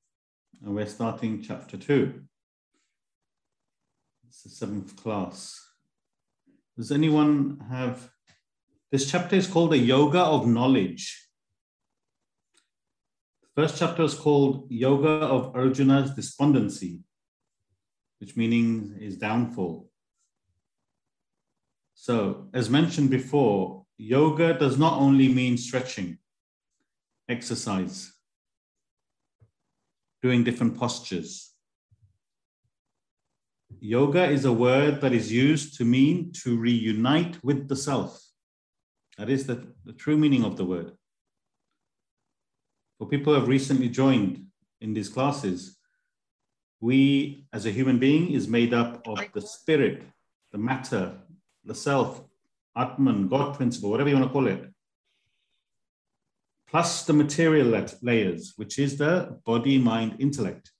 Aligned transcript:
and 0.61 0.75
we're 0.75 0.87
starting 0.87 1.41
chapter 1.41 1.77
two. 1.77 2.21
It's 4.27 4.43
the 4.43 4.49
seventh 4.49 4.95
class. 4.95 5.59
Does 6.77 6.91
anyone 6.91 7.59
have 7.69 8.09
this 8.93 9.09
chapter 9.09 9.35
is 9.35 9.47
called 9.47 9.73
a 9.73 9.77
yoga 9.77 10.19
of 10.19 10.45
knowledge. 10.45 11.27
First 13.55 13.79
chapter 13.79 14.03
is 14.03 14.13
called 14.13 14.67
Yoga 14.69 15.07
of 15.07 15.55
Arjuna's 15.55 16.11
Despondency, 16.13 16.99
which 18.23 18.37
meaning 18.37 18.95
is 19.01 19.17
downfall. 19.17 19.89
So, 21.93 22.47
as 22.53 22.69
mentioned 22.69 23.09
before, 23.09 23.83
yoga 23.97 24.53
does 24.57 24.77
not 24.77 24.97
only 24.97 25.27
mean 25.27 25.57
stretching, 25.57 26.19
exercise, 27.27 28.13
doing 30.21 30.45
different 30.45 30.77
postures. 30.77 31.51
Yoga 33.81 34.29
is 34.29 34.45
a 34.45 34.53
word 34.53 35.01
that 35.01 35.11
is 35.11 35.29
used 35.29 35.77
to 35.79 35.83
mean 35.83 36.31
to 36.43 36.55
reunite 36.55 37.43
with 37.43 37.67
the 37.67 37.75
self. 37.75 38.23
That 39.17 39.29
is 39.29 39.47
the, 39.47 39.67
the 39.83 39.91
true 39.91 40.15
meaning 40.15 40.45
of 40.45 40.55
the 40.55 40.63
word 40.63 40.93
for 42.97 43.09
people 43.09 43.33
who 43.33 43.39
have 43.41 43.49
recently 43.49 43.89
joined 43.89 44.45
in 44.79 44.93
these 44.93 45.09
classes, 45.09 45.77
we 46.83 47.45
as 47.53 47.65
a 47.65 47.71
human 47.71 47.97
being 47.97 48.33
is 48.33 48.45
made 48.49 48.73
up 48.73 49.07
of 49.07 49.17
the 49.33 49.39
spirit, 49.39 50.03
the 50.51 50.57
matter, 50.57 51.13
the 51.63 51.73
self, 51.73 52.21
Atman, 52.75 53.29
God 53.29 53.55
principle, 53.55 53.89
whatever 53.89 54.09
you 54.09 54.17
want 54.17 54.27
to 54.27 54.33
call 54.33 54.47
it, 54.47 54.61
plus 56.67 57.05
the 57.05 57.13
material 57.13 57.67
layers, 58.01 58.53
which 58.57 58.79
is 58.79 58.97
the 58.97 59.39
body, 59.45 59.77
mind, 59.77 60.17
intellect. 60.19 60.71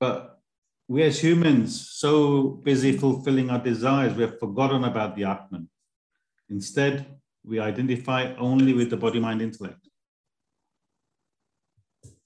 But 0.00 0.40
we 0.88 1.04
as 1.04 1.20
humans, 1.20 1.88
so 1.88 2.48
busy 2.64 2.98
fulfilling 2.98 3.48
our 3.48 3.62
desires, 3.62 4.12
we 4.14 4.22
have 4.22 4.40
forgotten 4.40 4.82
about 4.82 5.14
the 5.14 5.22
Atman. 5.22 5.68
Instead, 6.50 7.06
we 7.44 7.60
identify 7.60 8.34
only 8.34 8.72
with 8.72 8.90
the 8.90 8.96
body, 8.96 9.20
mind, 9.20 9.40
intellect. 9.40 9.88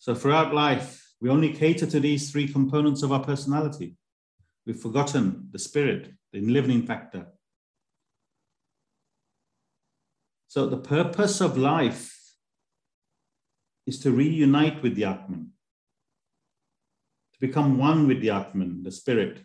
So 0.08 0.14
throughout 0.14 0.54
life, 0.54 1.06
we 1.20 1.28
only 1.28 1.52
cater 1.52 1.84
to 1.84 2.00
these 2.00 2.30
three 2.30 2.48
components 2.48 3.02
of 3.02 3.12
our 3.12 3.22
personality. 3.22 3.98
We've 4.64 4.74
forgotten 4.74 5.48
the 5.50 5.58
spirit, 5.58 6.14
the 6.32 6.38
enlivening 6.38 6.86
factor. 6.86 7.26
So 10.46 10.64
the 10.64 10.78
purpose 10.78 11.42
of 11.42 11.58
life 11.58 12.18
is 13.86 13.98
to 13.98 14.10
reunite 14.10 14.82
with 14.82 14.94
the 14.94 15.04
Atman, 15.04 15.50
to 17.34 17.40
become 17.46 17.76
one 17.76 18.08
with 18.08 18.22
the 18.22 18.30
Atman, 18.30 18.84
the 18.84 18.92
spirit. 18.92 19.44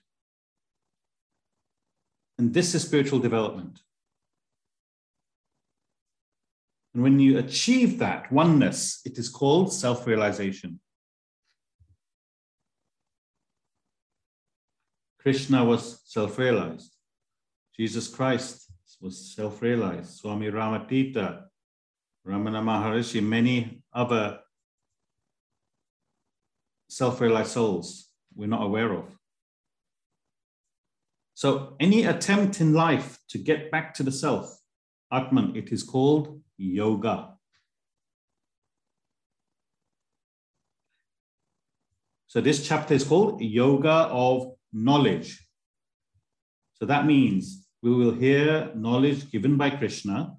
And 2.38 2.54
this 2.54 2.74
is 2.74 2.84
spiritual 2.84 3.20
development. 3.20 3.82
And 6.94 7.02
when 7.02 7.20
you 7.20 7.40
achieve 7.40 8.00
that 8.00 8.32
oneness, 8.32 9.02
it 9.06 9.18
is 9.18 9.30
called 9.30 9.74
self 9.74 10.06
realization. 10.06 10.80
Krishna 15.20 15.64
was 15.64 16.02
self 16.06 16.38
realized. 16.38 16.92
Jesus 17.76 18.08
Christ 18.08 18.72
was 19.02 19.34
self 19.36 19.62
realized. 19.62 20.18
Swami 20.18 20.52
Ramatita, 20.52 21.46
Ramana 22.28 22.62
Maharishi, 22.62 23.24
many 23.24 23.82
other 23.92 24.40
self 26.90 27.20
realized 27.20 27.52
souls 27.52 28.10
we're 28.36 28.48
not 28.48 28.64
aware 28.64 28.94
of. 28.94 29.06
So, 31.34 31.76
any 31.80 32.04
attempt 32.06 32.62
in 32.62 32.74
life 32.74 33.18
to 33.30 33.40
get 33.40 33.72
back 33.72 33.96
to 33.96 34.04
the 34.04 34.12
self, 34.12 34.60
Atman, 35.12 35.56
it 35.56 35.72
is 35.72 35.82
called 35.82 36.43
yoga. 36.64 37.30
So 42.28 42.42
this 42.42 42.68
chapter 42.68 42.94
is 42.96 43.04
called 43.04 43.42
Yoga 43.42 44.08
of 44.10 44.54
Knowledge. 44.72 45.40
So 46.76 46.86
that 46.86 47.06
means 47.06 47.68
we 47.84 47.94
will 47.94 48.14
hear 48.14 48.72
knowledge 48.74 49.30
given 49.30 49.56
by 49.56 49.70
Krishna, 49.70 50.36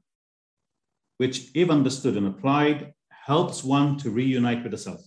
which, 1.19 1.51
if 1.55 1.71
understood 1.71 2.17
and 2.17 2.27
applied, 2.27 2.95
helps 3.11 3.63
one 3.63 3.97
to 3.99 4.11
reunite 4.11 4.63
with 4.63 4.73
the 4.73 4.79
self. 4.79 5.01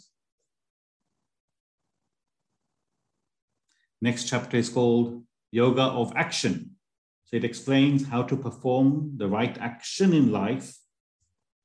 Next 4.01 4.29
chapter 4.29 4.55
is 4.55 4.69
called 4.69 5.23
Yoga 5.51 5.81
of 5.81 6.13
Action. 6.16 6.78
So 7.25 7.35
it 7.35 7.44
explains 7.44 8.07
how 8.07 8.23
to 8.23 8.38
perform 8.38 9.17
the 9.17 9.28
right 9.28 9.57
action 9.57 10.13
in 10.13 10.31
life 10.31 10.78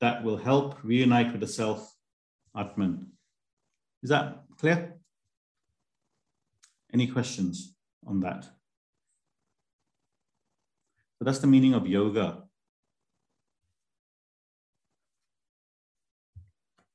that 0.02 0.24
will 0.24 0.36
help 0.36 0.82
reunite 0.82 1.30
with 1.30 1.40
the 1.40 1.46
self, 1.46 1.94
Atman. 2.56 3.06
Is 4.02 4.10
that 4.10 4.42
clear? 4.58 4.96
Any 6.92 7.06
questions 7.06 7.76
on 8.04 8.18
that? 8.20 8.42
So 11.16 11.24
that's 11.24 11.38
the 11.38 11.46
meaning 11.46 11.72
of 11.74 11.86
yoga. 11.86 12.42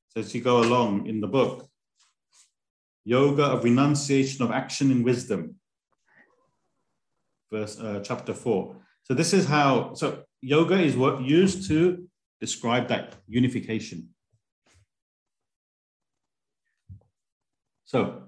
So 0.09 0.19
as 0.19 0.35
you 0.35 0.41
go 0.41 0.59
along 0.59 1.07
in 1.07 1.21
the 1.21 1.27
book, 1.27 1.69
yoga 3.05 3.43
of 3.43 3.63
renunciation 3.63 4.43
of 4.43 4.51
action 4.51 4.91
in 4.91 5.01
wisdom, 5.03 5.55
verse 7.49 7.79
uh, 7.79 8.01
chapter 8.03 8.33
four. 8.33 8.75
So 9.03 9.13
this 9.13 9.31
is 9.31 9.45
how. 9.45 9.93
So 9.93 10.23
yoga 10.41 10.77
is 10.77 10.97
what 10.97 11.21
used 11.21 11.69
to 11.69 12.06
describe 12.39 12.87
that 12.87 13.15
unification. 13.27 14.09
So, 17.85 18.23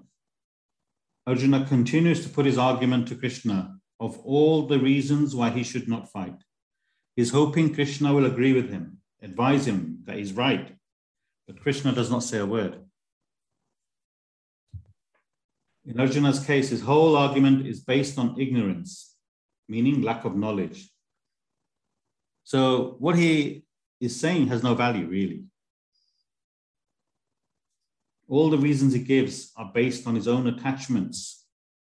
Arjuna 1.26 1.66
continues 1.66 2.22
to 2.22 2.28
put 2.28 2.46
his 2.46 2.58
argument 2.58 3.08
to 3.08 3.14
Krishna 3.14 3.76
of 4.00 4.18
all 4.20 4.66
the 4.66 4.78
reasons 4.78 5.36
why 5.36 5.50
he 5.50 5.62
should 5.62 5.88
not 5.88 6.10
fight. 6.10 6.42
He's 7.14 7.30
hoping 7.30 7.74
Krishna 7.74 8.14
will 8.14 8.24
agree 8.24 8.54
with 8.54 8.70
him, 8.70 8.98
advise 9.22 9.66
him 9.66 9.98
that 10.04 10.16
he's 10.16 10.32
right, 10.32 10.74
but 11.46 11.60
Krishna 11.60 11.92
does 11.92 12.10
not 12.10 12.22
say 12.22 12.38
a 12.38 12.46
word. 12.46 12.80
In 15.84 16.00
Arjuna's 16.00 16.44
case, 16.44 16.70
his 16.70 16.82
whole 16.82 17.16
argument 17.16 17.66
is 17.66 17.80
based 17.80 18.18
on 18.18 18.40
ignorance, 18.40 19.16
meaning 19.68 20.02
lack 20.02 20.24
of 20.24 20.36
knowledge. 20.36 20.90
So, 22.44 22.96
what 22.98 23.16
he 23.16 23.64
is 24.00 24.18
saying 24.18 24.48
has 24.48 24.62
no 24.62 24.74
value, 24.74 25.06
really. 25.06 25.44
All 28.28 28.48
the 28.48 28.58
reasons 28.58 28.92
he 28.92 29.00
gives 29.00 29.52
are 29.56 29.70
based 29.74 30.06
on 30.06 30.14
his 30.14 30.28
own 30.28 30.46
attachments 30.46 31.44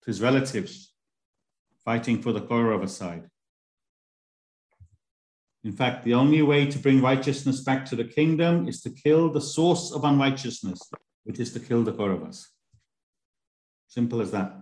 to 0.04 0.08
his 0.08 0.22
relatives 0.22 0.94
fighting 1.84 2.22
for 2.22 2.32
the 2.32 2.42
Kaurava 2.42 2.90
side. 2.90 3.30
In 5.64 5.72
fact, 5.72 6.04
the 6.04 6.14
only 6.14 6.42
way 6.42 6.66
to 6.66 6.80
bring 6.80 7.02
righteousness 7.02 7.62
back 7.62 7.86
to 7.86 7.96
the 7.96 8.04
kingdom 8.04 8.68
is 8.68 8.82
to 8.82 8.90
kill 8.90 9.30
the 9.30 9.42
source 9.42 9.92
of 9.92 10.04
unrighteousness, 10.04 10.80
which 11.24 11.40
is 11.40 11.52
to 11.54 11.60
kill 11.60 11.84
the 11.84 11.92
Kauravas. 11.92 12.46
Simple 13.88 14.22
as 14.22 14.32
that. 14.32 14.54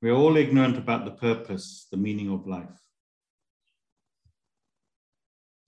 We're 0.00 0.14
all 0.14 0.36
ignorant 0.36 0.78
about 0.78 1.04
the 1.04 1.10
purpose, 1.10 1.86
the 1.90 1.98
meaning 1.98 2.32
of 2.32 2.46
life. 2.46 2.80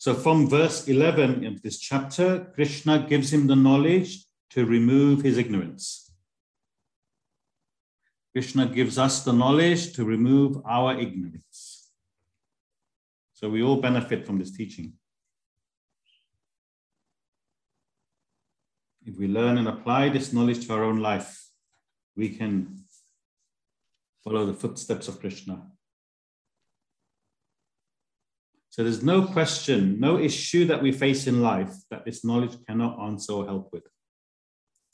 So 0.03 0.15
from 0.15 0.49
verse 0.49 0.89
11 0.89 1.47
of 1.47 1.63
this 1.63 1.79
chapter, 1.79 2.51
Krishna 2.57 3.07
gives 3.09 3.33
him 3.33 3.47
the 3.47 3.55
knowledge 3.55 4.27
to 4.51 4.67
remove 4.67 5.23
his 5.23 5.39
ignorance. 5.39 6.11
Krishna 8.33 8.67
gives 8.67 8.99
us 8.99 9.23
the 9.23 9.33
knowledge 9.33 9.93
to 9.93 10.05
remove 10.05 10.61
our 10.67 10.99
ignorance. 10.99 11.93
So 13.35 13.49
we 13.49 13.63
all 13.63 13.77
benefit 13.77 14.27
from 14.27 14.41
this 14.41 14.51
teaching. 14.51 14.95
If 19.07 19.17
we 19.17 19.29
learn 19.29 19.57
and 19.57 19.69
apply 19.69 20.09
this 20.09 20.33
knowledge 20.33 20.67
to 20.67 20.75
our 20.75 20.83
own 20.83 20.99
life, 20.99 21.47
we 22.17 22.31
can 22.31 22.83
follow 24.25 24.47
the 24.47 24.55
footsteps 24.55 25.07
of 25.07 25.21
Krishna. 25.21 25.63
So 28.73 28.83
there's 28.83 29.03
no 29.03 29.27
question, 29.27 30.01
no 30.01 30.19
issue 30.19 30.65
that 30.65 30.81
we 30.81 30.93
face 30.93 31.27
in 31.27 31.43
life 31.43 31.75
that 31.91 32.07
this 32.07 32.25
knowledge 32.25 32.57
cannot 32.67 32.99
answer 33.01 33.35
or 33.35 33.45
help 33.45 33.69
with. 33.71 33.83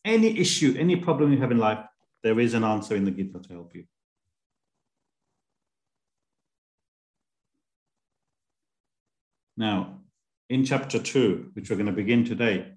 Any 0.05 0.37
issue, 0.37 0.75
any 0.77 0.97
problem 0.97 1.33
you 1.33 1.39
have 1.39 1.53
in 1.53 1.59
life, 1.59 1.79
there 2.25 2.41
is 2.41 2.55
an 2.55 2.65
answer 2.65 2.97
in 2.97 3.05
the 3.05 3.13
Gita 3.13 3.39
to 3.39 3.53
help 3.53 3.77
you. 3.77 3.85
Now, 9.57 10.01
in 10.51 10.65
chapter 10.65 10.99
two, 10.99 11.51
which 11.53 11.71
we're 11.71 11.77
going 11.77 11.87
to 11.87 11.93
begin 11.93 12.25
today, 12.25 12.73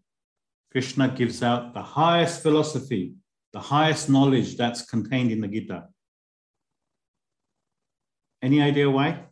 Krishna 0.71 1.07
gives 1.09 1.41
out 1.41 1.73
the 1.73 1.81
highest 1.81 2.43
philosophy, 2.43 3.15
the 3.53 3.59
highest 3.59 4.07
knowledge 4.07 4.55
that's 4.55 4.83
contained 4.83 5.31
in 5.31 5.41
the 5.41 5.47
Gita. 5.47 5.85
Any 8.43 8.61
idea 8.61 8.87
why? 8.87 9.30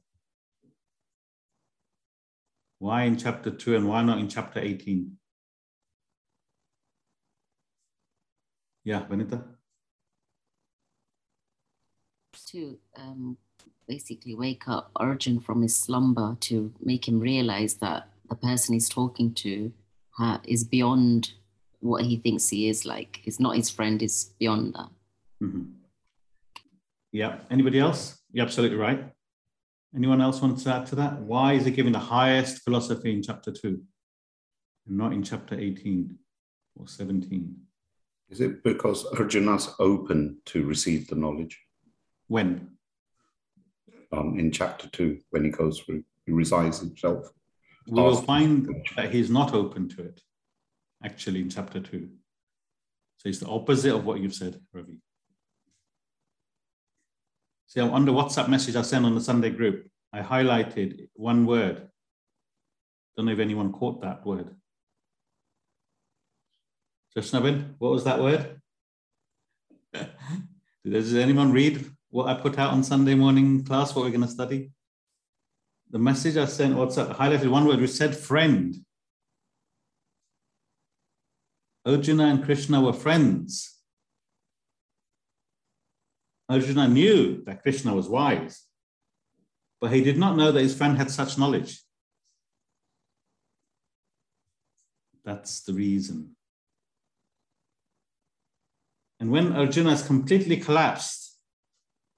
Why 2.79 3.03
in 3.03 3.17
chapter 3.17 3.51
2 3.51 3.75
and 3.75 3.87
why 3.87 4.01
not 4.03 4.19
in 4.19 4.29
chapter 4.29 4.59
18? 4.59 5.17
Yeah, 8.85 9.05
Vanita? 9.05 9.43
To 12.47 12.79
um, 12.95 13.37
basically 13.87 14.33
wake 14.33 14.67
up 14.67 14.91
Arjun 14.95 15.39
from 15.41 15.61
his 15.61 15.75
slumber 15.75 16.37
to 16.41 16.73
make 16.81 17.07
him 17.07 17.19
realize 17.19 17.75
that 17.75 18.07
the 18.29 18.35
person 18.35 18.73
he's 18.73 18.89
talking 18.89 19.33
to 19.33 19.71
uh, 20.19 20.37
is 20.45 20.63
beyond 20.63 21.33
what 21.81 22.05
he 22.05 22.17
thinks 22.17 22.49
he 22.49 22.69
is 22.69 22.85
like. 22.85 23.19
He's 23.23 23.39
not 23.39 23.55
his 23.55 23.69
friend, 23.69 24.01
is 24.01 24.31
beyond 24.39 24.73
that. 24.75 24.89
Mm-hmm. 25.43 25.63
Yeah. 27.11 27.39
Anybody 27.51 27.79
else? 27.79 28.19
You're 28.31 28.45
absolutely 28.45 28.77
right. 28.77 29.11
Anyone 29.95 30.21
else 30.21 30.41
want 30.41 30.59
to 30.59 30.73
add 30.73 30.85
to 30.87 30.95
that? 30.95 31.19
Why 31.19 31.53
is 31.53 31.65
he 31.65 31.71
giving 31.71 31.93
the 31.93 31.99
highest 31.99 32.63
philosophy 32.63 33.11
in 33.11 33.23
chapter 33.23 33.51
2 33.51 33.67
and 34.87 34.97
not 34.97 35.13
in 35.13 35.23
chapter 35.23 35.59
18 35.59 36.15
or 36.75 36.87
17? 36.87 37.55
Is 38.29 38.41
it 38.41 38.63
because 38.63 39.05
Arjuna's 39.05 39.73
open 39.79 40.37
to 40.45 40.63
receive 40.63 41.07
the 41.07 41.15
knowledge? 41.15 41.59
When? 42.27 42.77
Um, 44.11 44.37
in 44.39 44.51
chapter 44.51 44.87
2, 44.89 45.19
when 45.31 45.45
he 45.45 45.49
goes 45.49 45.79
through, 45.79 46.03
he 46.25 46.31
resigns 46.31 46.79
himself. 46.79 47.31
We 47.87 47.99
will 47.99 48.21
find 48.21 48.69
that 48.95 49.11
he's 49.11 49.31
not 49.31 49.55
open 49.55 49.89
to 49.89 50.03
it, 50.03 50.21
actually, 51.03 51.41
in 51.41 51.49
chapter 51.49 51.79
2. 51.79 52.07
So 53.17 53.29
it's 53.29 53.39
the 53.39 53.47
opposite 53.47 53.95
of 53.95 54.05
what 54.05 54.19
you've 54.19 54.35
said, 54.35 54.61
Ravi. 54.71 54.97
See, 57.69 57.81
on 57.81 58.03
the 58.03 58.11
WhatsApp 58.11 58.49
message 58.49 58.75
I 58.75 58.81
sent 58.81 59.05
on 59.05 59.13
the 59.13 59.21
Sunday 59.21 59.51
group, 59.51 59.87
I 60.11 60.21
highlighted 60.21 61.07
one 61.13 61.45
word. 61.45 61.87
Don't 63.15 63.27
know 63.27 63.31
if 63.31 63.37
anyone 63.37 63.71
caught 63.71 64.01
that 64.01 64.25
word. 64.25 64.55
Jashnabin, 67.15 67.75
what 67.77 67.91
was 67.91 68.03
that 68.05 68.19
word? 68.19 68.59
Does 70.83 71.13
anyone 71.13 71.51
read 71.51 71.85
what 72.09 72.25
I 72.25 72.41
put 72.41 72.57
out 72.57 72.73
on 72.73 72.83
Sunday 72.83 73.13
morning 73.13 73.63
class, 73.63 73.93
what 73.93 74.03
we're 74.03 74.09
going 74.09 74.21
to 74.21 74.27
study? 74.27 74.71
The 75.91 75.99
message 75.99 76.37
I 76.37 76.45
sent, 76.45 76.75
WhatsApp, 76.75 77.15
highlighted 77.15 77.51
one 77.51 77.65
word, 77.65 77.81
which 77.81 77.91
said 77.91 78.17
friend. 78.17 78.75
Arjuna 81.85 82.25
and 82.25 82.43
Krishna 82.43 82.81
were 82.81 82.93
friends. 82.93 83.78
Arjuna 86.49 86.87
knew 86.87 87.43
that 87.45 87.61
Krishna 87.61 87.93
was 87.93 88.09
wise, 88.09 88.63
but 89.79 89.93
he 89.93 90.01
did 90.01 90.17
not 90.17 90.35
know 90.35 90.51
that 90.51 90.61
his 90.61 90.75
friend 90.75 90.97
had 90.97 91.11
such 91.11 91.37
knowledge. 91.37 91.79
That's 95.23 95.61
the 95.61 95.73
reason. 95.73 96.35
And 99.19 99.31
when 99.31 99.53
Arjuna 99.53 99.91
has 99.91 100.01
completely 100.01 100.57
collapsed, 100.57 101.37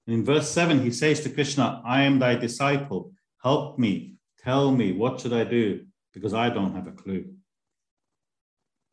in 0.07 0.23
verse 0.23 0.49
7, 0.49 0.81
he 0.81 0.91
says 0.91 1.21
to 1.21 1.29
Krishna, 1.29 1.81
I 1.85 2.03
am 2.03 2.19
thy 2.19 2.35
disciple. 2.35 3.11
Help 3.43 3.77
me. 3.77 4.15
Tell 4.39 4.71
me, 4.71 4.91
what 4.91 5.19
should 5.19 5.33
I 5.33 5.43
do? 5.43 5.85
Because 6.13 6.33
I 6.33 6.49
don't 6.49 6.75
have 6.75 6.87
a 6.87 6.91
clue. 6.91 7.33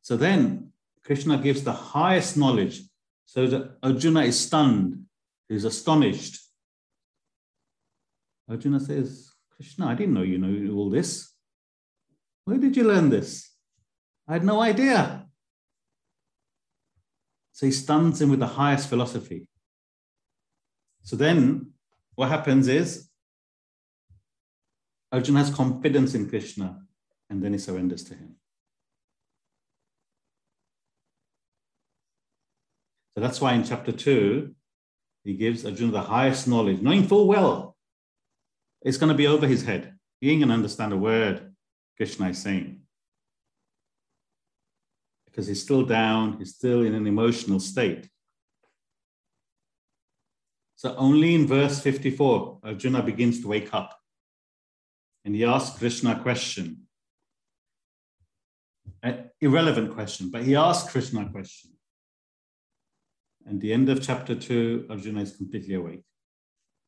So 0.02 0.16
then 0.16 0.72
Krishna 1.04 1.38
gives 1.38 1.62
the 1.62 1.72
highest 1.72 2.36
knowledge 2.36 2.82
so 3.24 3.46
that 3.46 3.76
Arjuna 3.82 4.22
is 4.22 4.38
stunned 4.38 5.04
He's 5.48 5.64
astonished. 5.64 6.40
Arjuna 8.48 8.80
says, 8.80 9.32
Krishna, 9.50 9.86
I 9.86 9.94
didn't 9.94 10.14
know 10.14 10.22
you 10.22 10.38
knew 10.38 10.76
all 10.76 10.90
this. 10.90 11.32
Where 12.44 12.58
did 12.58 12.76
you 12.76 12.84
learn 12.84 13.10
this? 13.10 13.50
I 14.26 14.34
had 14.34 14.44
no 14.44 14.60
idea. 14.60 15.26
So 17.52 17.66
he 17.66 17.72
stuns 17.72 18.20
him 18.20 18.30
with 18.30 18.38
the 18.38 18.46
highest 18.46 18.88
philosophy. 18.88 19.48
So 21.02 21.16
then 21.16 21.72
what 22.14 22.28
happens 22.28 22.68
is 22.68 23.08
Arjuna 25.10 25.40
has 25.40 25.54
confidence 25.54 26.14
in 26.14 26.28
Krishna 26.28 26.82
and 27.30 27.42
then 27.42 27.52
he 27.52 27.58
surrenders 27.58 28.04
to 28.04 28.14
him. 28.14 28.36
So 33.14 33.22
that's 33.22 33.40
why 33.40 33.54
in 33.54 33.64
chapter 33.64 33.90
2, 33.90 34.54
he 35.28 35.34
gives 35.34 35.66
Arjuna 35.66 35.92
the 35.92 36.00
highest 36.00 36.48
knowledge, 36.48 36.80
knowing 36.80 37.06
full 37.06 37.28
well 37.28 37.76
it's 38.80 38.96
going 38.96 39.12
to 39.12 39.14
be 39.14 39.26
over 39.26 39.46
his 39.46 39.62
head. 39.62 39.92
He 40.22 40.30
ain't 40.30 40.40
going 40.40 40.48
to 40.48 40.54
understand 40.54 40.94
a 40.94 40.96
word 40.96 41.54
Krishna 41.98 42.30
is 42.30 42.38
saying. 42.38 42.80
Because 45.26 45.46
he's 45.46 45.62
still 45.62 45.84
down, 45.84 46.38
he's 46.38 46.54
still 46.54 46.80
in 46.80 46.94
an 46.94 47.06
emotional 47.06 47.60
state. 47.60 48.08
So 50.76 50.96
only 50.96 51.34
in 51.34 51.46
verse 51.46 51.78
54, 51.78 52.60
Arjuna 52.64 53.02
begins 53.02 53.42
to 53.42 53.48
wake 53.48 53.74
up. 53.74 53.98
And 55.26 55.34
he 55.34 55.44
asks 55.44 55.78
Krishna 55.78 56.12
a 56.12 56.20
question. 56.20 56.86
An 59.02 59.30
irrelevant 59.42 59.92
question, 59.92 60.30
but 60.30 60.44
he 60.44 60.56
asks 60.56 60.90
Krishna 60.90 61.20
a 61.20 61.28
question. 61.28 61.72
And 63.48 63.60
the 63.60 63.72
end 63.72 63.88
of 63.88 64.02
chapter 64.02 64.34
two, 64.34 64.86
Arjuna 64.90 65.22
is 65.22 65.36
completely 65.36 65.74
awake, 65.74 66.02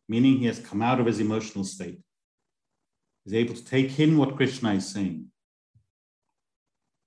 meaning 0.09 0.39
he 0.39 0.47
has 0.47 0.59
come 0.59 0.83
out 0.83 1.01
of 1.01 1.07
his 1.07 1.19
emotional 1.19 1.65
state. 1.65 2.01
He's 3.25 3.35
able 3.35 3.55
to 3.55 3.65
take 3.65 3.99
in 3.99 4.19
what 4.19 4.37
Krishna 4.37 4.75
is 4.75 4.89
saying. 4.89 5.27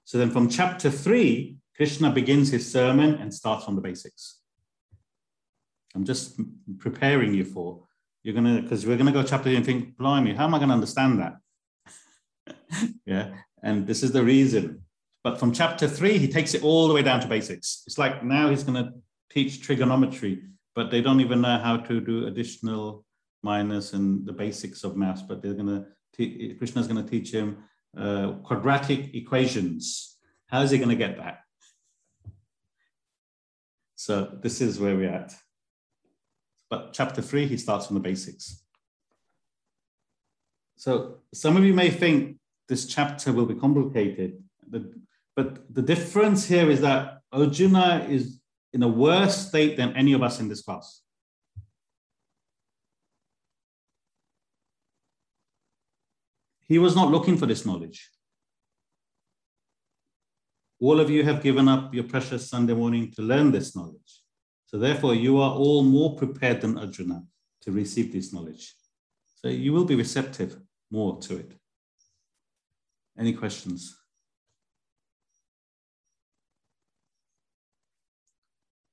So 0.06 0.18
then 0.18 0.32
from 0.32 0.50
chapter 0.50 0.90
three, 0.90 1.58
Krishna 1.76 2.12
begins 2.12 2.52
his 2.52 2.72
sermon 2.72 3.16
and 3.16 3.34
starts 3.34 3.66
from 3.66 3.76
the 3.76 3.82
basics. 3.82 4.40
I'm 5.96 6.04
just 6.04 6.40
preparing 6.80 7.34
you 7.34 7.46
for, 7.46 7.84
you're 8.24 8.36
to, 8.36 8.62
because 8.62 8.86
we're 8.86 8.98
to 8.98 9.12
go 9.12 9.24
chapter 9.24 9.50
and 9.50 9.66
think, 9.66 9.98
blimey, 9.98 10.34
how 10.34 10.46
am 10.46 10.56
I 10.56 10.60
to 10.60 10.66
understand 10.66 11.20
that? 11.20 11.34
yeah. 13.06 13.36
And 13.62 13.86
this 13.86 14.02
is 14.02 14.12
the 14.12 14.24
reason. 14.24 14.82
But 15.24 15.40
from 15.40 15.54
chapter 15.54 15.88
three, 15.88 16.18
he 16.18 16.28
takes 16.28 16.54
it 16.54 16.64
all 16.64 16.88
the 16.88 16.94
way 16.94 17.04
down 17.04 17.22
to 17.22 17.28
basics. 17.28 17.84
It's 17.86 17.98
like 17.98 18.24
now 18.24 18.50
he's 18.50 18.64
to 18.84 18.94
teach 19.34 19.62
trigonometry, 19.62 20.44
but 20.75 20.92
they 20.92 21.02
don't 21.02 21.22
even 21.22 21.42
know 21.42 21.58
how 21.58 21.78
to 21.78 22.00
do 22.00 22.28
additional 22.28 23.06
minus 23.42 23.94
and 23.94 24.25
the 24.25 24.34
basics 24.34 24.84
of 24.84 24.96
maths. 24.96 25.22
But 25.22 25.42
they're 25.42 25.54
going 25.54 25.68
to 25.68 26.56
Krishna's 26.60 26.88
going 26.88 27.04
to 27.04 27.10
teach 27.10 27.32
him 27.32 27.58
uh, 27.98 28.34
quadratic 28.44 29.16
equations. 29.16 30.18
How 30.48 30.62
is 30.62 30.70
he 30.70 30.78
going 30.78 30.90
to 30.90 30.96
get 30.96 31.18
that? 31.18 31.40
So 33.96 34.38
this 34.42 34.62
is 34.62 34.80
where 34.80 34.96
we're 34.96 35.10
at. 35.10 35.34
But 36.70 36.94
chapter 36.94 37.22
three, 37.22 37.48
he 37.48 37.58
starts 37.58 37.88
from 37.88 37.96
the 37.96 38.00
basics. 38.02 38.63
So 40.75 41.20
some 41.34 41.58
of 41.58 41.63
you 41.63 41.74
may 41.74 41.90
think 41.90 42.38
this 42.68 42.86
chapter 42.86 43.32
will 43.32 43.46
be 43.46 43.56
complicated, 43.56 44.44
but 45.36 45.74
the 45.74 45.82
difference 45.82 46.46
here 46.46 46.70
is 46.70 46.82
that 46.82 47.20
Arjuna 47.32 48.06
is 48.10 48.43
in 48.74 48.84
a 48.84 48.88
worse 48.88 49.48
state 49.48 49.77
than 49.77 49.96
any 49.96 50.13
of 50.13 50.24
us 50.24 50.39
in 50.39 50.50
this 50.50 50.62
class. 50.62 51.01
He 56.68 56.80
was 56.80 56.96
not 56.96 57.12
looking 57.12 57.38
for 57.38 57.46
this 57.46 57.65
knowledge. 57.65 58.10
all 60.84 61.00
of 61.00 61.10
you 61.10 61.24
have 61.24 61.42
given 61.42 61.70
up 61.70 61.94
your 61.94 62.03
precious 62.03 62.50
Sunday 62.50 62.74
morning 62.74 63.10
to 63.12 63.22
learn 63.22 63.51
this 63.51 63.74
knowledge. 63.74 64.22
So 64.65 64.77
therefore, 64.77 65.15
you 65.15 65.39
are 65.39 65.53
all 65.53 65.82
more 65.82 66.18
prepared 66.18 66.60
than 66.60 66.77
Arjuna 66.77 67.24
to 67.62 67.72
receive 67.72 68.12
this 68.12 68.34
knowledge. 68.34 68.75
So 69.36 69.48
you 69.48 69.72
will 69.72 69.86
be 69.86 69.96
receptive 69.96 70.58
more 70.92 71.18
to 71.22 71.38
it. 71.38 71.53
Any 73.18 73.32
questions? 73.32 73.96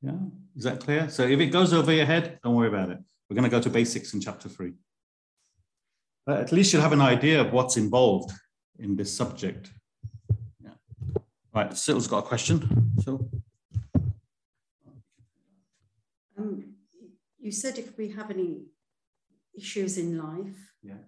Yeah, 0.03 0.13
is 0.57 0.65
that 0.65 0.81
clear? 0.81 1.09
So 1.11 1.25
if 1.25 1.39
it 1.41 1.47
goes 1.47 1.73
over 1.73 1.93
your 1.93 2.07
head, 2.07 2.39
don't 2.43 2.55
worry 2.55 2.69
about 2.69 2.91
it. 2.91 2.99
We're 3.29 3.35
going 3.35 3.45
to 3.45 3.51
go 3.51 3.61
to 3.61 3.71
basics 3.71 4.15
in 4.15 4.21
chapter 4.21 4.49
three. 4.49 4.73
But 6.27 6.41
at 6.41 6.53
least 6.53 6.73
you'll 6.73 6.83
have 6.83 6.93
an 6.93 7.01
idea 7.01 7.41
of 7.41 7.53
what's 7.53 7.77
involved 7.77 8.33
in 8.79 8.97
this 8.97 9.15
subject. 9.15 9.71
Yeah. 10.63 10.71
Right, 11.55 11.77
Sil's 11.77 12.07
got 12.07 12.25
a 12.25 12.29
question. 12.29 12.93
So, 13.05 13.31
Um, 16.39 16.75
you 17.39 17.53
said 17.53 17.77
if 17.79 17.99
we 17.99 18.09
have 18.13 18.31
any 18.31 18.65
issues 19.55 19.99
in 19.99 20.17
life 20.17 20.75
Yeah. 20.83 21.03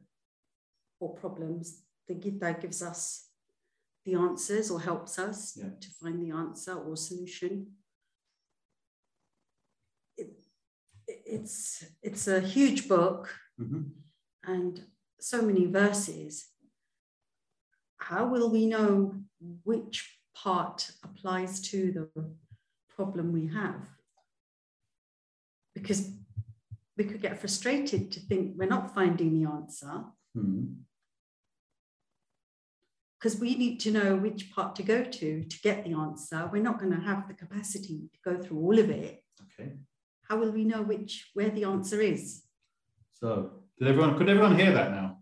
or 1.00 1.14
problems, 1.14 1.82
the 2.06 2.14
Gita 2.14 2.58
gives 2.60 2.82
us 2.82 3.30
the 4.04 4.14
answers 4.14 4.70
or 4.70 4.78
helps 4.80 5.18
us 5.18 5.56
Yeah. 5.56 5.70
to 5.80 5.88
find 5.90 6.22
the 6.22 6.32
answer 6.32 6.74
or 6.74 6.96
solution. 6.98 7.78
It, 10.18 10.26
it- 10.28 10.44
it's 11.26 11.84
it's 12.02 12.28
a 12.28 12.40
huge 12.40 12.88
book 12.88 13.34
Mhm. 13.60 13.92
and 14.44 14.86
so 15.20 15.42
many 15.42 15.66
verses. 15.66 16.48
How 17.98 18.26
will 18.26 18.50
we 18.50 18.66
know 18.66 19.22
which 19.64 20.18
part 20.34 20.90
applies 21.04 21.60
to 21.70 21.92
the 21.92 22.34
problem 22.88 23.32
we 23.32 23.46
have? 23.48 23.88
Because 25.74 26.10
we 26.96 27.04
could 27.04 27.22
get 27.22 27.38
frustrated 27.38 28.10
to 28.12 28.20
think 28.20 28.56
we're 28.58 28.68
not 28.68 28.94
finding 28.94 29.32
the 29.38 29.48
answer 29.50 30.04
Mhm. 30.36 30.84
because 33.18 33.38
we 33.40 33.54
need 33.54 33.78
to 33.80 33.90
know 33.90 34.16
which 34.16 34.50
part 34.50 34.74
to 34.76 34.82
go 34.82 35.04
to 35.04 35.44
to 35.44 35.60
get 35.62 35.84
the 35.84 35.92
answer. 35.94 36.48
We're 36.52 36.62
not 36.62 36.78
going 36.80 36.92
to 36.92 37.00
have 37.00 37.28
the 37.28 37.34
capacity 37.34 38.10
to 38.12 38.18
go 38.24 38.42
through 38.42 38.58
all 38.58 38.78
of 38.78 38.90
it. 38.90 39.24
okay. 39.42 39.78
How 40.28 40.36
will 40.38 40.50
we 40.50 40.64
know 40.64 40.82
which 40.82 41.30
where 41.34 41.50
the 41.50 41.64
answer 41.64 42.00
is? 42.00 42.42
So 43.12 43.50
did 43.78 43.88
everyone, 43.88 44.16
could 44.16 44.28
everyone 44.28 44.58
hear 44.58 44.72
that 44.72 44.90
now? 44.90 45.18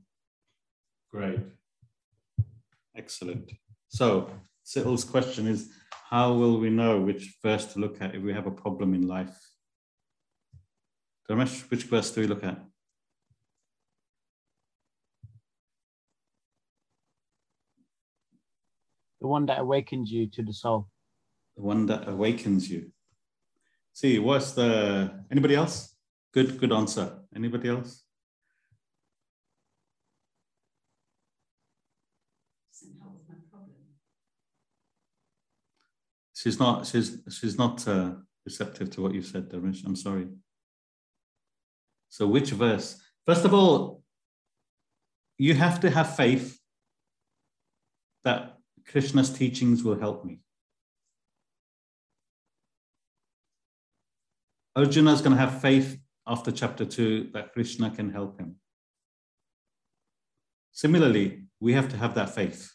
Great. 1.11 1.41
Excellent. 2.97 3.53
So 3.89 4.31
Sitl's 4.63 5.05
question 5.05 5.47
is, 5.47 5.71
how 6.09 6.33
will 6.33 6.59
we 6.59 6.71
know 6.71 7.01
which 7.01 7.37
verse 7.43 7.73
to 7.73 7.79
look 7.79 8.01
at 8.01 8.15
if 8.15 8.23
we 8.23 8.33
have 8.33 8.47
a 8.47 8.51
problem 8.51 8.95
in 8.95 9.07
life? 9.07 9.37
Ramesh, 11.29 11.71
which 11.71 11.85
verse 11.85 12.11
do 12.11 12.21
we 12.21 12.27
look 12.27 12.45
at? 12.45 12.61
the 19.21 19.29
one 19.29 19.47
that 19.47 19.59
awakens 19.59 20.11
you 20.11 20.27
to 20.27 20.43
the 20.43 20.53
soul. 20.53 20.89
The 21.57 21.63
one 21.63 21.87
that 21.87 22.09
awakens 22.09 22.71
you. 22.71 22.91
See, 23.93 24.19
what's 24.19 24.53
the, 24.53 25.25
anybody 25.31 25.55
else? 25.55 25.95
Good, 26.33 26.59
good 26.59 26.73
answer. 26.73 27.19
Anybody 27.35 27.69
else? 27.69 28.03
She's 36.35 36.59
not, 36.59 36.87
she's, 36.87 37.19
she's 37.29 37.59
not 37.59 37.87
uh, 37.87 38.13
receptive 38.47 38.91
to 38.93 39.03
what 39.03 39.13
you 39.13 39.21
said, 39.21 39.51
Ramesh. 39.51 39.85
I'm 39.85 39.97
sorry. 39.97 40.29
So 42.09 42.27
which 42.27 42.51
verse? 42.51 42.99
First 43.27 43.45
of 43.45 43.53
all, 43.53 44.03
you 45.37 45.55
have 45.55 45.81
to 45.81 45.91
have 45.91 46.17
faith 46.17 46.59
that 48.25 48.57
Krishna's 48.87 49.31
teachings 49.31 49.85
will 49.85 49.99
help 49.99 50.25
me. 50.25 50.41
Arjuna 54.81 55.13
is 55.13 55.21
going 55.21 55.37
to 55.37 55.41
have 55.41 55.61
faith 55.61 55.99
after 56.27 56.51
chapter 56.51 56.85
two 56.85 57.29
that 57.35 57.53
Krishna 57.53 57.91
can 57.91 58.11
help 58.11 58.41
him. 58.41 58.57
Similarly, 60.73 61.45
we 61.61 61.75
have 61.75 61.89
to 61.91 61.97
have 61.97 62.15
that 62.15 62.35
faith. 62.35 62.73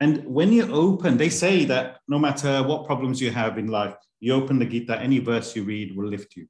And 0.00 0.26
when 0.26 0.52
you 0.52 0.70
open, 0.72 1.16
they 1.16 1.30
say 1.30 1.64
that 1.66 1.98
no 2.08 2.18
matter 2.18 2.62
what 2.62 2.86
problems 2.86 3.20
you 3.20 3.30
have 3.30 3.56
in 3.56 3.68
life, 3.68 3.94
you 4.20 4.34
open 4.34 4.58
the 4.58 4.66
Gita, 4.66 5.00
any 5.00 5.20
verse 5.20 5.54
you 5.54 5.62
read 5.62 5.96
will 5.96 6.08
lift 6.08 6.36
you. 6.36 6.46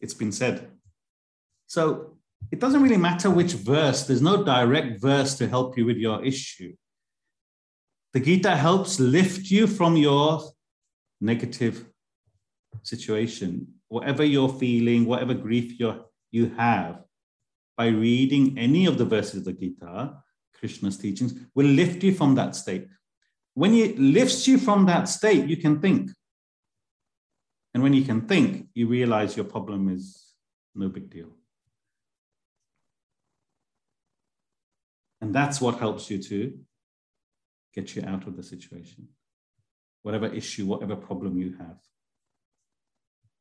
It's 0.00 0.14
been 0.14 0.32
said. 0.32 0.68
So 1.66 2.16
it 2.50 2.58
doesn't 2.58 2.82
really 2.82 2.96
matter 2.96 3.30
which 3.30 3.52
verse, 3.52 4.06
there's 4.06 4.22
no 4.22 4.42
direct 4.42 5.00
verse 5.00 5.36
to 5.36 5.48
help 5.48 5.78
you 5.78 5.84
with 5.86 5.96
your 5.96 6.24
issue. 6.24 6.74
The 8.14 8.20
Gita 8.20 8.56
helps 8.56 8.98
lift 8.98 9.50
you 9.50 9.66
from 9.66 9.96
your 9.96 10.42
negative 11.20 11.86
situation, 12.82 13.66
whatever 13.88 14.24
you're 14.24 14.48
feeling, 14.48 15.04
whatever 15.04 15.34
grief 15.34 15.78
you 15.78 16.04
you 16.30 16.50
have, 16.56 17.02
by 17.76 17.86
reading 17.86 18.58
any 18.58 18.86
of 18.86 18.98
the 18.98 19.04
verses 19.04 19.36
of 19.36 19.44
the 19.44 19.52
Gita, 19.52 20.14
Krishna's 20.58 20.98
teachings, 20.98 21.34
will 21.54 21.66
lift 21.66 22.02
you 22.02 22.14
from 22.14 22.34
that 22.34 22.54
state. 22.54 22.86
When 23.54 23.72
it 23.74 23.98
lifts 23.98 24.46
you 24.46 24.58
from 24.58 24.86
that 24.86 25.08
state, 25.08 25.46
you 25.46 25.56
can 25.56 25.80
think. 25.80 26.10
And 27.72 27.82
when 27.82 27.94
you 27.94 28.04
can 28.04 28.22
think, 28.22 28.68
you 28.74 28.88
realize 28.88 29.36
your 29.36 29.46
problem 29.46 29.88
is 29.88 30.34
no 30.74 30.88
big 30.88 31.08
deal. 31.10 31.30
And 35.20 35.34
that's 35.34 35.60
what 35.60 35.78
helps 35.78 36.10
you 36.10 36.22
to 36.22 36.58
get 37.74 37.94
you 37.96 38.04
out 38.04 38.26
of 38.26 38.36
the 38.36 38.42
situation, 38.42 39.08
whatever 40.02 40.26
issue, 40.26 40.66
whatever 40.66 40.96
problem 40.96 41.38
you 41.38 41.56
have. 41.58 41.78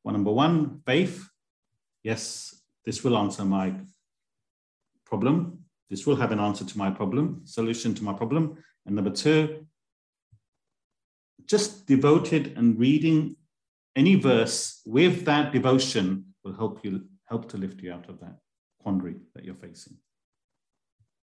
Well, 0.08 0.14
number 0.14 0.32
one, 0.32 0.80
faith. 0.86 1.30
Yes, 2.02 2.56
this 2.86 3.04
will 3.04 3.18
answer 3.18 3.44
my 3.44 3.74
problem. 5.06 5.66
This 5.90 6.08
will 6.08 6.16
have 6.16 6.32
an 6.32 6.40
answer 6.40 6.64
to 6.64 6.78
my 6.78 6.90
problem, 6.90 7.42
solution 7.44 7.94
to 7.96 8.06
my 8.06 8.14
problem. 8.14 8.64
And 8.86 8.96
number 8.96 9.12
two, 9.12 9.68
just 11.46 11.88
devoted 11.88 12.54
and 12.56 12.80
reading 12.80 13.36
any 13.98 14.16
verse 14.16 14.82
with 14.86 15.26
that 15.26 15.52
devotion 15.52 16.34
will 16.42 16.54
help 16.54 16.86
you 16.86 17.04
help 17.26 17.50
to 17.50 17.58
lift 17.58 17.82
you 17.82 17.92
out 17.92 18.08
of 18.08 18.22
that 18.22 18.38
quandary 18.82 19.18
that 19.36 19.44
you're 19.44 19.56
facing. 19.56 19.98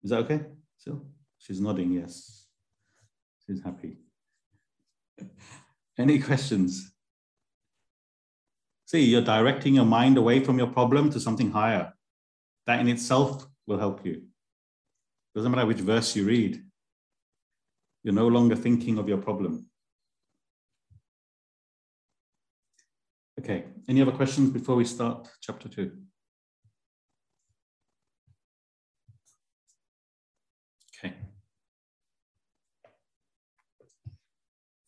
Is 0.03 0.11
that 0.11 0.19
okay? 0.25 0.41
Still? 0.77 1.07
She's 1.39 1.59
nodding 1.59 1.91
yes. 1.91 2.45
She's 3.47 3.63
happy. 3.63 3.97
Any 5.97 6.19
questions? 6.19 6.91
See, 8.89 9.03
you're 9.03 9.21
directing 9.21 9.75
your 9.75 9.85
mind 9.85 10.17
away 10.17 10.43
from 10.43 10.57
your 10.57 10.65
problem 10.65 11.11
to 11.11 11.19
something 11.19 11.51
higher. 11.51 11.93
That 12.65 12.79
in 12.79 12.87
itself 12.87 13.45
will 13.67 13.77
help 13.77 14.03
you. 14.03 14.23
Doesn't 15.35 15.51
matter 15.51 15.67
which 15.67 15.77
verse 15.77 16.15
you 16.15 16.25
read. 16.25 16.59
You're 18.01 18.15
no 18.15 18.27
longer 18.27 18.55
thinking 18.55 18.97
of 18.97 19.07
your 19.07 19.19
problem. 19.19 19.67
Okay, 23.39 23.65
any 23.87 24.01
other 24.01 24.11
questions 24.11 24.49
before 24.49 24.75
we 24.75 24.85
start 24.85 25.29
chapter 25.39 25.69
two? 25.69 25.91
Okay. 30.97 31.13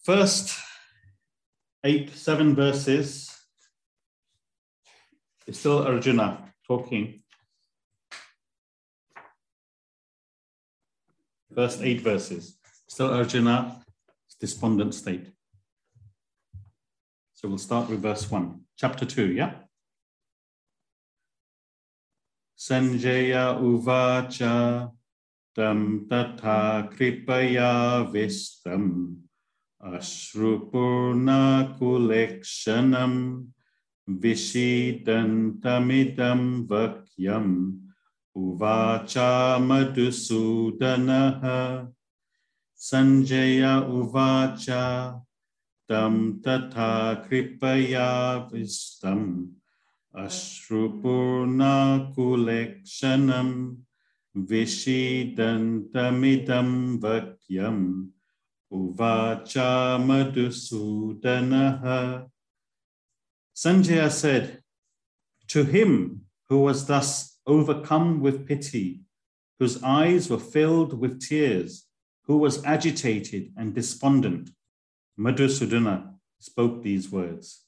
First 0.04 0.58
eight, 1.84 2.16
seven 2.16 2.56
verses 2.56 3.31
is 5.48 5.60
still 5.60 5.84
Arjuna 5.88 6.54
talking. 6.68 7.24
First 11.54 11.82
eight 11.82 12.02
verses, 12.02 12.58
still 12.88 13.12
Arjuna, 13.14 13.84
despondent 14.40 14.94
state. 14.94 15.28
So 17.34 17.48
we'll 17.50 17.58
start 17.58 17.90
with 17.90 18.02
verse 18.02 18.30
one, 18.30 18.62
chapter 18.78 19.06
two, 19.06 19.32
yeah? 19.34 19.54
Sanjaya 22.58 23.60
uvacha 23.60 24.92
tam 25.56 26.08
tatha 26.08 26.90
kripaya 26.94 28.06
vistam 28.14 29.18
ashrupurna 29.82 31.78
kulekshanam 31.80 33.48
vakyam 36.68 37.48
uvacha 38.36 39.60
madhusudanaha 39.60 41.92
Sanjaya 42.82 43.86
Uvacha 43.86 45.22
Tam 45.88 46.42
Tatha 46.42 47.22
Kripaya 47.30 48.50
Vistam 48.50 49.54
Ashrupurna 50.16 52.10
Kulekshanam 52.16 53.78
Vishidantamidam 54.36 57.00
Vakyam 57.00 58.10
Uvacha 58.74 60.00
Madhusudanaha. 60.02 62.31
Sanjaya 63.62 64.10
said, 64.10 64.64
To 65.50 65.64
him 65.64 66.22
who 66.50 66.62
was 66.62 66.88
thus 66.88 67.38
overcome 67.46 68.20
with 68.20 68.48
pity, 68.48 69.02
whose 69.60 69.84
eyes 69.84 70.32
were 70.32 70.40
filled 70.40 71.00
with 71.00 71.22
tears, 71.22 71.86
who 72.26 72.38
was 72.38 72.66
agitated 72.66 73.54
and 73.56 73.76
despondent, 73.76 74.50
Madhusudana 75.20 76.16
spoke 76.40 76.82
these 76.82 77.12
words. 77.12 77.64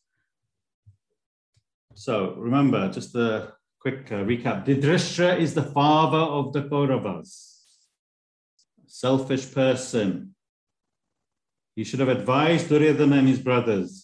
So 1.94 2.34
remember, 2.38 2.92
just 2.92 3.14
a 3.14 3.54
quick 3.80 4.12
uh, 4.12 4.24
recap. 4.24 4.66
Dhritarashtra 4.66 5.38
is 5.38 5.54
the 5.54 5.62
father 5.62 6.18
of 6.18 6.54
the 6.54 6.64
Kauravas, 6.64 7.60
selfish 8.88 9.54
person. 9.54 10.34
He 11.76 11.84
should 11.84 12.00
have 12.00 12.10
advised 12.10 12.70
Duryodhana 12.70 13.18
and 13.18 13.28
his 13.28 13.40
brothers 13.40 14.03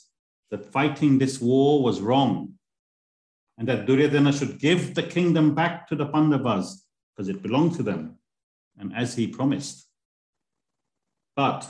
that 0.51 0.65
fighting 0.65 1.18
this 1.18 1.39
war 1.39 1.84
was 1.84 2.01
wrong 2.01 2.53
and 3.58 3.68
that 3.68 3.86
Duryodhana 3.86 4.32
should 4.34 4.60
give 4.60 4.96
the 4.96 5.03
kingdom 5.03 5.53
back 5.53 5.88
to 5.88 5.96
the 5.96 6.06
Pandavas 6.06 6.86
because 7.15 7.29
it 7.29 7.44
belonged 7.44 7.75
to 7.75 7.84
them 7.84 8.18
and 8.77 8.96
as 8.96 9.15
he 9.15 9.27
promised. 9.27 9.88
But 11.36 11.68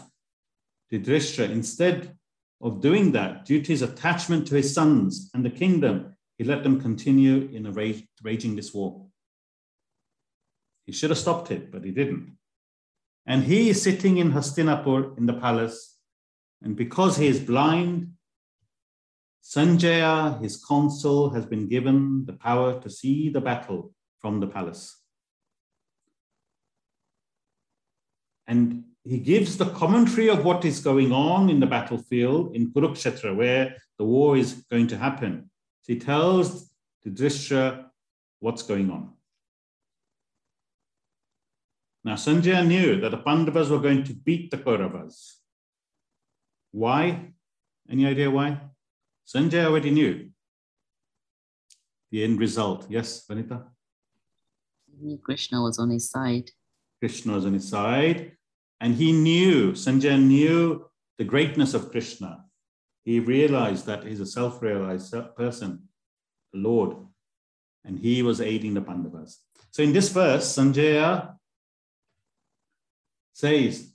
Dhritarashtra, 0.91 1.50
instead 1.50 2.15
of 2.62 2.81
doing 2.81 3.12
that, 3.13 3.45
due 3.45 3.62
to 3.62 3.71
his 3.71 3.81
attachment 3.81 4.48
to 4.48 4.55
his 4.55 4.74
sons 4.74 5.29
and 5.33 5.43
the 5.43 5.50
kingdom, 5.50 6.15
he 6.38 6.43
let 6.43 6.63
them 6.63 6.79
continue 6.79 7.50
in 7.51 7.71
rage, 7.74 8.07
raging 8.24 8.55
this 8.55 8.74
war. 8.74 9.05
He 10.86 10.91
should 10.91 11.09
have 11.09 11.19
stopped 11.19 11.51
it, 11.51 11.71
but 11.71 11.83
he 11.83 11.91
didn't. 11.91 12.38
And 13.25 13.43
he 13.43 13.69
is 13.69 13.81
sitting 13.81 14.17
in 14.17 14.31
Hastinapur 14.31 15.17
in 15.17 15.25
the 15.25 15.33
palace. 15.33 15.98
And 16.62 16.75
because 16.75 17.17
he 17.17 17.27
is 17.27 17.39
blind, 17.39 18.13
Sanjaya, 19.43 20.41
his 20.41 20.63
consul, 20.63 21.29
has 21.31 21.46
been 21.46 21.67
given 21.67 22.25
the 22.25 22.34
power 22.34 22.79
to 22.81 22.89
see 22.89 23.29
the 23.29 23.41
battle 23.41 23.93
from 24.19 24.39
the 24.39 24.48
palace. 24.48 24.96
And 28.48 28.84
he 29.03 29.19
gives 29.19 29.58
the 29.58 29.69
commentary 29.69 30.29
of 30.29 30.43
what 30.43 30.65
is 30.65 30.79
going 30.81 31.12
on 31.12 31.50
in 31.50 31.60
the 31.60 31.67
battlefield 31.67 32.55
in 32.55 32.72
Kurukshetra, 32.72 33.36
where 33.36 33.75
the 33.98 34.05
war 34.05 34.38
is 34.38 34.65
going 34.69 34.88
to 34.88 34.98
happen. 34.98 35.50
So 35.81 35.93
he 35.93 36.00
tells 36.00 36.69
Yudhishthira 37.03 37.91
what's 38.39 38.63
going 38.63 38.91
on. 38.91 39.13
Now, 42.03 42.15
Sanjaya 42.15 42.65
knew 42.65 43.00
that 43.01 43.12
the 43.12 43.17
Pandavas 43.17 43.69
were 43.69 43.79
going 43.79 44.03
to 44.05 44.13
beat 44.13 44.51
the 44.51 44.58
Kauravas. 44.58 45.36
Why? 46.72 47.34
Any 47.89 48.05
idea 48.05 48.29
why? 48.29 48.60
Sanjay 49.29 49.63
already 49.63 49.91
knew 49.91 50.29
the 52.12 52.24
end 52.24 52.39
result. 52.39 52.88
Yes, 52.89 53.27
Vanita? 53.29 53.63
Krishna 55.21 55.62
was 55.62 55.77
on 55.77 55.91
his 55.91 56.09
side. 56.09 56.50
Krishna 57.00 57.33
was 57.33 57.45
on 57.45 57.53
his 57.53 57.67
side. 57.67 58.31
And 58.81 58.95
he 58.95 59.12
knew, 59.12 59.74
Sanjay 59.74 60.19
knew 60.19 60.89
the 61.19 61.25
greatness 61.25 61.75
of 61.75 61.91
Krishna. 61.91 62.45
He 63.05 63.19
realized 63.19 63.86
that 63.86 64.03
he's 64.03 64.19
a 64.19 64.25
self 64.25 64.63
realized 64.63 65.13
person, 65.35 65.89
the 66.51 66.59
Lord, 66.59 66.98
and 67.85 68.00
he 68.00 68.24
was 68.24 68.42
aiding 68.42 68.74
the 68.74 68.81
Pandavas. 68.81 69.44
So 69.70 69.83
in 69.83 69.94
this 69.94 70.09
verse, 70.09 70.57
Sanjaya 70.57 71.35
says 73.33 73.94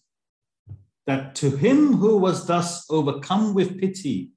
that 1.06 1.34
to 1.36 1.50
him 1.50 1.94
who 1.94 2.18
was 2.18 2.46
thus 2.46 2.86
overcome 2.88 3.52
with 3.52 3.80
pity, 3.80 4.33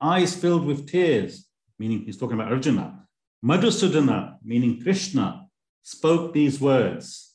eyes 0.00 0.34
filled 0.34 0.64
with 0.64 0.88
tears, 0.88 1.46
meaning 1.78 2.00
he's 2.00 2.16
talking 2.16 2.38
about 2.38 2.52
Arjuna, 2.52 3.04
Madhusudana, 3.44 4.36
meaning 4.42 4.80
Krishna, 4.82 5.46
spoke 5.82 6.32
these 6.32 6.60
words. 6.60 7.34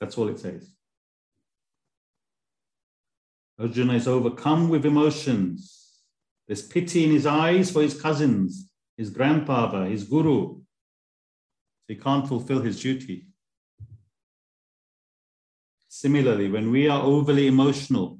That's 0.00 0.18
all 0.18 0.28
it 0.28 0.38
says. 0.38 0.74
Arjuna 3.58 3.94
is 3.94 4.08
overcome 4.08 4.68
with 4.68 4.84
emotions. 4.84 6.00
There's 6.46 6.62
pity 6.62 7.04
in 7.04 7.10
his 7.10 7.26
eyes 7.26 7.70
for 7.70 7.82
his 7.82 8.00
cousins, 8.00 8.70
his 8.96 9.10
grandfather, 9.10 9.84
his 9.86 10.04
guru. 10.04 10.56
So 11.84 11.88
He 11.88 11.96
can't 11.96 12.26
fulfill 12.26 12.60
his 12.60 12.80
duty. 12.80 13.28
Similarly, 15.88 16.50
when 16.50 16.70
we 16.70 16.88
are 16.88 17.02
overly 17.02 17.46
emotional, 17.46 18.18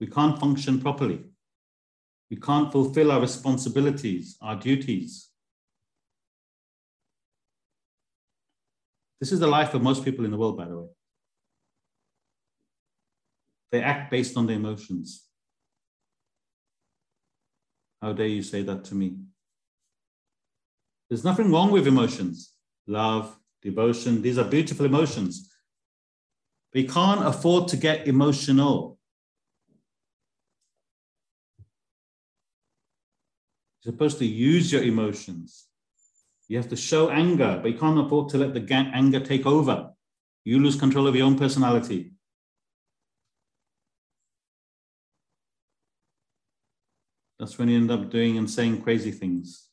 we 0.00 0.06
can't 0.06 0.38
function 0.38 0.80
properly. 0.80 1.31
We 2.32 2.38
can't 2.38 2.72
fulfill 2.72 3.12
our 3.12 3.20
responsibilities, 3.20 4.38
our 4.40 4.56
duties. 4.56 5.28
This 9.20 9.32
is 9.32 9.38
the 9.38 9.46
life 9.46 9.74
of 9.74 9.82
most 9.82 10.02
people 10.02 10.24
in 10.24 10.30
the 10.30 10.38
world, 10.38 10.56
by 10.56 10.64
the 10.64 10.78
way. 10.78 10.86
They 13.70 13.82
act 13.82 14.10
based 14.10 14.38
on 14.38 14.46
their 14.46 14.56
emotions. 14.56 15.26
How 18.00 18.14
dare 18.14 18.28
you 18.28 18.42
say 18.42 18.62
that 18.62 18.84
to 18.84 18.94
me? 18.94 19.18
There's 21.10 21.24
nothing 21.24 21.52
wrong 21.52 21.70
with 21.70 21.86
emotions. 21.86 22.54
Love, 22.86 23.38
devotion, 23.60 24.22
these 24.22 24.38
are 24.38 24.44
beautiful 24.44 24.86
emotions. 24.86 25.52
We 26.72 26.88
can't 26.88 27.26
afford 27.26 27.68
to 27.68 27.76
get 27.76 28.08
emotional. 28.08 28.91
You're 33.82 33.92
supposed 33.92 34.18
to 34.18 34.26
use 34.26 34.72
your 34.72 34.82
emotions. 34.82 35.66
You 36.48 36.56
have 36.58 36.68
to 36.68 36.76
show 36.76 37.10
anger, 37.10 37.58
but 37.60 37.72
you 37.72 37.78
can't 37.78 37.98
afford 37.98 38.28
to 38.30 38.38
let 38.38 38.54
the 38.54 38.74
anger 38.74 39.20
take 39.20 39.46
over. 39.46 39.90
You 40.44 40.58
lose 40.58 40.76
control 40.76 41.06
of 41.06 41.16
your 41.16 41.26
own 41.26 41.38
personality. 41.38 42.12
That's 47.38 47.58
when 47.58 47.68
you 47.68 47.76
end 47.76 47.90
up 47.90 48.10
doing 48.10 48.38
and 48.38 48.48
saying 48.48 48.82
crazy 48.82 49.10
things. 49.10 49.68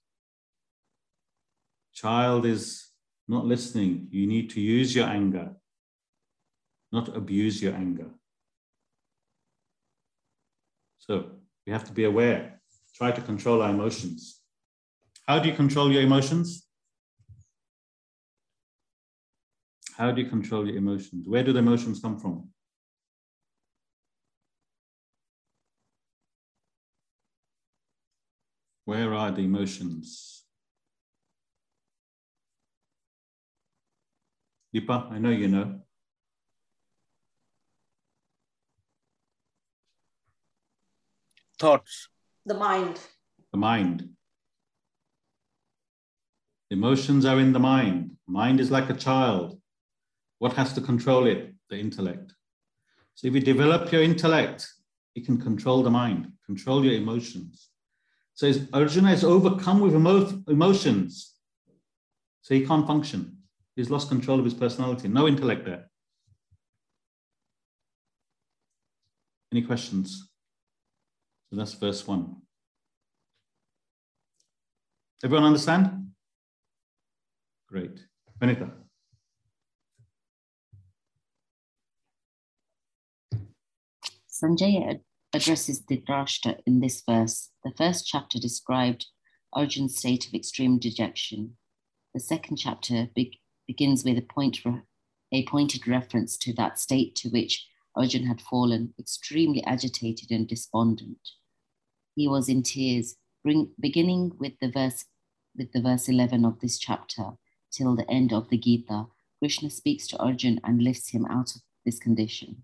Child 1.93 2.45
is 2.45 2.87
not 3.27 3.45
listening. 3.45 4.07
You 4.09 4.25
need 4.25 4.49
to 4.51 4.61
use 4.61 4.95
your 4.95 5.05
anger, 5.05 5.51
not 6.91 7.15
abuse 7.15 7.61
your 7.61 7.75
anger. 7.75 8.09
So 10.97 11.31
we 11.67 11.73
have 11.73 11.83
to 11.83 11.91
be 11.91 12.05
aware. 12.05 12.58
Try 12.95 13.11
to 13.11 13.21
control 13.21 13.61
our 13.61 13.69
emotions. 13.69 14.41
How 15.27 15.39
do 15.39 15.47
you 15.49 15.55
control 15.55 15.91
your 15.91 16.01
emotions? 16.01 16.67
How 19.95 20.11
do 20.11 20.21
you 20.21 20.29
control 20.29 20.65
your 20.67 20.77
emotions? 20.77 21.27
Where 21.27 21.43
do 21.43 21.53
the 21.53 21.59
emotions 21.59 21.99
come 21.99 22.17
from? 22.19 22.49
Where 28.85 29.13
are 29.13 29.29
the 29.31 29.41
emotions? 29.41 30.43
Deepa, 34.73 35.11
I 35.11 35.19
know 35.19 35.29
you 35.29 35.47
know. 35.47 35.81
Thoughts. 41.59 42.09
The 42.45 42.53
mind. 42.53 42.99
The 43.51 43.57
mind. 43.59 44.09
Emotions 46.71 47.25
are 47.25 47.39
in 47.39 47.53
the 47.53 47.59
mind. 47.59 48.11
Mind 48.27 48.59
is 48.59 48.71
like 48.71 48.89
a 48.89 48.93
child. 48.93 49.59
What 50.37 50.53
has 50.53 50.73
to 50.73 50.81
control 50.81 51.27
it? 51.27 51.53
The 51.69 51.77
intellect. 51.77 52.33
So 53.15 53.27
if 53.27 53.33
you 53.33 53.41
develop 53.41 53.91
your 53.91 54.01
intellect, 54.01 54.67
you 55.13 55.23
can 55.23 55.39
control 55.39 55.83
the 55.83 55.89
mind, 55.89 56.31
control 56.45 56.85
your 56.85 56.93
emotions. 56.93 57.69
So 58.33 58.51
Arjuna 58.71 59.11
is 59.11 59.23
overcome 59.23 59.81
with 59.81 59.93
emo- 59.93 60.43
emotions. 60.47 61.33
So 62.41 62.53
he 62.55 62.65
can't 62.65 62.87
function. 62.87 63.39
He's 63.75 63.89
lost 63.89 64.07
control 64.07 64.39
of 64.39 64.45
his 64.45 64.53
personality. 64.53 65.07
No 65.07 65.27
intellect 65.27 65.65
there. 65.65 65.89
Any 69.51 69.63
questions? 69.63 70.28
So 71.49 71.55
that's 71.55 71.73
verse 71.73 72.05
one. 72.05 72.35
Everyone 75.23 75.45
understand? 75.45 76.11
Great. 77.67 78.05
Vanita. 78.39 78.71
Sanjaya 84.29 85.01
addresses 85.33 85.81
Dhritarashtra 85.81 86.59
in 86.65 86.79
this 86.79 87.01
verse. 87.07 87.49
The 87.63 87.73
first 87.77 88.07
chapter 88.07 88.39
described 88.39 89.07
Arjun's 89.53 89.97
state 89.97 90.27
of 90.27 90.33
extreme 90.33 90.79
dejection. 90.79 91.57
The 92.13 92.19
second 92.19 92.57
chapter 92.57 93.09
be- 93.15 93.41
begins 93.67 94.03
with 94.03 94.17
a, 94.17 94.21
point 94.21 94.59
re- 94.63 94.83
a 95.31 95.45
pointed 95.45 95.87
reference 95.87 96.37
to 96.37 96.53
that 96.53 96.79
state 96.79 97.15
to 97.17 97.29
which 97.29 97.67
Arjun 97.95 98.25
had 98.25 98.39
fallen, 98.39 98.93
extremely 98.99 99.63
agitated 99.63 100.31
and 100.31 100.47
despondent. 100.47 101.19
He 102.19 102.27
was 102.27 102.49
in 102.49 102.63
tears, 102.63 103.15
bring, 103.45 103.71
beginning 103.79 104.33
with 104.37 104.59
the 104.59 104.69
verse 104.69 105.05
with 105.55 105.71
the 105.71 105.81
verse 105.81 106.09
11 106.09 106.43
of 106.43 106.59
this 106.59 106.77
chapter 106.77 107.37
till 107.71 107.95
the 107.95 108.09
end 108.11 108.33
of 108.33 108.49
the 108.49 108.57
Gita. 108.57 109.05
Krishna 109.39 109.69
speaks 109.69 110.05
to 110.07 110.17
Arjun 110.17 110.59
and 110.65 110.83
lifts 110.83 111.11
him 111.11 111.25
out 111.27 111.55
of 111.55 111.61
this 111.85 111.97
condition. 111.97 112.63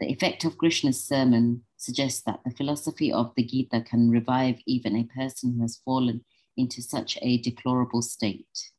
The 0.00 0.08
effect 0.08 0.42
of 0.42 0.58
Krishna's 0.58 1.04
sermon 1.04 1.62
suggests 1.76 2.20
that 2.22 2.40
the 2.44 2.50
philosophy 2.50 3.12
of 3.12 3.32
the 3.36 3.44
Gita 3.44 3.82
can 3.82 4.10
revive 4.10 4.58
even 4.66 4.96
a 4.96 5.04
person 5.04 5.54
who 5.54 5.60
has 5.62 5.80
fallen 5.84 6.24
into 6.56 6.82
such 6.82 7.16
a 7.22 7.38
deplorable 7.38 8.02
state. 8.02 8.72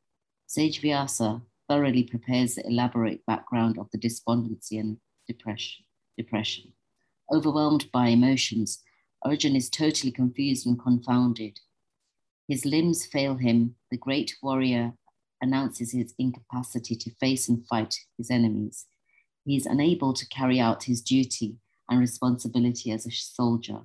Sage 0.45 0.81
Vyasa 0.81 1.41
thoroughly 1.69 2.03
prepares 2.03 2.55
the 2.55 2.67
elaborate 2.67 3.25
background 3.25 3.79
of 3.79 3.89
the 3.91 3.97
despondency 3.97 4.77
and 4.77 4.97
depression. 5.25 5.85
depression. 6.17 6.73
Overwhelmed 7.31 7.89
by 7.93 8.09
emotions, 8.09 8.83
Arjun 9.25 9.55
is 9.55 9.69
totally 9.69 10.11
confused 10.11 10.65
and 10.65 10.79
confounded. 10.79 11.59
His 12.47 12.63
limbs 12.63 13.05
fail 13.05 13.35
him. 13.35 13.75
The 13.91 13.97
great 13.97 14.37
warrior 14.41 14.93
announces 15.41 15.91
his 15.91 16.13
incapacity 16.17 16.95
to 16.95 17.11
face 17.15 17.49
and 17.49 17.67
fight 17.67 17.95
his 18.17 18.31
enemies 18.31 18.85
he 19.45 19.55
is 19.55 19.67
unable 19.67 20.11
to 20.13 20.27
carry 20.27 20.59
out 20.59 20.83
his 20.83 21.01
duty 21.01 21.57
and 21.87 21.99
responsibility 21.99 22.91
as 22.91 23.05
a 23.05 23.11
soldier. 23.11 23.81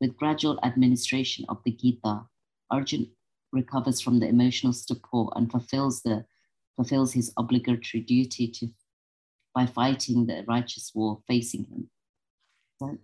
With 0.00 0.16
gradual 0.16 0.60
administration 0.62 1.46
of 1.48 1.62
the 1.64 1.72
Gita, 1.72 2.26
Arjun 2.70 3.10
recovers 3.52 4.00
from 4.00 4.20
the 4.20 4.28
emotional 4.28 4.72
stupor 4.72 5.26
and 5.34 5.50
fulfills, 5.50 6.02
the, 6.02 6.26
fulfills 6.76 7.14
his 7.14 7.32
obligatory 7.38 8.02
duty 8.02 8.48
to, 8.48 8.68
by 9.54 9.66
fighting 9.66 10.26
the 10.26 10.44
righteous 10.46 10.92
war 10.94 11.20
facing 11.26 11.64
him. 11.64 11.90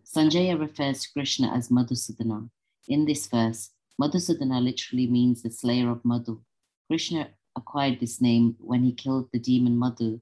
Sanjaya 0.04 0.58
refers 0.58 1.02
to 1.02 1.12
Krishna 1.12 1.52
as 1.54 1.68
Madhusudana. 1.68 2.50
In 2.88 3.04
this 3.04 3.26
verse, 3.26 3.70
Madhusudana 4.00 4.62
literally 4.62 5.06
means 5.06 5.42
the 5.42 5.50
slayer 5.50 5.90
of 5.90 6.04
Madhu. 6.04 6.40
Krishna 6.88 7.30
acquired 7.56 8.00
this 8.00 8.20
name 8.20 8.56
when 8.58 8.82
he 8.82 8.92
killed 8.92 9.28
the 9.32 9.38
demon 9.38 9.78
Madhu, 9.78 10.20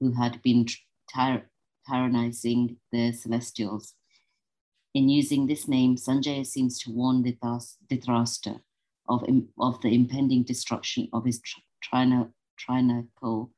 who 0.00 0.12
had 0.12 0.42
been 0.42 0.66
tyr- 1.12 1.48
tyrannizing 1.88 2.76
the 2.92 3.12
celestials. 3.12 3.94
In 4.94 5.08
using 5.08 5.46
this 5.46 5.68
name, 5.68 5.96
Sanjaya 5.96 6.46
seems 6.46 6.78
to 6.80 6.92
warn 6.92 7.22
Dhritarashtra 7.22 8.60
of, 9.08 9.24
of 9.58 9.80
the 9.80 9.94
impending 9.94 10.42
destruction 10.42 11.08
of 11.12 11.24
his 11.24 11.40
trina, 11.82 12.30
trinacal 12.58 13.50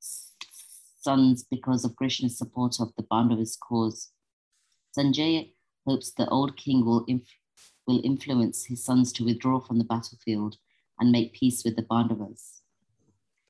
sons 0.00 1.44
because 1.50 1.84
of 1.84 1.96
Krishna's 1.96 2.36
support 2.36 2.80
of 2.80 2.92
the 2.96 3.04
Pandavas' 3.04 3.56
cause. 3.56 4.10
Sanjaya 4.96 5.50
hopes 5.86 6.12
the 6.12 6.28
old 6.28 6.56
king 6.56 6.84
will, 6.84 7.04
inf- 7.06 7.38
will 7.86 8.00
influence 8.04 8.64
his 8.64 8.84
sons 8.84 9.12
to 9.12 9.24
withdraw 9.24 9.60
from 9.60 9.78
the 9.78 9.84
battlefield 9.84 10.56
and 10.98 11.12
make 11.12 11.34
peace 11.34 11.64
with 11.64 11.76
the 11.76 11.82
Pandavas. 11.82 12.62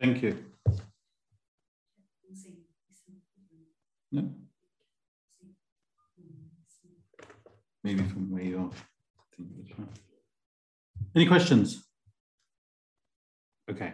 Thank 0.00 0.22
you. 0.22 0.44
No? 4.12 4.30
Maybe 7.84 8.02
from 8.02 8.30
where 8.32 8.42
you 8.42 8.58
are. 8.58 8.70
Any 11.14 11.26
questions? 11.26 11.86
Okay. 13.70 13.92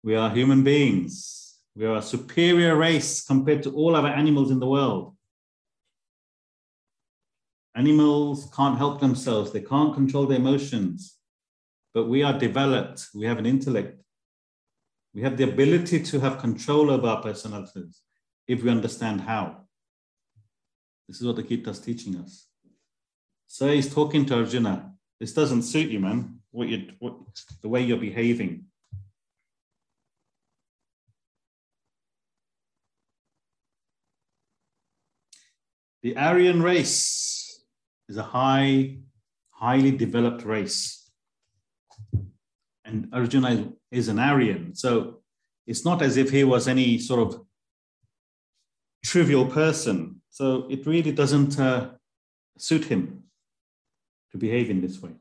We 0.04 0.16
are 0.16 0.30
human 0.30 0.64
beings. 0.64 1.58
We 1.76 1.86
are 1.86 1.98
a 1.98 2.02
superior 2.02 2.76
race 2.76 3.24
compared 3.24 3.64
to 3.64 3.72
all 3.72 3.96
other 3.96 4.10
animals 4.10 4.52
in 4.52 4.60
the 4.60 4.68
world. 4.68 5.16
Animals 7.76 8.52
can't 8.54 8.78
help 8.78 9.00
themselves, 9.00 9.52
they 9.52 9.62
can't 9.62 9.94
control 9.94 10.26
their 10.26 10.40
emotions. 10.40 11.18
But 11.94 12.10
we 12.10 12.24
are 12.24 12.38
developed, 12.38 13.08
we 13.16 13.26
have 13.26 13.38
an 13.38 13.46
intellect. 13.46 14.02
We 15.14 15.22
have 15.22 15.38
the 15.38 15.46
ability 15.46 16.04
to 16.04 16.20
have 16.20 16.40
control 16.40 16.92
over 16.92 17.08
our 17.08 17.22
personalities 17.22 18.02
if 18.48 18.64
we 18.64 18.70
understand 18.70 19.22
how. 19.22 19.62
This 21.08 21.22
is 21.22 21.26
what 21.26 21.38
the 21.38 21.44
Gita 21.44 21.70
is 21.70 21.80
teaching 21.80 22.18
us. 22.18 22.49
So 23.52 23.68
he's 23.68 23.92
talking 23.92 24.28
to 24.28 24.36
Arjuna. 24.36 24.92
This 25.20 25.34
doesn't 25.34 25.64
suit 25.64 25.90
you, 25.90 26.00
man. 26.00 26.40
What 26.52 26.68
you, 26.68 26.92
what, 27.00 27.16
the 27.64 27.68
way 27.68 27.82
you're 27.82 27.98
behaving. 27.98 28.66
The 36.04 36.16
Aryan 36.16 36.62
race 36.62 37.66
is 38.08 38.18
a 38.18 38.24
high, 38.24 39.00
highly 39.50 39.92
developed 39.92 40.46
race. 40.46 41.12
And 42.86 43.10
Arjuna 43.12 43.74
is 43.92 44.10
an 44.10 44.20
Aryan. 44.20 44.76
So 44.76 45.22
it's 45.66 45.84
not 45.84 46.04
as 46.04 46.18
if 46.18 46.30
he 46.30 46.44
was 46.44 46.68
any 46.68 47.00
sort 47.00 47.22
of 47.22 47.42
trivial 49.04 49.48
person. 49.48 50.22
So 50.30 50.68
it 50.70 50.86
really 50.86 51.12
doesn't 51.12 51.60
uh, 51.60 51.90
suit 52.56 52.86
him 52.86 53.24
to 54.32 54.38
behave 54.38 54.70
in 54.70 54.82
this 54.82 55.02
way. 55.02 55.12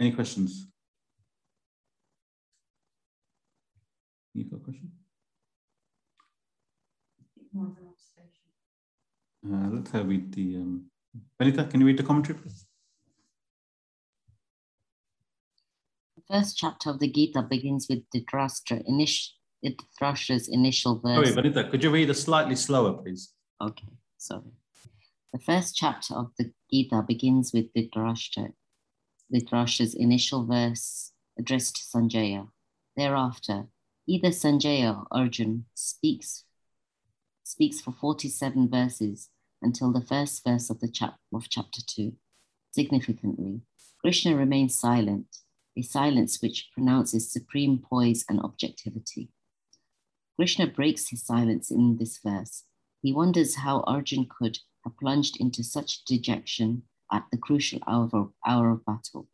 Any 0.00 0.12
questions? 0.12 0.68
You 4.34 4.44
got 4.44 4.60
a 4.60 4.60
question? 4.60 4.92
Uh, 9.44 9.68
let's 9.72 9.90
have 9.90 10.08
read 10.08 10.32
the. 10.32 10.56
Um, 10.56 10.84
Vanita, 11.40 11.68
can 11.68 11.80
you 11.80 11.86
read 11.86 11.96
the 11.96 12.02
commentary, 12.02 12.38
please? 12.38 12.66
The 16.16 16.22
first 16.34 16.56
chapter 16.56 16.90
of 16.90 17.00
the 17.00 17.10
Gita 17.10 17.42
begins 17.42 17.86
with 17.88 18.00
Dhritarashtra, 18.14 18.86
init- 18.88 19.30
Dhritarashtra's 19.64 20.48
initial 20.48 21.00
verse. 21.00 21.32
Sorry, 21.32 21.50
Vanita, 21.50 21.68
could 21.70 21.82
you 21.82 21.90
read 21.90 22.10
it 22.10 22.14
slightly 22.14 22.54
slower, 22.54 22.92
please? 22.92 23.32
Okay, 23.60 23.88
sorry. 24.18 24.52
The 25.32 25.38
first 25.38 25.76
chapter 25.76 26.14
of 26.14 26.32
the 26.38 26.52
Gita 26.70 27.04
begins 27.06 27.52
with 27.52 27.72
Dhritarashtra, 27.74 28.54
Dhritarashtra's 29.30 29.94
initial 29.94 30.46
verse 30.46 31.12
addressed 31.38 31.76
to 31.76 31.82
Sanjaya. 31.82 32.48
Thereafter, 32.96 33.68
either 34.06 34.28
Sanjaya 34.28 35.00
or 35.00 35.06
Arjun 35.10 35.66
speaks, 35.74 36.44
speaks 37.44 37.78
for 37.78 37.92
47 37.92 38.70
verses 38.70 39.28
until 39.60 39.92
the 39.92 40.00
first 40.00 40.42
verse 40.44 40.70
of, 40.70 40.80
the 40.80 40.88
chap- 40.88 41.18
of 41.34 41.50
chapter 41.50 41.82
2. 41.86 42.14
Significantly, 42.70 43.60
Krishna 44.00 44.34
remains 44.34 44.78
silent, 44.78 45.26
a 45.76 45.82
silence 45.82 46.40
which 46.40 46.70
pronounces 46.72 47.30
supreme 47.30 47.78
poise 47.78 48.24
and 48.30 48.40
objectivity. 48.40 49.28
Krishna 50.36 50.66
breaks 50.66 51.10
his 51.10 51.22
silence 51.22 51.70
in 51.70 51.98
this 51.98 52.18
verse. 52.24 52.64
He 53.02 53.12
wonders 53.12 53.56
how 53.56 53.80
Arjun 53.80 54.26
could 54.26 54.60
have 54.88 54.98
plunged 54.98 55.36
into 55.38 55.62
such 55.62 56.04
dejection 56.04 56.82
at 57.12 57.24
the 57.30 57.38
crucial 57.38 57.80
hour 57.86 58.08
of, 58.12 58.32
hour 58.46 58.70
of 58.70 58.84
battle. 58.84 59.28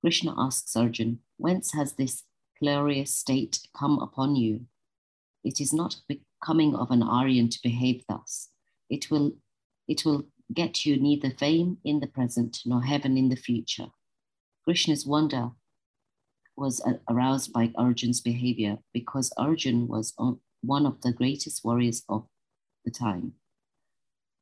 Krishna 0.00 0.34
asks 0.36 0.76
Arjun, 0.76 1.20
Whence 1.36 1.72
has 1.72 1.94
this 1.94 2.24
glorious 2.60 3.14
state 3.14 3.60
come 3.76 3.98
upon 3.98 4.36
you? 4.36 4.66
It 5.44 5.60
is 5.60 5.72
not 5.72 5.96
becoming 6.08 6.74
of 6.74 6.90
an 6.90 7.02
Aryan 7.02 7.48
to 7.48 7.58
behave 7.62 8.04
thus. 8.08 8.48
It 8.90 9.10
will, 9.10 9.32
it 9.88 10.04
will 10.04 10.24
get 10.52 10.84
you 10.84 11.00
neither 11.00 11.30
fame 11.30 11.78
in 11.84 12.00
the 12.00 12.06
present 12.06 12.60
nor 12.64 12.82
heaven 12.82 13.16
in 13.16 13.28
the 13.28 13.36
future. 13.36 13.86
Krishna's 14.64 15.06
wonder 15.06 15.50
was 16.56 16.82
aroused 17.08 17.52
by 17.52 17.72
Arjun's 17.74 18.20
behavior 18.20 18.78
because 18.92 19.32
Arjun 19.36 19.88
was 19.88 20.14
one 20.60 20.86
of 20.86 21.00
the 21.00 21.12
greatest 21.12 21.64
warriors 21.64 22.02
of 22.08 22.26
the 22.84 22.90
time. 22.90 23.32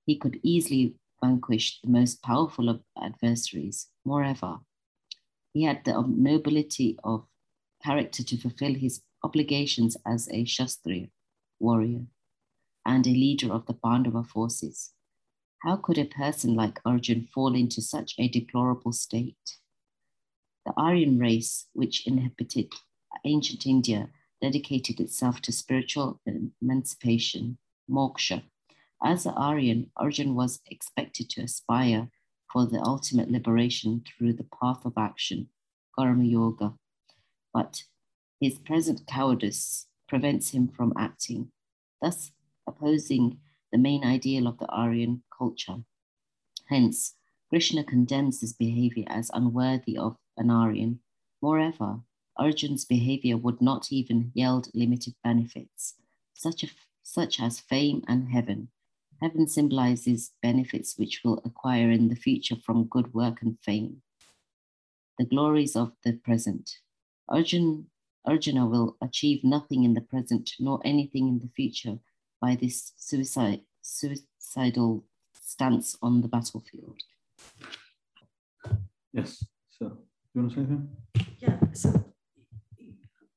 He 0.06 0.16
could 0.16 0.40
easily 0.42 0.96
vanquish 1.22 1.80
the 1.80 1.90
most 1.90 2.22
powerful 2.22 2.68
of 2.68 2.82
adversaries. 3.00 3.88
Moreover, 4.04 4.60
he 5.52 5.64
had 5.64 5.84
the 5.84 6.02
nobility 6.06 6.98
of 7.04 7.26
character 7.82 8.22
to 8.22 8.36
fulfill 8.36 8.74
his 8.74 9.02
obligations 9.22 9.96
as 10.06 10.28
a 10.30 10.44
Kshatriya 10.44 11.08
warrior 11.58 12.06
and 12.86 13.06
a 13.06 13.10
leader 13.10 13.52
of 13.52 13.66
the 13.66 13.74
Pandava 13.74 14.24
forces. 14.24 14.92
How 15.62 15.76
could 15.76 15.98
a 15.98 16.06
person 16.06 16.54
like 16.54 16.80
Arjun 16.84 17.28
fall 17.32 17.54
into 17.54 17.82
such 17.82 18.14
a 18.18 18.28
deplorable 18.28 18.92
state? 18.92 19.58
The 20.64 20.72
Aryan 20.76 21.18
race, 21.18 21.66
which 21.74 22.06
inhabited 22.06 22.72
ancient 23.24 23.66
India, 23.66 24.08
dedicated 24.40 25.00
itself 25.00 25.42
to 25.42 25.52
spiritual 25.52 26.20
emancipation, 26.62 27.58
moksha. 27.90 28.42
As 29.02 29.24
an 29.24 29.32
Aryan, 29.34 29.90
Arjun 29.96 30.34
was 30.34 30.60
expected 30.66 31.30
to 31.30 31.42
aspire 31.42 32.10
for 32.52 32.66
the 32.66 32.80
ultimate 32.80 33.30
liberation 33.30 34.04
through 34.04 34.34
the 34.34 34.46
path 34.60 34.84
of 34.84 34.92
action, 34.98 35.48
Karma 35.96 36.24
Yoga. 36.24 36.74
But 37.52 37.84
his 38.40 38.58
present 38.58 39.06
cowardice 39.06 39.86
prevents 40.06 40.50
him 40.50 40.68
from 40.68 40.92
acting, 40.98 41.50
thus 42.02 42.32
opposing 42.66 43.38
the 43.72 43.78
main 43.78 44.04
ideal 44.04 44.46
of 44.46 44.58
the 44.58 44.66
Aryan 44.66 45.22
culture. 45.36 45.84
Hence, 46.68 47.14
Krishna 47.48 47.84
condemns 47.84 48.40
this 48.40 48.52
behavior 48.52 49.04
as 49.08 49.30
unworthy 49.32 49.96
of 49.96 50.16
an 50.36 50.50
Aryan. 50.50 51.00
Moreover, 51.40 52.00
Arjun's 52.36 52.84
behavior 52.84 53.36
would 53.36 53.60
not 53.62 53.90
even 53.90 54.30
yield 54.34 54.68
limited 54.74 55.14
benefits, 55.24 55.94
such, 56.34 56.62
a, 56.64 56.68
such 57.02 57.40
as 57.40 57.60
fame 57.60 58.02
and 58.06 58.28
heaven. 58.28 58.68
Heaven 59.20 59.46
symbolizes 59.46 60.33
benefits 60.42 60.96
which 60.96 61.20
we'll 61.22 61.42
acquire 61.44 61.90
in 61.90 62.09
the 62.09 62.16
future 62.16 62.56
from 62.56 62.85
good 62.85 63.12
work 63.12 63.42
and 63.42 63.59
fame. 63.61 64.02
The 65.18 65.26
glories 65.26 65.76
of 65.76 65.92
the 66.04 66.14
present. 66.14 66.78
Arjun, 67.28 67.87
Arjuna 68.24 68.66
will 68.66 68.96
achieve 69.02 69.44
nothing 69.44 69.85
in 69.85 69.92
the 69.92 70.00
present 70.00 70.52
nor 70.59 70.80
anything 70.85 71.28
in 71.28 71.38
the 71.38 71.50
future 71.54 71.98
by 72.40 72.56
this 72.56 72.92
suicide, 72.96 73.61
suicidal 73.83 75.04
stance 75.38 75.96
on 76.00 76.22
the 76.22 76.28
battlefield. 76.28 77.02
Yes. 79.12 79.44
So, 79.68 79.98
you 80.35 80.42
want 80.42 80.52
to 80.52 80.56
say 80.56 80.61
anything? 80.61 80.88
Yeah. 81.38 81.59
So, 81.72 82.04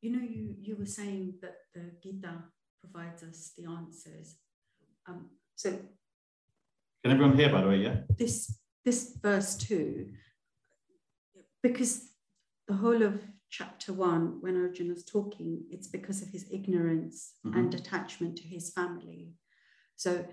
you 0.02 0.12
know, 0.12 0.22
you 0.22 0.56
you 0.62 0.76
were 0.78 0.86
saying 0.86 1.36
that 1.41 1.56
the 1.74 1.91
Gita 2.02 2.43
provides 2.80 3.24
us 3.24 3.52
the 3.58 3.65
answers. 3.65 4.36
Um, 5.08 5.30
so, 5.56 5.72
can 7.04 7.12
everyone 7.12 7.38
hear? 7.38 7.52
By 7.52 7.62
the 7.62 7.68
way, 7.68 7.78
yeah. 7.78 7.96
This 8.18 8.60
this 8.86 9.18
verse 9.22 9.56
two, 9.56 10.10
because 11.62 12.10
the 12.68 12.76
whole 12.76 13.04
of 13.04 13.22
chapter 13.50 13.94
one, 13.94 14.38
when 14.42 14.58
Arjuna 14.58 14.94
is 14.94 15.04
talking, 15.04 15.63
it's 15.70 15.88
because 15.88 16.22
of 16.22 16.30
his 16.30 16.46
ignorance 16.52 17.34
mm-hmm. 17.46 17.58
and 17.58 17.74
attachment 17.74 18.36
to 18.38 18.44
his 18.44 18.72
family. 18.72 19.34
So, 19.96 20.26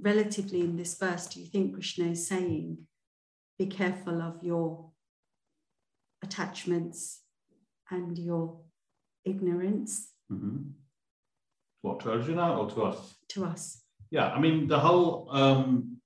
relatively 0.00 0.60
in 0.60 0.76
this 0.76 0.98
verse, 0.98 1.28
do 1.28 1.40
you 1.40 1.46
think 1.46 1.74
Krishna 1.74 2.06
is 2.06 2.26
saying, 2.26 2.78
be 3.58 3.66
careful 3.66 4.20
of 4.20 4.42
your 4.42 4.90
attachments 6.22 7.20
and 7.90 8.18
your 8.18 8.60
ignorance? 9.24 10.08
Mm-hmm. 10.32 10.70
What, 11.82 12.00
to 12.00 12.12
Arjuna 12.12 12.58
or 12.58 12.70
to 12.70 12.82
us? 12.82 13.14
To 13.30 13.44
us. 13.44 13.82
Yeah, 14.10 14.28
I 14.28 14.38
mean, 14.40 14.68
the 14.68 14.78
whole, 14.78 15.28
um, 15.30 15.98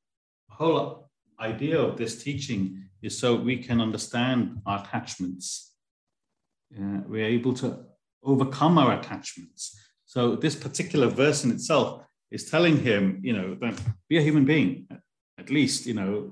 whole 0.48 1.10
idea 1.40 1.80
of 1.80 1.96
this 1.96 2.22
teaching 2.22 2.84
is 3.02 3.18
so 3.18 3.34
we 3.34 3.56
can 3.56 3.80
understand 3.80 4.60
our 4.66 4.80
attachments 4.80 5.72
uh, 6.78 7.00
we're 7.06 7.26
able 7.26 7.52
to 7.54 7.84
overcome 8.22 8.78
our 8.78 8.98
attachments. 8.98 9.78
So 10.06 10.36
this 10.36 10.54
particular 10.54 11.08
verse 11.08 11.44
in 11.44 11.50
itself 11.50 12.04
is 12.30 12.50
telling 12.50 12.78
him, 12.78 13.20
you 13.22 13.32
know, 13.32 13.54
that 13.60 13.80
be 14.08 14.18
a 14.18 14.22
human 14.22 14.44
being, 14.44 14.88
at 15.38 15.50
least, 15.50 15.86
you 15.86 15.94
know. 15.94 16.30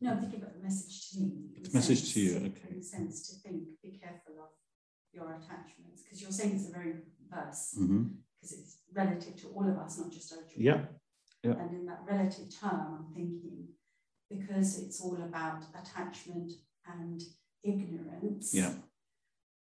No, 0.00 0.12
I'm 0.12 0.20
thinking 0.20 0.40
about 0.40 0.54
the 0.54 0.62
message 0.62 1.10
to 1.10 1.20
me. 1.20 1.32
The 1.62 1.70
message 1.74 1.98
sense, 1.98 2.14
to 2.14 2.20
you, 2.20 2.36
okay. 2.36 2.74
The 2.76 2.82
sense 2.82 3.28
to 3.28 3.36
think, 3.40 3.62
be 3.82 4.00
careful 4.02 4.34
of 4.40 4.48
your 5.12 5.30
attachments, 5.30 6.02
because 6.02 6.20
you're 6.20 6.32
saying 6.32 6.56
it's 6.56 6.68
a 6.68 6.72
very 6.72 6.94
verse, 7.30 7.76
because 8.40 8.58
it's 8.58 8.78
relative 8.94 9.36
to 9.42 9.48
all 9.48 9.68
of 9.68 9.76
us, 9.78 9.98
not 9.98 10.10
just 10.10 10.32
our 10.32 10.38
children. 10.38 10.56
Yeah. 10.64 10.80
Yeah. 11.42 11.58
And 11.58 11.74
in 11.74 11.86
that 11.86 12.00
relative 12.06 12.46
term, 12.60 12.98
I'm 12.98 13.14
thinking, 13.14 13.68
because 14.30 14.78
it's 14.78 15.00
all 15.00 15.16
about 15.22 15.62
attachment 15.74 16.52
and 16.86 17.22
ignorance. 17.64 18.54
Yeah. 18.54 18.72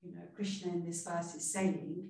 You 0.02 0.16
know, 0.16 0.22
Krishna 0.36 0.72
in 0.72 0.86
this 0.86 1.04
verse 1.04 1.36
is 1.36 1.52
saying, 1.52 2.10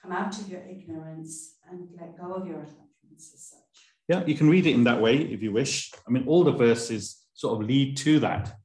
come 0.00 0.12
out 0.12 0.38
of 0.38 0.48
your 0.48 0.62
ignorance 0.62 1.56
and 1.70 1.88
let 1.98 2.18
go 2.18 2.34
of 2.34 2.46
your 2.46 2.60
attachments 2.60 3.32
as 3.34 3.44
such. 3.50 3.60
Yeah, 4.08 4.24
you 4.26 4.34
can 4.34 4.50
read 4.50 4.66
it 4.66 4.74
in 4.74 4.84
that 4.84 5.00
way 5.00 5.16
if 5.16 5.42
you 5.42 5.52
wish. 5.52 5.92
I 6.06 6.10
mean, 6.10 6.26
all 6.26 6.44
the 6.44 6.52
verses 6.52 7.24
sort 7.34 7.60
of 7.60 7.66
lead 7.66 7.96
to 7.98 8.20
that. 8.20 8.56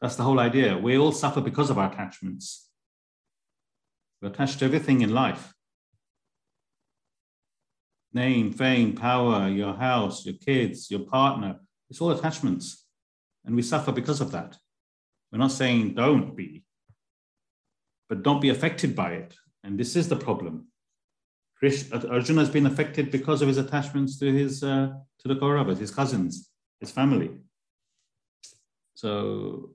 That's 0.00 0.16
the 0.16 0.22
whole 0.22 0.40
idea. 0.40 0.76
We 0.76 0.98
all 0.98 1.12
suffer 1.12 1.40
because 1.40 1.70
of 1.70 1.78
our 1.78 1.90
attachments. 1.90 2.68
We're 4.20 4.28
attached 4.28 4.58
to 4.58 4.64
everything 4.66 5.00
in 5.00 5.14
life 5.14 5.54
name, 8.24 8.52
fame, 8.52 8.90
power, 8.94 9.48
your 9.48 9.74
house, 9.74 10.26
your 10.26 10.38
kids, 10.48 10.90
your 10.90 11.04
partner. 11.16 11.52
It's 11.88 12.00
all 12.00 12.10
attachments. 12.10 12.66
And 13.44 13.54
we 13.54 13.62
suffer 13.62 13.92
because 13.92 14.20
of 14.20 14.32
that. 14.32 14.56
We're 15.30 15.44
not 15.46 15.52
saying 15.52 15.94
don't 15.94 16.34
be, 16.34 16.64
but 18.08 18.22
don't 18.22 18.40
be 18.40 18.50
affected 18.56 18.96
by 18.96 19.10
it. 19.22 19.34
And 19.62 19.78
this 19.78 19.94
is 20.00 20.08
the 20.08 20.16
problem. 20.16 20.54
Arjuna 21.62 22.40
has 22.40 22.50
been 22.50 22.66
affected 22.66 23.10
because 23.10 23.40
of 23.42 23.48
his 23.48 23.58
attachments 23.58 24.18
to 24.20 24.26
his 24.40 24.62
uh, 24.62 24.88
to 25.20 25.28
the 25.28 25.36
Kauravas, 25.40 25.78
his 25.78 25.90
cousins, 25.90 26.50
his 26.80 26.90
family. 26.90 27.30
So 28.94 29.70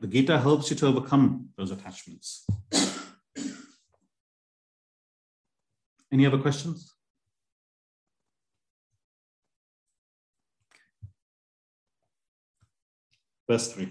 the 0.00 0.08
Gita 0.08 0.38
helps 0.38 0.70
you 0.70 0.76
to 0.76 0.86
overcome 0.86 1.48
those 1.56 1.70
attachments. 1.70 2.46
Any 6.11 6.25
other 6.25 6.37
questions? 6.37 6.93
Verse 13.49 13.73
3. 13.73 13.89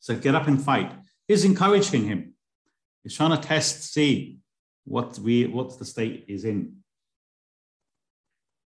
So 0.00 0.16
get 0.16 0.34
up 0.34 0.48
and 0.48 0.62
fight. 0.62 0.92
He's 1.28 1.44
encouraging 1.44 2.04
him. 2.04 2.34
He's 3.02 3.16
trying 3.16 3.30
to 3.30 3.48
test, 3.48 3.92
see 3.92 4.38
what 4.84 5.18
we 5.18 5.46
what 5.46 5.78
the 5.78 5.84
state 5.84 6.24
is 6.28 6.44
in. 6.44 6.76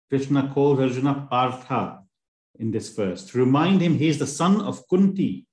Krishna 0.08 0.50
calls 0.52 0.80
Arjuna 0.80 1.26
Partha 1.30 2.00
in 2.58 2.70
this 2.70 2.88
verse 2.94 3.24
to 3.26 3.38
remind 3.38 3.80
him 3.80 3.94
he 3.94 4.08
is 4.08 4.18
the 4.18 4.26
son 4.26 4.60
of 4.60 4.88
Kunti. 4.88 5.46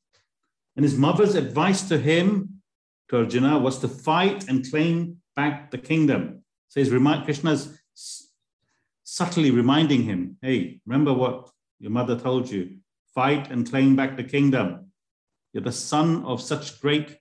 And 0.75 0.83
his 0.83 0.97
mother's 0.97 1.35
advice 1.35 1.87
to 1.89 1.97
him, 1.97 2.61
to 3.09 3.17
Arjuna, 3.17 3.59
was 3.59 3.79
to 3.79 3.87
fight 3.87 4.47
and 4.47 4.69
claim 4.69 5.17
back 5.35 5.71
the 5.71 5.77
kingdom. 5.77 6.43
So 6.69 6.79
he's 6.79 6.91
remind 6.91 7.25
Krishna's 7.25 7.79
subtly 9.03 9.51
reminding 9.51 10.03
him, 10.03 10.37
hey, 10.41 10.79
remember 10.85 11.13
what 11.13 11.49
your 11.79 11.91
mother 11.91 12.19
told 12.19 12.49
you. 12.49 12.77
Fight 13.15 13.49
and 13.49 13.69
claim 13.69 13.95
back 13.95 14.17
the 14.17 14.23
kingdom. 14.23 14.91
You're 15.53 15.63
the 15.63 15.71
son 15.71 16.23
of 16.25 16.41
such 16.41 16.79
great 16.81 17.17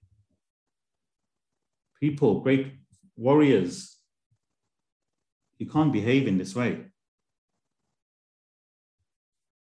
people, 2.00 2.40
great 2.40 2.74
warriors. 3.16 3.96
You 5.58 5.66
can't 5.66 5.92
behave 5.92 6.26
in 6.26 6.36
this 6.36 6.54
way. 6.54 6.86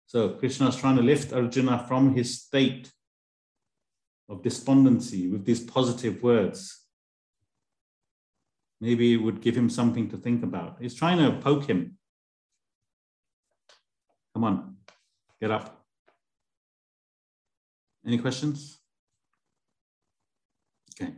So 0.05 0.29
Krishna 0.31 0.67
is 0.67 0.75
trying 0.75 0.97
to 0.97 1.03
lift 1.03 1.33
Arjuna 1.33 1.85
from 1.87 2.13
his 2.13 2.41
state 2.41 2.91
of 4.27 4.43
despondency 4.43 5.27
with 5.29 5.45
these 5.45 5.61
positive 5.61 6.21
words 6.21 6.79
maybe 8.81 9.13
it 9.13 9.17
would 9.17 9.41
give 9.41 9.55
him 9.55 9.69
something 9.69 10.09
to 10.09 10.17
think 10.17 10.43
about. 10.43 10.77
He's 10.79 10.95
trying 10.95 11.17
to 11.17 11.39
poke 11.39 11.65
him. 11.65 11.97
Come 14.33 14.43
on, 14.43 14.77
get 15.41 15.51
up. 15.51 15.78
Any 18.09 18.17
questions? 18.17 18.79
Okay. 20.99 21.13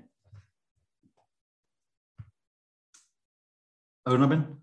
Oh, 4.05 4.11
Arunabin? 4.11 4.57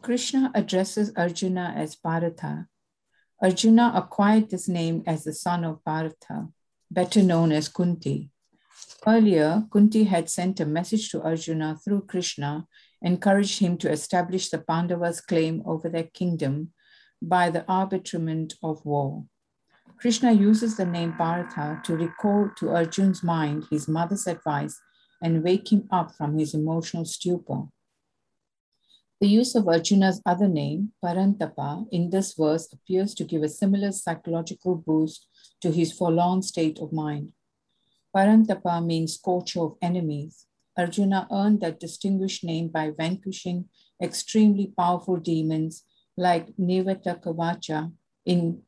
Krishna 0.00 0.50
addresses 0.54 1.12
Arjuna 1.14 1.74
as 1.76 1.94
Partha. 1.94 2.68
Arjuna 3.42 3.92
acquired 3.94 4.48
this 4.48 4.66
name 4.66 5.02
as 5.06 5.24
the 5.24 5.34
son 5.34 5.64
of 5.64 5.84
Pritha 5.84 6.50
better 6.90 7.22
known 7.22 7.52
as 7.52 7.68
Kunti. 7.68 8.30
Earlier, 9.06 9.64
Kunti 9.70 10.04
had 10.04 10.30
sent 10.30 10.60
a 10.60 10.64
message 10.64 11.10
to 11.10 11.20
Arjuna 11.22 11.76
through 11.84 12.06
Krishna, 12.06 12.66
encouraged 13.02 13.58
him 13.58 13.76
to 13.76 13.90
establish 13.90 14.48
the 14.48 14.58
Pandavas' 14.58 15.20
claim 15.20 15.62
over 15.66 15.90
their 15.90 16.04
kingdom 16.04 16.72
by 17.22 17.50
the 17.50 17.64
arbitrament 17.66 18.54
of 18.62 18.84
war. 18.84 19.24
Krishna 19.98 20.32
uses 20.32 20.76
the 20.76 20.84
name 20.84 21.14
Partha 21.14 21.80
to 21.84 21.96
recall 21.96 22.50
to 22.58 22.70
Arjun's 22.70 23.22
mind 23.22 23.64
his 23.70 23.88
mother's 23.88 24.26
advice 24.26 24.78
and 25.22 25.42
wake 25.42 25.72
him 25.72 25.88
up 25.90 26.14
from 26.14 26.38
his 26.38 26.54
emotional 26.54 27.04
stupor. 27.04 27.64
The 29.18 29.28
use 29.28 29.54
of 29.54 29.66
Arjuna's 29.66 30.20
other 30.26 30.48
name, 30.48 30.92
Parantapa, 31.02 31.86
in 31.90 32.10
this 32.10 32.34
verse 32.34 32.70
appears 32.70 33.14
to 33.14 33.24
give 33.24 33.42
a 33.42 33.48
similar 33.48 33.92
psychological 33.92 34.74
boost 34.74 35.26
to 35.62 35.70
his 35.70 35.90
forlorn 35.90 36.42
state 36.42 36.78
of 36.78 36.92
mind. 36.92 37.32
Parantapa 38.14 38.84
means 38.84 39.14
scorcher 39.14 39.60
of 39.60 39.76
enemies. 39.80 40.44
Arjuna 40.76 41.26
earned 41.32 41.62
that 41.62 41.80
distinguished 41.80 42.44
name 42.44 42.68
by 42.68 42.90
vanquishing 42.90 43.70
extremely 44.02 44.74
powerful 44.76 45.16
demons 45.16 45.84
like 46.16 46.56
Nivatakavacha. 46.56 47.92
In, 48.24 48.62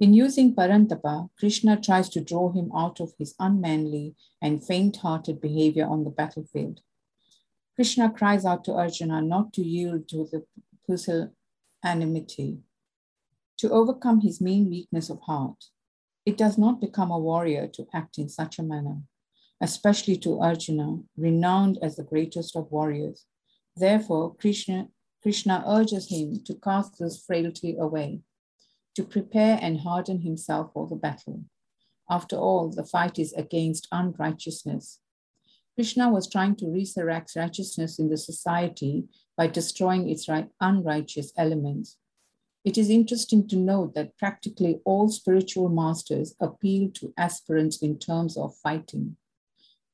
in 0.00 0.12
using 0.12 0.54
Parantapa, 0.54 1.30
Krishna 1.38 1.80
tries 1.80 2.08
to 2.10 2.20
draw 2.20 2.52
him 2.52 2.70
out 2.74 3.00
of 3.00 3.12
his 3.18 3.34
unmanly 3.38 4.14
and 4.42 4.64
faint-hearted 4.64 5.40
behavior 5.40 5.86
on 5.86 6.04
the 6.04 6.10
battlefield. 6.10 6.80
Krishna 7.74 8.10
cries 8.10 8.44
out 8.44 8.64
to 8.64 8.72
Arjuna 8.72 9.22
not 9.22 9.52
to 9.54 9.62
yield 9.62 10.08
to 10.08 10.28
the 10.30 10.44
pusillanimity 10.88 12.58
to 13.58 13.70
overcome 13.70 14.20
his 14.20 14.40
mean 14.40 14.68
weakness 14.68 15.10
of 15.10 15.20
heart. 15.22 15.64
It 16.26 16.36
does 16.36 16.56
not 16.58 16.80
become 16.80 17.10
a 17.10 17.18
warrior 17.18 17.68
to 17.68 17.86
act 17.92 18.18
in 18.18 18.28
such 18.28 18.58
a 18.58 18.62
manner, 18.62 18.98
especially 19.60 20.16
to 20.18 20.40
Arjuna, 20.40 20.98
renowned 21.16 21.78
as 21.82 21.96
the 21.96 22.02
greatest 22.02 22.56
of 22.56 22.70
warriors. 22.70 23.26
Therefore, 23.76 24.34
Krishna, 24.34 24.88
Krishna 25.24 25.64
urges 25.66 26.10
him 26.10 26.44
to 26.44 26.52
cast 26.52 26.98
this 26.98 27.18
frailty 27.18 27.78
away, 27.78 28.20
to 28.94 29.02
prepare 29.02 29.58
and 29.62 29.80
harden 29.80 30.20
himself 30.20 30.74
for 30.74 30.86
the 30.86 30.96
battle. 30.96 31.44
After 32.10 32.36
all, 32.36 32.68
the 32.68 32.84
fight 32.84 33.18
is 33.18 33.32
against 33.32 33.88
unrighteousness. 33.90 35.00
Krishna 35.76 36.10
was 36.10 36.28
trying 36.28 36.56
to 36.56 36.70
resurrect 36.70 37.36
righteousness 37.36 37.98
in 37.98 38.10
the 38.10 38.18
society 38.18 39.04
by 39.34 39.46
destroying 39.46 40.10
its 40.10 40.28
unrighteous 40.60 41.32
elements. 41.38 41.96
It 42.62 42.76
is 42.76 42.90
interesting 42.90 43.48
to 43.48 43.56
note 43.56 43.94
that 43.94 44.18
practically 44.18 44.82
all 44.84 45.08
spiritual 45.08 45.70
masters 45.70 46.34
appeal 46.38 46.90
to 46.96 47.14
aspirants 47.16 47.78
in 47.78 47.98
terms 47.98 48.36
of 48.36 48.58
fighting. 48.58 49.16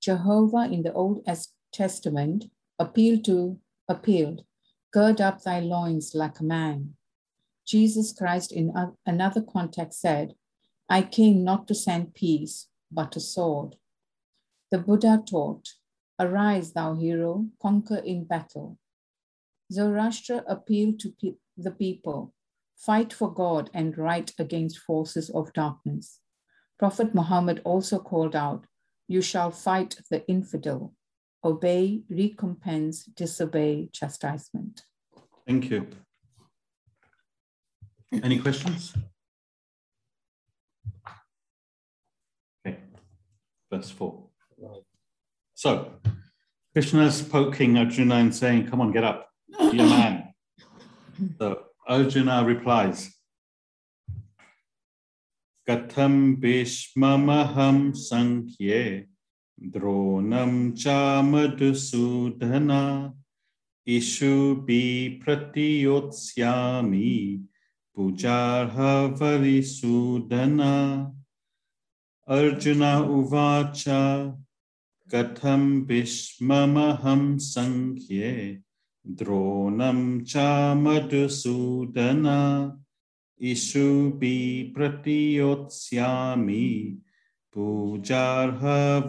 Jehovah 0.02 0.64
in 0.64 0.82
the 0.82 0.92
Old 0.92 1.24
Testament 1.72 2.46
appealed 2.80 3.24
to 3.26 3.60
appealed, 3.88 4.42
gird 4.92 5.20
up 5.20 5.42
thy 5.42 5.61
loins 5.61 6.14
like 6.14 6.40
a 6.40 6.44
man. 6.44 6.94
Jesus 7.66 8.12
Christ 8.12 8.53
in 8.53 8.72
another 9.07 9.42
context 9.42 10.00
said, 10.00 10.35
I 10.88 11.03
came 11.03 11.45
not 11.45 11.68
to 11.68 11.74
send 11.74 12.14
peace, 12.14 12.66
but 12.91 13.14
a 13.14 13.20
sword. 13.20 13.76
The 14.70 14.78
Buddha 14.78 15.22
taught, 15.24 15.68
arise 16.18 16.72
thou 16.72 16.95
hero, 16.95 17.47
conquer 17.62 17.99
in 17.99 18.24
battle. 18.24 18.78
Zoroaster 19.72 20.43
appealed 20.49 20.99
to 21.01 21.12
pe 21.20 21.34
the 21.57 21.70
people, 21.70 22.34
fight 22.76 23.12
for 23.12 23.32
God 23.32 23.70
and 23.72 23.97
right 23.97 24.32
against 24.38 24.78
forces 24.78 25.30
of 25.30 25.53
darkness. 25.53 26.20
Prophet 26.78 27.14
Muhammad 27.14 27.61
also 27.64 27.99
called 27.99 28.34
out, 28.34 28.66
You 29.07 29.22
shall 29.22 29.51
fight 29.51 30.01
the 30.11 30.26
infidel, 30.26 30.95
obey, 31.43 32.03
recompense, 32.09 33.05
disobey, 33.05 33.88
chastisement. 33.93 34.82
Thank 35.47 35.70
you. 35.70 35.86
Any 38.12 38.38
questions? 38.38 38.93
Okay, 42.66 42.78
verse 43.70 43.91
4. 43.91 44.24
So, 45.55 45.93
Krishna 46.72 47.05
is 47.05 47.22
poking 47.22 47.78
Arjuna 47.78 48.16
and 48.16 48.34
saying, 48.34 48.66
Come 48.68 48.80
on, 48.80 48.93
get 48.93 49.05
up, 49.05 49.28
be 49.70 49.78
a 49.78 49.84
man. 49.84 50.26
So, 51.38 51.64
Arjuna 51.86 52.43
replies, 52.47 53.14
Katham 55.68 56.41
Bhishmamaham 56.41 57.93
Sankhye 57.93 59.09
Ishu 63.86 64.66
bi 64.66 65.18
pratiyotsyami 65.20 67.40
pujarha 67.96 69.18
varisudana 69.18 71.12
Arjuna 72.28 73.08
uvacha 73.08 74.36
katham 75.11 75.86
bhishmamaham 75.86 77.40
sankhye 77.40 78.62
dronam 79.04 80.24
cha 80.24 80.74
madhusudana 80.74 82.76
ishu 83.42 84.16
bi 84.20 84.72
pratiyotsyami 84.72 86.98
Pujarha. 87.55 89.03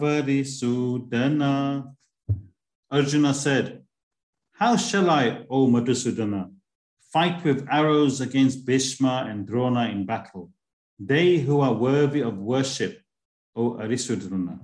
Arjuna 2.92 3.34
said, 3.34 3.84
How 4.54 4.76
shall 4.76 5.10
I, 5.10 5.46
O 5.50 5.68
Madhusudana, 5.68 6.52
fight 7.14 7.44
with 7.44 7.68
arrows 7.70 8.22
against 8.22 8.66
Bhishma 8.66 9.28
and 9.30 9.48
Drona 9.48 9.90
in 9.90 10.06
battle, 10.06 10.52
they 11.00 11.38
who 11.38 11.62
are 11.62 11.74
worthy 11.74 12.22
of 12.22 12.38
worship, 12.38 13.02
O 13.56 13.74
Arisudana? 13.74 14.60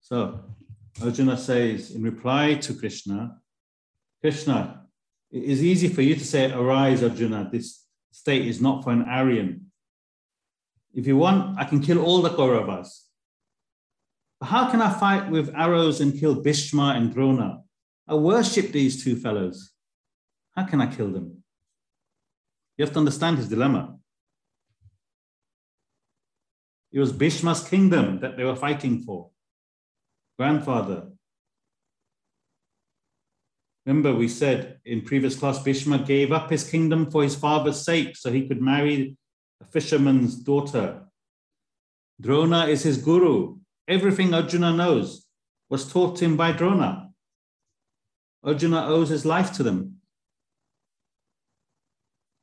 So, 0.00 0.40
Arjuna 1.02 1.36
says 1.36 1.92
in 1.92 2.02
reply 2.02 2.54
to 2.54 2.74
Krishna, 2.74 3.38
Krishna, 4.20 4.86
it 5.30 5.44
is 5.44 5.62
easy 5.62 5.88
for 5.88 6.02
you 6.02 6.14
to 6.16 6.24
say, 6.24 6.50
Arise, 6.50 7.02
Arjuna, 7.02 7.48
this 7.52 7.84
state 8.10 8.46
is 8.46 8.60
not 8.60 8.82
for 8.82 8.90
an 8.90 9.02
Aryan. 9.02 9.67
If 10.94 11.06
you 11.06 11.16
want, 11.16 11.58
I 11.58 11.64
can 11.64 11.80
kill 11.80 12.04
all 12.04 12.22
the 12.22 12.30
Kauravas. 12.30 12.88
But 14.40 14.46
how 14.46 14.70
can 14.70 14.80
I 14.80 14.92
fight 14.92 15.30
with 15.30 15.54
arrows 15.54 16.00
and 16.00 16.18
kill 16.18 16.42
Bhishma 16.42 16.94
and 16.96 17.12
Drona? 17.12 17.62
I 18.06 18.14
worship 18.14 18.72
these 18.72 19.02
two 19.02 19.16
fellows. 19.16 19.72
How 20.56 20.64
can 20.64 20.80
I 20.80 20.86
kill 20.86 21.10
them? 21.12 21.42
You 22.76 22.84
have 22.84 22.92
to 22.94 23.00
understand 23.00 23.38
his 23.38 23.48
dilemma. 23.48 23.96
It 26.90 27.00
was 27.00 27.12
Bhishma's 27.12 27.68
kingdom 27.68 28.20
that 28.20 28.36
they 28.36 28.44
were 28.44 28.56
fighting 28.56 29.02
for. 29.02 29.30
Grandfather. 30.38 31.08
Remember, 33.84 34.14
we 34.14 34.28
said 34.28 34.78
in 34.84 35.02
previous 35.02 35.36
class, 35.36 35.62
Bhishma 35.62 35.98
gave 35.98 36.32
up 36.32 36.50
his 36.50 36.68
kingdom 36.68 37.10
for 37.10 37.22
his 37.22 37.34
father's 37.34 37.84
sake 37.84 38.16
so 38.16 38.30
he 38.30 38.46
could 38.46 38.62
marry 38.62 39.16
a 39.60 39.64
fisherman's 39.64 40.36
daughter. 40.36 41.02
Drona 42.20 42.66
is 42.66 42.82
his 42.82 42.98
guru. 42.98 43.58
Everything 43.86 44.34
Arjuna 44.34 44.72
knows 44.72 45.26
was 45.68 45.90
taught 45.90 46.20
him 46.20 46.36
by 46.36 46.52
Drona. 46.52 47.10
Arjuna 48.42 48.86
owes 48.86 49.08
his 49.08 49.24
life 49.24 49.52
to 49.54 49.62
them. 49.62 49.96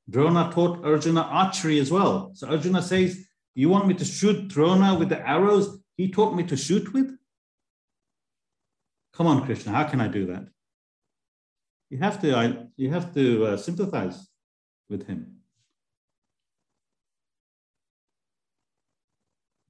Drona 0.09 0.51
taught 0.53 0.85
Arjuna 0.85 1.21
archery 1.21 1.79
as 1.79 1.91
well. 1.91 2.31
So 2.35 2.47
Arjuna 2.47 2.81
says, 2.81 3.25
You 3.55 3.69
want 3.69 3.87
me 3.87 3.95
to 3.95 4.05
shoot 4.05 4.47
Drona 4.47 4.95
with 4.95 5.09
the 5.09 5.27
arrows 5.27 5.79
he 5.97 6.11
taught 6.11 6.35
me 6.35 6.43
to 6.43 6.57
shoot 6.57 6.93
with? 6.93 7.17
Come 9.13 9.27
on, 9.27 9.45
Krishna, 9.45 9.71
how 9.71 9.85
can 9.85 10.01
I 10.01 10.07
do 10.07 10.25
that? 10.27 10.47
You 11.89 11.99
have 11.99 12.19
to, 12.21 12.35
I, 12.35 12.57
you 12.75 12.91
have 12.91 13.13
to 13.13 13.45
uh, 13.45 13.57
sympathize 13.57 14.27
with 14.89 15.07
him. 15.07 15.37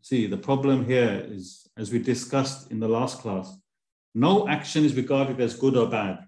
See, 0.06 0.28
the 0.28 0.38
problem 0.38 0.86
here 0.86 1.26
is, 1.28 1.68
as 1.76 1.92
we 1.92 1.98
discussed 1.98 2.70
in 2.70 2.80
the 2.80 2.88
last 2.88 3.22
class, 3.22 3.52
no 4.14 4.48
action 4.48 4.86
is 4.86 4.94
regarded 4.94 5.42
as 5.42 5.56
good 5.56 5.76
or 5.76 5.90
bad, 5.90 6.28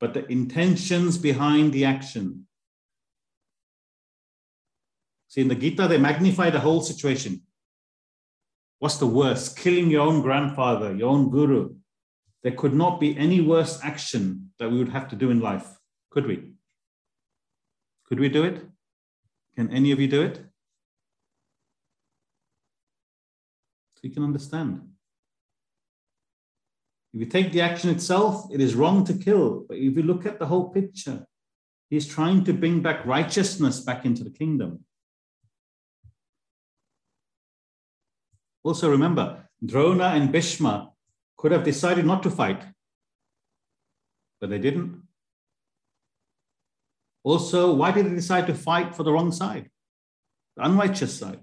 but 0.00 0.14
the 0.14 0.24
intentions 0.32 1.18
behind 1.18 1.74
the 1.74 1.84
action. 1.84 2.46
See, 5.28 5.42
in 5.42 5.48
the 5.48 5.54
Gita, 5.54 5.86
they 5.86 5.98
magnify 5.98 6.48
the 6.48 6.60
whole 6.60 6.80
situation. 6.80 7.42
What's 8.78 8.96
the 8.96 9.06
worst? 9.06 9.54
Killing 9.54 9.90
your 9.90 10.06
own 10.06 10.22
grandfather, 10.22 10.96
your 10.96 11.10
own 11.10 11.28
guru. 11.28 11.74
There 12.42 12.52
could 12.52 12.72
not 12.72 13.00
be 13.00 13.18
any 13.18 13.42
worse 13.42 13.80
action 13.82 14.52
that 14.58 14.70
we 14.70 14.78
would 14.78 14.88
have 14.88 15.08
to 15.08 15.14
do 15.14 15.30
in 15.30 15.40
life, 15.40 15.68
could 16.08 16.24
we? 16.24 16.52
Could 18.06 18.18
we 18.18 18.30
do 18.30 18.44
it? 18.44 18.64
Can 19.56 19.70
any 19.70 19.92
of 19.92 20.00
you 20.00 20.08
do 20.08 20.22
it? 20.22 20.49
So 24.00 24.08
you 24.08 24.14
can 24.14 24.24
understand. 24.24 24.80
If 27.12 27.20
you 27.20 27.26
take 27.26 27.52
the 27.52 27.60
action 27.60 27.90
itself, 27.90 28.46
it 28.50 28.60
is 28.60 28.74
wrong 28.74 29.04
to 29.04 29.12
kill. 29.12 29.66
But 29.68 29.76
if 29.76 29.94
you 29.94 30.02
look 30.02 30.24
at 30.24 30.38
the 30.38 30.46
whole 30.46 30.70
picture, 30.70 31.26
he's 31.90 32.06
trying 32.06 32.44
to 32.44 32.54
bring 32.54 32.80
back 32.80 33.04
righteousness 33.04 33.80
back 33.80 34.06
into 34.06 34.24
the 34.24 34.30
kingdom. 34.30 34.84
Also, 38.62 38.90
remember, 38.90 39.48
Drona 39.64 40.04
and 40.14 40.32
Bhishma 40.32 40.92
could 41.36 41.52
have 41.52 41.64
decided 41.64 42.06
not 42.06 42.22
to 42.22 42.30
fight, 42.30 42.64
but 44.40 44.48
they 44.48 44.58
didn't. 44.58 45.02
Also, 47.22 47.74
why 47.74 47.90
did 47.90 48.06
they 48.06 48.14
decide 48.14 48.46
to 48.46 48.54
fight 48.54 48.94
for 48.94 49.02
the 49.02 49.12
wrong 49.12 49.30
side, 49.30 49.68
the 50.56 50.64
unrighteous 50.64 51.18
side? 51.18 51.40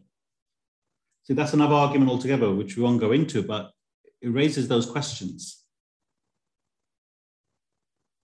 See, 1.27 1.33
that's 1.33 1.53
another 1.53 1.75
argument 1.75 2.09
altogether, 2.09 2.53
which 2.53 2.77
we 2.77 2.83
won't 2.83 3.01
go 3.01 3.11
into, 3.11 3.43
but 3.43 3.71
it 4.21 4.29
raises 4.29 4.69
those 4.69 4.85
questions. 4.89 5.61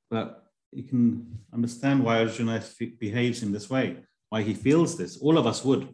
But 0.10 0.46
you 0.72 0.84
can 0.84 1.40
understand 1.54 2.02
why 2.02 2.20
Arjuna 2.20 2.64
behaves 3.00 3.44
in 3.44 3.52
this 3.52 3.70
way, 3.70 3.98
why 4.30 4.42
he 4.42 4.54
feels 4.54 4.98
this. 4.98 5.18
All 5.18 5.38
of 5.38 5.46
us 5.46 5.66
would. 5.66 5.90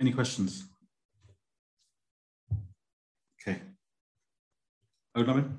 Any 0.00 0.12
questions? 0.12 0.64
Okay. 3.40 3.60
Odlamin? 5.16 5.58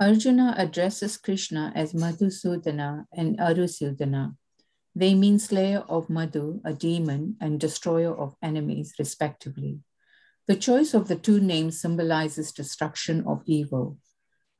Arjuna 0.00 0.54
addresses 0.56 1.18
Krishna 1.18 1.72
as 1.74 1.92
Madhusudana 1.92 3.04
and 3.12 3.38
Arisudana. 3.38 4.34
They 4.94 5.14
mean 5.14 5.38
slayer 5.38 5.84
of 5.90 6.08
Madhu, 6.08 6.62
a 6.64 6.72
demon, 6.72 7.36
and 7.38 7.60
destroyer 7.60 8.16
of 8.16 8.34
enemies, 8.42 8.94
respectively. 8.98 9.80
The 10.46 10.56
choice 10.56 10.94
of 10.94 11.08
the 11.08 11.16
two 11.16 11.38
names 11.38 11.82
symbolizes 11.82 12.50
destruction 12.50 13.24
of 13.26 13.42
evil. 13.44 13.98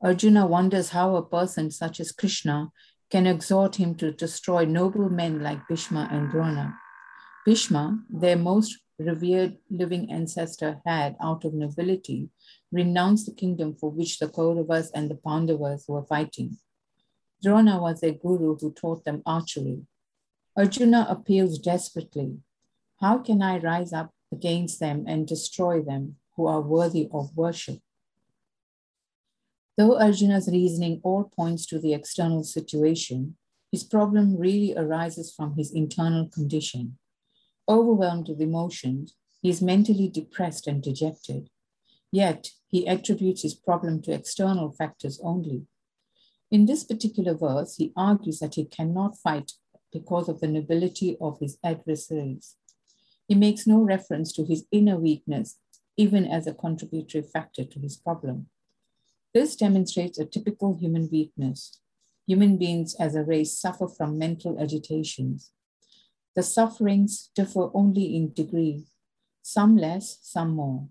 Arjuna 0.03 0.47
wonders 0.47 0.91
how 0.91 1.17
a 1.17 1.25
person 1.25 1.71
such 1.71 2.01
as 2.01 2.13
Krishna 2.13 2.69
can 3.11 3.27
exhort 3.27 3.77
him 3.77 3.95
to 3.95 4.13
destroy 4.13 4.67
noble 4.67 5.09
men 5.09 5.43
like 5.43 5.67
Bhishma 5.69 6.07
and 6.13 6.31
Drona. 6.31 6.75
Bhishma, 7.47 7.99
their 8.11 8.37
most 8.37 8.77
revered 9.01 9.57
living 9.71 10.11
ancestor, 10.11 10.81
had, 10.85 11.17
out 11.21 11.45
of 11.45 11.55
nobility, 11.55 12.29
renounced 12.71 13.27
the 13.27 13.33
kingdom 13.33 13.75
for 13.75 13.91
which 13.91 14.19
the 14.19 14.29
Kauravas 14.29 14.91
and 14.95 15.11
the 15.11 15.15
Pandavas 15.15 15.87
were 15.89 16.05
fighting. 16.05 16.59
Drona 17.43 17.81
was 17.81 18.01
their 18.01 18.13
guru 18.13 18.57
who 18.57 18.73
taught 18.73 19.05
them 19.05 19.23
archery. 19.25 19.87
Arjuna 20.57 21.07
appeals 21.09 21.59
desperately 21.59 22.39
How 23.01 23.19
can 23.19 23.41
I 23.41 23.59
rise 23.59 23.93
up 23.93 24.11
against 24.31 24.79
them 24.79 25.05
and 25.07 25.27
destroy 25.27 25.81
them 25.81 26.17
who 26.37 26.47
are 26.47 26.61
worthy 26.61 27.09
of 27.13 27.35
worship? 27.35 27.81
Though 29.79 29.99
Arjuna's 29.99 30.49
reasoning 30.49 31.01
all 31.03 31.25
points 31.25 31.65
to 31.67 31.79
the 31.79 31.95
external 31.95 32.45
situation, 32.45 33.37
his 33.73 33.85
problem 33.85 34.37
really 34.37 34.75
arises 34.77 35.33
from 35.33 35.57
his 35.57 35.73
internal 35.73 36.29
condition. 36.29 36.99
Overwhelmed 37.71 38.29
with 38.29 38.41
emotions, 38.41 39.15
he 39.41 39.49
is 39.49 39.63
mentally 39.63 40.09
depressed 40.09 40.67
and 40.67 40.83
dejected. 40.83 41.51
Yet, 42.11 42.51
he 42.67 42.89
attributes 42.89 43.43
his 43.43 43.55
problem 43.55 44.03
to 44.03 44.13
external 44.13 44.73
factors 44.73 45.21
only. 45.23 45.67
In 46.51 46.67
this 46.67 46.83
particular 46.83 47.33
verse, 47.33 47.77
he 47.77 47.93
argues 47.97 48.41
that 48.41 48.57
he 48.57 48.65
cannot 48.65 49.17
fight 49.17 49.53
because 49.93 50.29
of 50.29 50.41
the 50.41 50.49
nobility 50.49 51.17
of 51.21 51.39
his 51.39 51.59
adversaries. 51.63 52.57
He 53.29 53.37
makes 53.37 53.69
no 53.69 53.81
reference 53.81 54.33
to 54.33 54.45
his 54.45 54.67
inner 54.73 54.99
weakness, 54.99 55.61
even 55.97 56.27
as 56.27 56.49
a 56.49 56.55
contributory 56.55 57.23
factor 57.23 57.65
to 57.65 57.79
his 57.79 57.97
problem. 57.97 58.49
This 59.33 59.55
demonstrates 59.55 60.19
a 60.19 60.25
typical 60.25 60.77
human 60.77 61.09
weakness. 61.13 61.79
Human 62.27 62.57
beings 62.57 62.97
as 62.99 63.15
a 63.15 63.23
race 63.23 63.57
suffer 63.57 63.87
from 63.87 64.19
mental 64.19 64.59
agitations. 64.59 65.53
The 66.37 66.43
sufferings 66.43 67.31
differ 67.35 67.71
only 67.75 68.17
in 68.17 68.33
degree, 68.33 68.87
some 69.43 69.77
less, 69.77 70.19
some 70.23 70.51
more. 70.51 70.89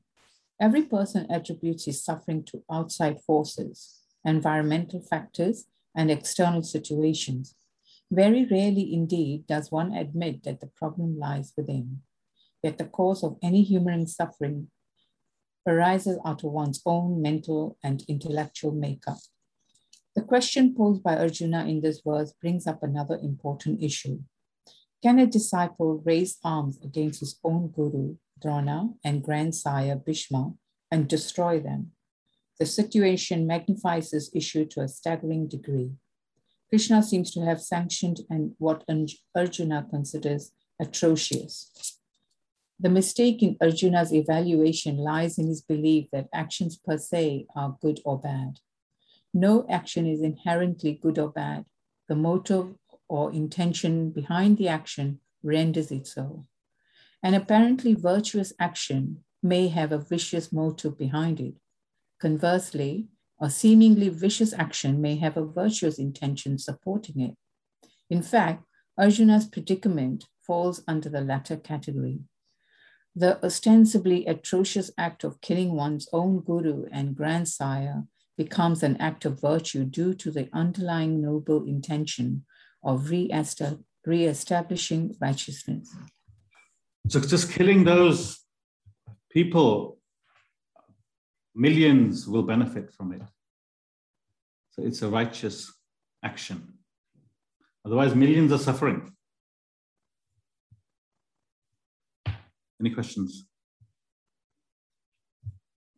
Every 0.59 0.81
person 0.81 1.25
attributes 1.31 1.85
his 1.85 2.03
suffering 2.03 2.43
to 2.45 2.63
outside 2.69 3.21
forces, 3.21 4.01
environmental 4.25 4.99
factors, 4.99 5.65
and 5.95 6.11
external 6.11 6.63
situations. 6.63 7.55
Very 8.11 8.45
rarely 8.45 8.93
indeed 8.93 9.47
does 9.47 9.71
one 9.71 9.93
admit 9.93 10.43
that 10.43 10.59
the 10.59 10.67
problem 10.67 11.17
lies 11.17 11.53
within, 11.55 12.01
yet 12.61 12.77
the 12.77 12.85
cause 12.85 13.23
of 13.23 13.37
any 13.41 13.63
human 13.63 14.07
suffering 14.07 14.69
arises 15.65 16.17
out 16.25 16.43
of 16.43 16.51
one's 16.51 16.81
own 16.85 17.21
mental 17.21 17.77
and 17.83 18.03
intellectual 18.07 18.71
makeup. 18.71 19.19
The 20.15 20.23
question 20.23 20.75
posed 20.75 21.03
by 21.03 21.17
Arjuna 21.17 21.65
in 21.65 21.81
this 21.81 22.01
verse 22.05 22.33
brings 22.41 22.67
up 22.67 22.83
another 22.83 23.17
important 23.21 23.81
issue. 23.81 24.19
Can 25.01 25.17
a 25.19 25.25
disciple 25.25 26.01
raise 26.05 26.37
arms 26.43 26.77
against 26.83 27.21
his 27.21 27.39
own 27.43 27.69
guru, 27.69 28.17
Drona, 28.41 28.89
and 29.03 29.23
grandsire 29.23 29.95
Bhishma 29.95 30.53
and 30.91 31.07
destroy 31.07 31.59
them? 31.59 31.91
The 32.59 32.65
situation 32.65 33.47
magnifies 33.47 34.11
this 34.11 34.29
issue 34.35 34.65
to 34.65 34.81
a 34.81 34.89
staggering 34.89 35.47
degree. 35.47 35.91
Krishna 36.67 37.01
seems 37.01 37.31
to 37.31 37.45
have 37.45 37.61
sanctioned 37.61 38.19
and 38.29 38.55
what 38.57 38.83
Arjuna 39.33 39.87
considers 39.89 40.51
atrocious. 40.81 41.71
The 42.77 42.89
mistake 42.89 43.41
in 43.41 43.55
Arjuna's 43.61 44.13
evaluation 44.13 44.97
lies 44.97 45.37
in 45.37 45.47
his 45.47 45.61
belief 45.61 46.07
that 46.11 46.27
actions 46.33 46.77
per 46.77 46.97
se 46.97 47.47
are 47.55 47.77
good 47.81 48.01
or 48.03 48.19
bad. 48.19 48.59
No 49.33 49.65
action 49.69 50.05
is 50.05 50.21
inherently 50.21 50.99
good 51.01 51.17
or 51.17 51.29
bad. 51.29 51.65
The 52.09 52.15
motive 52.15 52.75
or 53.09 53.33
intention 53.33 54.11
behind 54.11 54.57
the 54.57 54.67
action 54.69 55.19
renders 55.43 55.91
it 55.91 56.07
so. 56.07 56.45
An 57.21 57.33
apparently 57.33 57.93
virtuous 57.93 58.53
action 58.59 59.23
may 59.43 59.67
have 59.67 59.91
a 59.91 59.97
vicious 59.97 60.53
motive 60.53 60.97
behind 60.97 61.39
it. 61.39 61.55
Conversely, 62.19 63.07
a 63.41 63.49
seemingly 63.49 64.09
vicious 64.09 64.53
action 64.53 65.01
may 65.01 65.17
have 65.17 65.35
a 65.35 65.45
virtuous 65.45 65.99
intention 65.99 66.57
supporting 66.57 67.19
it. 67.19 67.35
In 68.09 68.21
fact, 68.21 68.63
Arjuna's 68.97 69.47
predicament 69.47 70.25
falls 70.41 70.83
under 70.87 71.09
the 71.09 71.21
latter 71.21 71.57
category 71.57 72.21
the 73.15 73.43
ostensibly 73.43 74.25
atrocious 74.25 74.91
act 74.97 75.23
of 75.23 75.41
killing 75.41 75.73
one's 75.73 76.07
own 76.13 76.39
guru 76.39 76.85
and 76.91 77.15
grandsire 77.15 78.05
becomes 78.37 78.83
an 78.83 78.95
act 78.97 79.25
of 79.25 79.41
virtue 79.41 79.83
due 79.83 80.13
to 80.13 80.31
the 80.31 80.47
underlying 80.53 81.21
noble 81.21 81.65
intention 81.65 82.45
of 82.83 83.09
re-establishing 84.05 85.15
righteousness. 85.19 85.95
So 87.07 87.19
just 87.19 87.51
killing 87.51 87.83
those 87.83 88.39
people, 89.31 89.97
millions 91.55 92.27
will 92.27 92.43
benefit 92.43 92.91
from 92.93 93.13
it. 93.13 93.21
So 94.71 94.83
it's 94.83 95.01
a 95.01 95.09
righteous 95.09 95.73
action. 96.23 96.75
Otherwise, 97.85 98.13
millions 98.15 98.51
are 98.51 98.59
suffering. 98.59 99.11
Any 102.79 102.91
questions? 102.91 103.45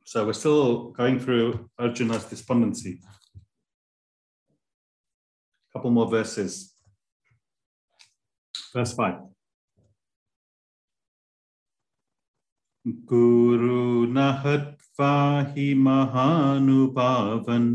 So 0.05 0.25
we're 0.25 0.34
still 0.34 0.91
going 0.91 1.19
through 1.19 1.69
Arjuna's 1.79 2.25
despondency. 2.25 3.01
A 5.69 5.77
couple 5.77 5.91
more 5.91 6.09
verses. 6.09 6.70
That's 8.74 8.93
fine. 8.93 9.32
गुरु 12.86 14.05
नहत्वाहि 14.13 15.74
महानुभावन् 15.88 17.67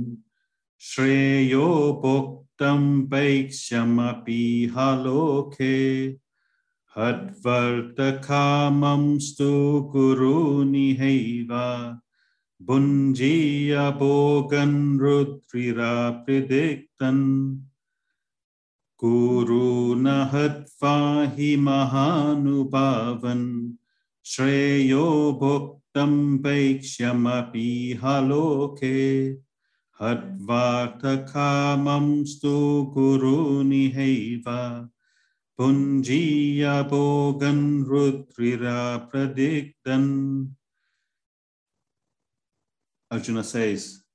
श्रेयोपोक्तं 0.89 2.81
पैक्ष्यमपीहलोके 3.11 5.77
हद्वर्तकामं 6.97 9.05
स्तु 9.27 9.53
गुरुनिहैव 9.93 11.53
भुञ्जीयभोगन् 12.69 14.79
रुद्रिरा 15.01 15.95
प्रदिक्तन् 16.27 17.25
कुरु 19.01 19.95
न 19.95 20.07
हत्वा 20.33 20.97
हि 21.37 21.57
महानुभावन् 21.65 23.49
श्रेयो 24.25 25.07
भोक्तं 25.41 26.13
पैक्ष्यमपि 26.43 27.69
हलोके 28.03 28.97
हद्वार्थकामं 30.01 32.07
स्तु 32.33 32.57
गुरुनिहैव 32.95 34.49
पुञ्जीयभोगन् 35.59 37.65
रुद्रिरा 37.89 38.81
प्रदिग्धन् 39.13 40.11
Arjun 43.11 43.43
says, 43.43 44.06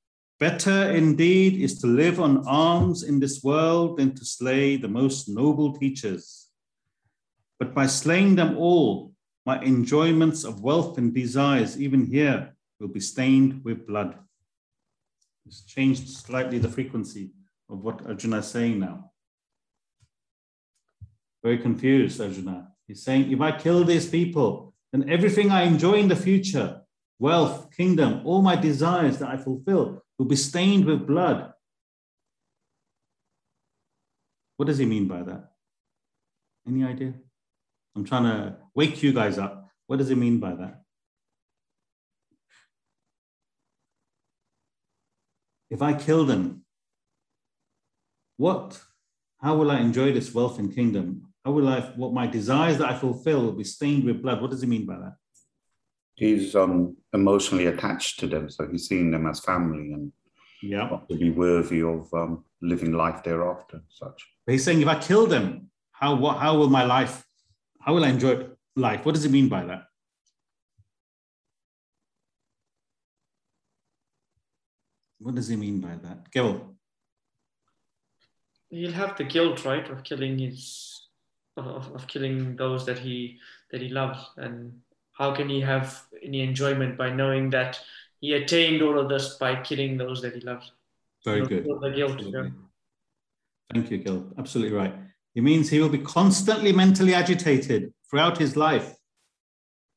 Better 0.42 0.92
indeed 0.92 1.62
is 1.62 1.80
to 1.80 1.88
live 1.88 2.20
on 2.20 2.46
alms 2.48 3.04
in 3.04 3.20
this 3.20 3.42
world 3.44 3.98
than 3.98 4.14
to 4.16 4.26
slay 4.26 4.76
the 4.76 4.90
most 4.90 5.30
noble 5.30 5.78
teachers. 5.78 6.50
But 7.60 7.74
by 7.74 7.86
slaying 7.86 8.36
them 8.36 8.58
all, 8.58 9.14
my 9.46 9.62
enjoyments 9.62 10.44
of 10.44 10.62
wealth 10.62 10.98
and 10.98 11.14
desires, 11.14 11.80
even 11.80 12.06
here, 12.06 12.54
will 12.80 12.90
be 12.90 13.00
stained 13.00 13.64
with 13.64 13.88
blood. 13.88 14.18
It's 15.46 15.62
changed 15.62 16.10
slightly 16.10 16.58
the 16.58 16.70
frequency 16.70 17.32
of 17.70 17.84
what 17.84 18.06
Arjuna 18.06 18.40
is 18.40 18.48
saying 18.48 18.80
now 18.80 19.12
very 21.44 21.58
confused, 21.58 22.22
Arjuna. 22.22 22.72
He's 22.88 23.04
saying, 23.04 23.32
if 23.32 23.42
I 23.42 23.52
kill 23.52 23.84
these 23.84 24.08
people, 24.08 24.74
then 24.92 25.10
everything 25.10 25.50
I 25.50 25.64
enjoy 25.64 25.94
in 25.94 26.08
the 26.08 26.16
future, 26.16 26.81
wealth, 27.22 27.70
kingdom, 27.78 28.22
all 28.26 28.42
my 28.42 28.56
desires 28.56 29.20
that 29.20 29.30
I 29.30 29.38
fulfill 29.38 30.02
will 30.18 30.26
be 30.26 30.36
stained 30.36 30.86
with 30.86 31.06
blood. 31.06 31.54
What 34.58 34.66
does 34.66 34.80
he 34.80 34.88
mean 34.88 35.08
by 35.08 35.22
that? 35.22 35.52
Any 36.68 36.84
idea? 36.84 37.14
I'm 37.96 38.06
trying 38.06 38.24
to 38.24 38.58
wake 38.74 39.04
you 39.04 39.14
guys 39.14 39.38
up. 39.38 39.70
What 39.86 40.00
does 40.00 40.10
he 40.10 40.16
mean 40.16 40.40
by 40.40 40.56
that? 40.56 40.82
If 45.70 45.82
I 45.84 45.94
kill 45.94 46.26
them, 46.26 46.66
what? 48.38 48.82
How 49.40 49.56
will 49.56 49.70
I 49.70 49.80
enjoy 49.80 50.12
this 50.12 50.34
wealth 50.34 50.58
and 50.58 50.74
kingdom? 50.74 51.28
How 51.46 51.52
will 51.52 51.68
I, 51.68 51.82
what 51.96 52.14
my 52.14 52.26
desires 52.26 52.80
that 52.80 52.90
I 52.90 52.96
fulfill 52.96 53.44
will 53.44 53.52
be 53.54 53.64
stained 53.64 54.06
with 54.06 54.24
blood? 54.24 54.42
What 54.42 54.50
does 54.50 54.62
he 54.62 54.68
mean 54.68 54.88
by 54.88 54.98
that? 54.98 55.21
He's 56.16 56.56
um, 56.56 56.98
emotionally 57.14 57.68
attached 57.68 58.20
to 58.20 58.28
them, 58.28 58.50
so 58.50 58.68
he's 58.68 58.88
seeing 58.88 59.12
them 59.12 59.28
as 59.28 59.40
family 59.40 59.94
and 59.94 60.12
yeah. 60.62 60.90
to 61.10 61.18
be 61.18 61.32
worthy 61.32 61.82
of 61.82 62.14
um, 62.14 62.44
living 62.62 62.94
life 62.94 63.24
thereafter. 63.24 63.82
Such. 63.90 64.28
But 64.46 64.54
he's 64.54 64.64
saying, 64.64 64.82
if 64.82 64.88
I 64.88 65.00
kill 65.00 65.26
them, 65.26 65.70
how 65.92 66.16
what, 66.16 66.38
how 66.38 66.58
will 66.58 66.70
my 66.70 66.84
life? 66.84 67.26
How 67.80 67.94
will 67.94 68.06
I 68.06 68.10
enjoy 68.10 68.48
life? 68.76 69.06
What 69.06 69.16
does 69.16 69.24
he 69.24 69.30
mean 69.30 69.50
by 69.50 69.66
that? 69.66 69.84
What 75.20 75.36
does 75.36 75.48
he 75.48 75.56
mean 75.56 75.80
by 75.80 75.96
that, 76.02 76.32
Gil? 76.32 76.76
He'll 78.70 78.92
have 78.92 79.18
the 79.18 79.24
guilt, 79.24 79.66
right, 79.66 79.88
of 79.90 80.04
killing 80.04 80.40
his 80.40 81.08
of, 81.58 81.94
of 81.94 82.08
killing 82.08 82.56
those 82.56 82.86
that 82.86 82.98
he 83.00 83.38
that 83.72 83.82
he 83.82 83.90
loves 83.90 84.20
and 84.38 84.74
how 85.22 85.32
can 85.32 85.48
he 85.48 85.62
have 85.62 86.04
any 86.24 86.42
enjoyment 86.42 86.98
by 86.98 87.10
knowing 87.12 87.52
that 87.52 87.80
he 88.22 88.34
attained 88.34 88.82
all 88.82 88.98
of 88.98 89.08
this 89.08 89.36
by 89.36 89.52
killing 89.62 89.96
those 89.96 90.20
that 90.24 90.34
he 90.34 90.42
loves? 90.42 90.72
Very 91.24 91.46
good. 91.46 91.64
the 91.66 91.92
guilt 91.92 92.20
yeah. 92.24 92.48
thank 93.72 93.92
you 93.92 94.00
gil. 94.00 94.34
Absolutely 94.40 94.76
right. 94.76 94.96
It 95.36 95.44
means 95.44 95.70
he 95.70 95.80
will 95.80 95.96
be 96.00 96.06
constantly 96.18 96.72
mentally 96.72 97.14
agitated 97.14 97.94
throughout 98.10 98.40
his 98.40 98.58
life. 98.58 98.96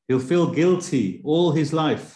He'll 0.07 0.27
feel 0.31 0.45
guilty 0.51 1.21
all 1.25 1.51
his 1.51 1.73
life. 1.73 2.07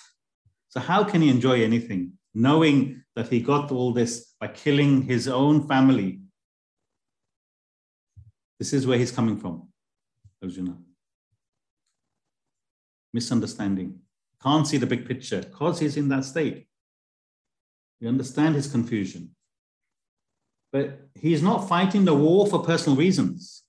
So 0.70 0.80
how 0.80 1.03
can 1.03 1.24
he 1.24 1.30
enjoy 1.30 1.64
anything 1.64 2.14
knowing 2.36 3.03
that 3.16 3.30
he 3.30 3.39
got 3.41 3.72
all 3.72 3.91
this 3.91 4.36
by 4.39 4.49
killing 4.49 5.01
his 5.01 5.28
own 5.28 5.68
family? 5.68 6.20
This 8.60 8.72
is 8.72 8.86
where 8.86 8.99
he's 8.99 9.12
coming 9.12 9.38
from, 9.38 9.68
Arjuna. 10.43 10.78
Misunderstanding. 13.14 13.99
Can't 14.41 14.68
see 14.68 14.78
the 14.78 14.86
big 14.86 15.05
picture 15.05 15.41
because 15.41 15.80
he's 15.80 15.97
in 15.97 16.10
that 16.10 16.26
state. 16.26 16.68
We 17.99 18.07
understand 18.07 18.55
his 18.55 18.72
confusion. 18.72 19.36
But 20.72 21.10
he's 21.16 21.41
not 21.41 21.68
fighting 21.68 22.05
the 22.05 22.16
war 22.16 22.47
for 22.47 22.64
personal 22.64 22.97
reasons, 22.97 23.64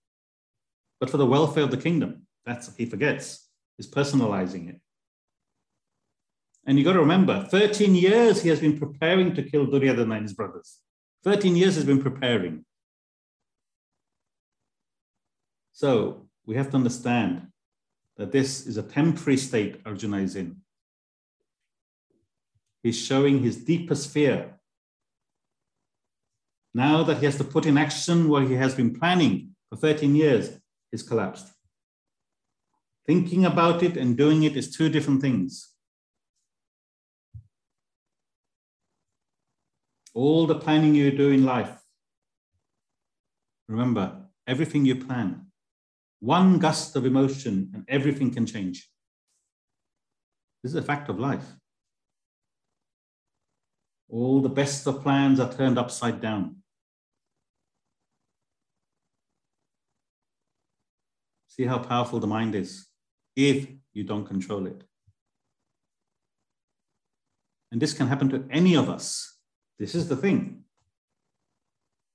but 1.00 1.10
for 1.10 1.16
the 1.16 1.26
welfare 1.26 1.64
of 1.64 1.70
the 1.70 1.76
kingdom. 1.76 2.26
That's 2.44 2.74
he 2.76 2.86
forgets. 2.86 3.48
He's 3.76 3.90
personalizing 3.90 4.68
it. 4.68 4.80
And 6.66 6.78
you 6.78 6.84
got 6.84 6.92
to 6.92 7.00
remember, 7.00 7.46
13 7.50 7.94
years 7.94 8.42
he 8.42 8.50
has 8.50 8.60
been 8.60 8.78
preparing 8.78 9.34
to 9.34 9.42
kill 9.42 9.66
Duryodhana 9.66 10.16
and 10.16 10.24
his 10.24 10.34
brothers. 10.34 10.78
13 11.24 11.56
years 11.56 11.76
he's 11.76 11.84
been 11.84 12.02
preparing. 12.02 12.64
So 15.72 16.28
we 16.44 16.56
have 16.56 16.70
to 16.70 16.76
understand 16.76 17.48
that 18.20 18.32
this 18.32 18.66
is 18.66 18.76
a 18.76 18.82
temporary 18.82 19.38
state 19.38 19.80
Arjuna 19.86 20.18
is 20.18 20.36
in. 20.36 20.56
He's 22.82 22.98
showing 22.98 23.42
his 23.42 23.56
deepest 23.64 24.10
fear. 24.10 24.60
Now 26.74 27.02
that 27.04 27.16
he 27.16 27.24
has 27.24 27.38
to 27.38 27.44
put 27.44 27.64
in 27.64 27.78
action 27.78 28.28
what 28.28 28.46
he 28.46 28.52
has 28.56 28.74
been 28.74 28.92
planning 28.92 29.56
for 29.70 29.76
13 29.76 30.14
years, 30.14 30.50
is 30.92 31.02
collapsed. 31.02 31.50
Thinking 33.06 33.46
about 33.46 33.82
it 33.82 33.96
and 33.96 34.18
doing 34.18 34.42
it 34.42 34.54
is 34.54 34.76
two 34.76 34.90
different 34.90 35.22
things. 35.22 35.70
All 40.12 40.46
the 40.46 40.56
planning 40.56 40.94
you 40.94 41.10
do 41.10 41.30
in 41.30 41.46
life, 41.46 41.72
remember, 43.66 44.26
everything 44.46 44.84
you 44.84 44.96
plan, 44.96 45.49
one 46.20 46.58
gust 46.58 46.94
of 46.96 47.06
emotion 47.06 47.70
and 47.74 47.84
everything 47.88 48.30
can 48.30 48.46
change. 48.46 48.88
This 50.62 50.72
is 50.72 50.76
a 50.76 50.82
fact 50.82 51.08
of 51.08 51.18
life. 51.18 51.46
All 54.08 54.40
the 54.40 54.48
best 54.48 54.86
of 54.86 55.02
plans 55.02 55.40
are 55.40 55.52
turned 55.52 55.78
upside 55.78 56.20
down. 56.20 56.56
See 61.46 61.64
how 61.64 61.78
powerful 61.78 62.20
the 62.20 62.26
mind 62.26 62.54
is 62.54 62.86
if 63.34 63.68
you 63.92 64.04
don't 64.04 64.26
control 64.26 64.66
it. 64.66 64.84
And 67.72 67.80
this 67.80 67.92
can 67.92 68.08
happen 68.08 68.28
to 68.30 68.44
any 68.50 68.76
of 68.76 68.90
us. 68.90 69.38
This 69.78 69.94
is 69.94 70.08
the 70.08 70.16
thing. 70.16 70.64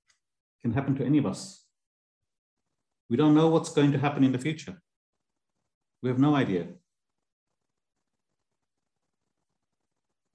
It 0.10 0.62
can 0.62 0.74
happen 0.74 0.96
to 0.96 1.06
any 1.06 1.18
of 1.18 1.26
us. 1.26 1.65
We 3.10 3.18
don't 3.18 3.36
know 3.36 3.48
what's 3.48 3.72
going 3.72 3.92
to 3.92 4.00
happen 4.00 4.24
in 4.24 4.32
the 4.32 4.40
future. 4.40 4.82
We 6.02 6.10
have 6.10 6.20
no 6.20 6.36
idea. 6.36 6.68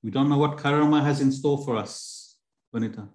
We 0.03 0.11
don't 0.11 0.29
know 0.29 0.39
what 0.39 0.59
karma 0.59 1.03
has 1.03 1.21
in 1.21 1.31
store 1.31 1.63
for 1.65 1.77
us, 1.77 2.37
Vanita. 2.75 3.09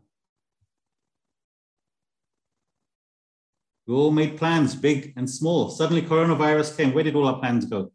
We 3.88 3.93
all 3.93 4.12
made 4.12 4.38
plans, 4.38 4.76
big 4.76 5.14
and 5.16 5.30
small. 5.30 5.70
Suddenly, 5.70 6.03
coronavirus 6.03 6.76
came. 6.76 6.93
Where 6.93 7.03
did 7.03 7.16
all 7.16 7.28
our 7.28 7.39
plans 7.39 7.66
go? 7.66 7.91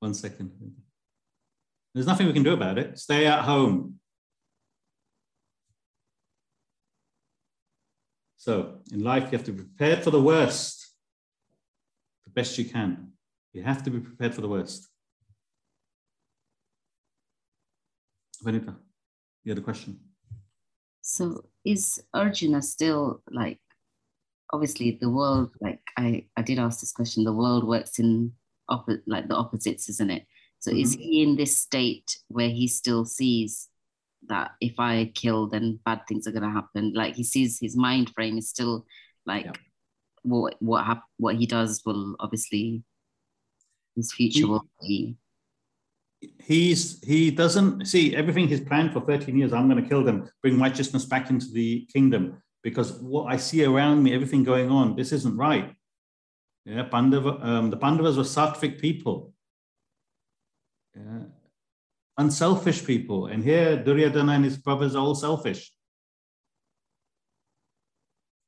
One 0.00 0.14
second. 0.14 0.52
There's 1.94 2.06
nothing 2.06 2.26
we 2.26 2.32
can 2.32 2.42
do 2.42 2.52
about 2.54 2.78
it. 2.78 2.98
Stay 2.98 3.26
at 3.26 3.44
home. 3.44 3.98
So, 8.44 8.78
in 8.90 9.04
life, 9.04 9.30
you 9.30 9.38
have 9.38 9.46
to 9.46 9.52
be 9.52 9.62
prepared 9.62 10.02
for 10.02 10.10
the 10.10 10.20
worst 10.20 10.82
the 12.24 12.30
best 12.40 12.58
you 12.58 12.64
can. 12.64 13.12
You 13.52 13.62
have 13.62 13.82
to 13.84 13.90
be 13.90 14.00
prepared 14.00 14.34
for 14.34 14.40
the 14.40 14.48
worst. 14.48 14.88
Vanita, 18.44 18.74
you 19.44 19.52
had 19.52 19.58
a 19.58 19.62
question. 19.62 20.00
So 21.02 21.44
is 21.64 22.02
Arjuna 22.12 22.62
still 22.62 23.22
like 23.30 23.60
obviously 24.52 24.98
the 25.00 25.10
world 25.10 25.50
like 25.60 25.80
I, 25.96 26.26
I 26.36 26.42
did 26.42 26.58
ask 26.58 26.80
this 26.80 26.92
question, 26.92 27.24
the 27.24 27.32
world 27.32 27.64
works 27.64 27.98
in 27.98 28.32
oppo- 28.68 29.02
like 29.06 29.28
the 29.28 29.36
opposites, 29.36 29.88
isn't 29.88 30.10
it? 30.10 30.26
So 30.58 30.70
mm-hmm. 30.70 30.80
is 30.80 30.94
he 30.94 31.22
in 31.22 31.36
this 31.36 31.56
state 31.56 32.18
where 32.28 32.48
he 32.48 32.66
still 32.66 33.04
sees 33.04 33.68
that 34.28 34.52
if 34.60 34.74
I 34.78 35.10
kill, 35.14 35.48
then 35.48 35.80
bad 35.84 36.02
things 36.08 36.26
are 36.26 36.32
gonna 36.32 36.50
happen? 36.50 36.92
Like 36.94 37.14
he 37.16 37.24
sees 37.24 37.58
his 37.60 37.76
mind 37.76 38.10
frame 38.14 38.38
is 38.38 38.48
still 38.48 38.86
like 39.26 39.46
yeah. 39.46 39.52
what 40.22 40.56
what 40.60 40.84
hap- 40.84 41.08
what 41.18 41.36
he 41.36 41.46
does 41.46 41.82
will 41.84 42.16
obviously 42.20 42.82
his 43.96 44.12
future 44.12 44.38
he, 44.38 44.44
will 44.44 44.66
be 44.80 45.16
he's 46.38 47.02
he 47.04 47.30
doesn't 47.30 47.86
see 47.86 48.14
everything 48.14 48.48
he's 48.48 48.60
planned 48.60 48.92
for 48.92 49.00
13 49.00 49.36
years 49.36 49.52
i'm 49.52 49.68
going 49.68 49.82
to 49.82 49.88
kill 49.88 50.04
them 50.04 50.28
bring 50.40 50.58
righteousness 50.58 51.04
back 51.04 51.30
into 51.30 51.50
the 51.52 51.86
kingdom 51.92 52.40
because 52.62 52.92
what 53.00 53.32
i 53.32 53.36
see 53.36 53.64
around 53.64 54.02
me 54.02 54.14
everything 54.14 54.44
going 54.44 54.70
on 54.70 54.94
this 54.94 55.12
isn't 55.12 55.36
right 55.36 55.74
yeah 56.64 56.84
Pandava, 56.84 57.38
um, 57.42 57.70
the 57.70 57.76
pandavas 57.76 58.16
were 58.16 58.22
sattvic 58.22 58.80
people 58.80 59.32
yeah. 60.94 61.24
Unselfish 62.18 62.84
people 62.84 63.26
and 63.26 63.42
here 63.42 63.76
duryodhana 63.76 64.32
and 64.32 64.44
his 64.44 64.58
brothers 64.58 64.94
are 64.94 65.02
all 65.02 65.14
selfish 65.14 65.72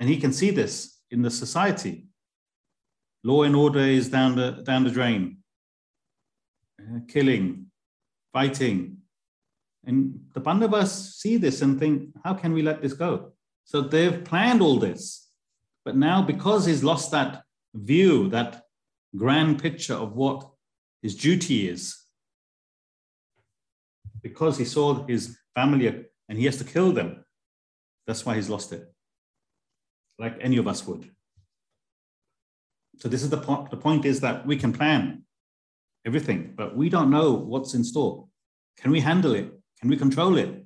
and 0.01 0.09
he 0.09 0.17
can 0.19 0.33
see 0.33 0.51
this 0.51 1.01
in 1.11 1.23
the 1.23 1.31
society 1.31 2.07
law 3.23 3.43
and 3.43 3.57
order 3.57 3.81
is 3.81 4.09
down 4.09 4.37
the 4.37 4.51
down 4.65 4.85
the 4.85 4.91
drain 4.91 5.39
uh, 6.85 7.01
killing, 7.09 7.67
fighting. 8.33 8.99
And 9.87 10.21
the 10.33 10.41
Pandavas 10.41 11.17
see 11.17 11.37
this 11.37 11.63
and 11.63 11.79
think, 11.79 12.11
how 12.25 12.35
can 12.35 12.53
we 12.53 12.63
let 12.63 12.83
this 12.83 12.93
go? 12.93 13.33
So 13.65 13.81
they've 13.81 14.25
planned 14.25 14.61
all 14.61 14.79
this. 14.79 15.29
But 15.85 15.97
now, 15.97 16.23
because 16.23 16.67
he's 16.67 16.83
lost 16.83 17.11
that 17.13 17.43
view, 17.75 18.29
that 18.31 18.63
grand 19.17 19.63
picture 19.63 19.95
of 19.95 20.15
what 20.15 20.51
his 21.03 21.15
duty 21.15 21.69
is, 21.69 21.97
because 24.25 24.57
he 24.57 24.65
saw 24.65 25.07
his 25.07 25.39
family 25.55 25.87
and 26.29 26.39
he 26.39 26.47
has 26.47 26.57
to 26.57 26.65
kill 26.65 26.91
them, 26.93 27.25
that's 28.07 28.25
why 28.25 28.35
he's 28.35 28.49
lost 28.49 28.73
it, 28.73 28.83
like 30.19 30.37
any 30.41 30.57
of 30.57 30.67
us 30.67 30.85
would. 30.87 31.11
So 32.97 33.09
this 33.09 33.23
is 33.23 33.31
the 33.31 33.37
point. 33.37 33.71
The 33.71 33.77
point 33.77 34.05
is 34.05 34.21
that 34.21 34.47
we 34.47 34.57
can 34.57 34.73
plan, 34.73 35.25
everything, 36.07 36.55
but 36.57 36.75
we 36.75 36.89
don't 36.89 37.11
know 37.11 37.33
what's 37.33 37.75
in 37.75 37.85
store. 37.85 38.27
Can 38.81 38.91
we 38.91 39.01
handle 39.01 39.35
it? 39.35 39.53
Can 39.79 39.91
we 39.91 39.97
control 39.97 40.39
it? 40.39 40.65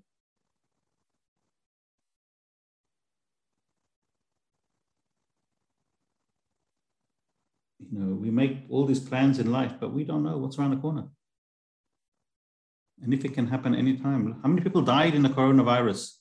You 7.91 7.99
know, 7.99 8.15
we 8.15 8.31
make 8.31 8.67
all 8.69 8.85
these 8.85 9.01
plans 9.01 9.39
in 9.39 9.51
life, 9.51 9.73
but 9.81 9.93
we 9.93 10.05
don't 10.05 10.23
know 10.23 10.37
what's 10.39 10.59
around 10.59 10.73
the 10.73 10.77
corner. 10.77 11.09
It 13.07 13.35
can 13.35 13.47
happen 13.47 13.75
anytime. 13.75 14.41
How 14.43 14.49
many 14.49 14.63
people 14.63 14.83
died 14.83 15.15
in 15.15 15.23
the 15.23 15.29
coronavirus? 15.29 16.15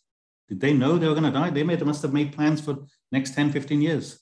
Did 0.48 0.62
they 0.62 0.74
know 0.74 0.98
they 0.98 1.08
were 1.08 1.14
going 1.14 1.24
to 1.24 1.32
die? 1.32 1.50
They 1.50 1.64
made, 1.64 1.84
must 1.86 2.02
have 2.02 2.14
made 2.14 2.34
plans 2.34 2.62
for 2.62 2.78
next 3.12 3.36
10, 3.36 3.52
15 3.52 3.82
years. 3.82 4.20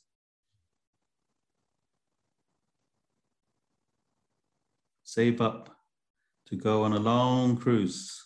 save 5.16 5.39
up 5.39 5.70
to 6.47 6.58
go 6.58 6.84
on 6.84 6.91
a 6.91 6.99
long 6.99 7.56
cruise. 7.56 8.22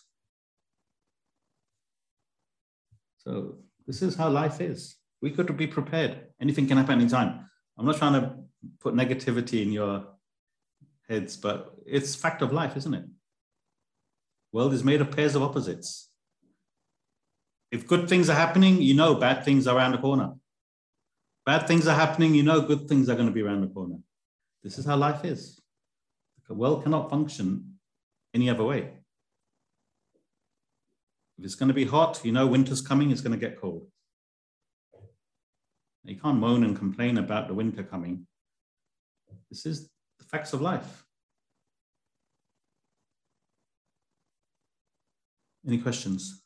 So 3.18 3.58
this 3.86 4.02
is 4.02 4.16
how 4.16 4.28
life 4.28 4.60
is. 4.60 4.96
We 5.22 5.30
got 5.30 5.46
to 5.46 5.52
be 5.52 5.68
prepared. 5.68 6.12
Anything 6.40 6.66
can 6.66 6.78
happen 6.78 7.00
anytime. 7.00 7.46
I'm 7.78 7.86
not 7.86 7.98
trying 7.98 8.20
to 8.20 8.34
put 8.80 8.94
negativity 8.94 9.62
in 9.62 9.70
your 9.70 10.06
heads, 11.08 11.36
but 11.36 11.74
it's 11.86 12.16
fact 12.16 12.42
of 12.42 12.52
life, 12.52 12.76
isn't 12.76 12.94
it? 12.94 13.04
World 14.52 14.72
is 14.74 14.84
made 14.84 15.00
of 15.00 15.10
pairs 15.10 15.34
of 15.34 15.42
opposites. 15.42 16.08
If 17.70 17.86
good 17.86 18.08
things 18.08 18.28
are 18.28 18.34
happening, 18.34 18.82
you 18.82 18.94
know 18.94 19.14
bad 19.14 19.44
things 19.44 19.66
are 19.66 19.76
around 19.76 19.92
the 19.92 19.98
corner. 19.98 20.34
Bad 21.46 21.66
things 21.68 21.86
are 21.86 21.94
happening, 21.94 22.34
you 22.34 22.42
know 22.42 22.60
good 22.60 22.88
things 22.88 23.08
are 23.08 23.14
going 23.14 23.28
to 23.28 23.32
be 23.32 23.42
around 23.42 23.62
the 23.62 23.68
corner. 23.68 23.96
This 24.62 24.76
is 24.76 24.84
how 24.84 24.96
life 24.96 25.24
is. 25.24 25.60
The 26.48 26.54
world 26.54 26.82
cannot 26.82 27.10
function 27.10 27.78
any 28.34 28.50
other 28.50 28.64
way. 28.64 28.90
If 31.38 31.44
it's 31.44 31.54
going 31.54 31.68
to 31.68 31.74
be 31.74 31.84
hot, 31.84 32.20
you 32.24 32.32
know 32.32 32.46
winter's 32.46 32.82
coming, 32.82 33.10
it's 33.10 33.20
going 33.20 33.38
to 33.38 33.46
get 33.46 33.60
cold. 33.60 33.86
You 36.04 36.16
can't 36.16 36.38
moan 36.38 36.64
and 36.64 36.76
complain 36.76 37.18
about 37.18 37.46
the 37.46 37.54
winter 37.54 37.82
coming. 37.82 38.26
This 39.48 39.64
is 39.64 39.88
the 40.18 40.24
facts 40.24 40.52
of 40.52 40.60
life. 40.60 41.04
Any 45.66 45.78
questions? 45.78 46.42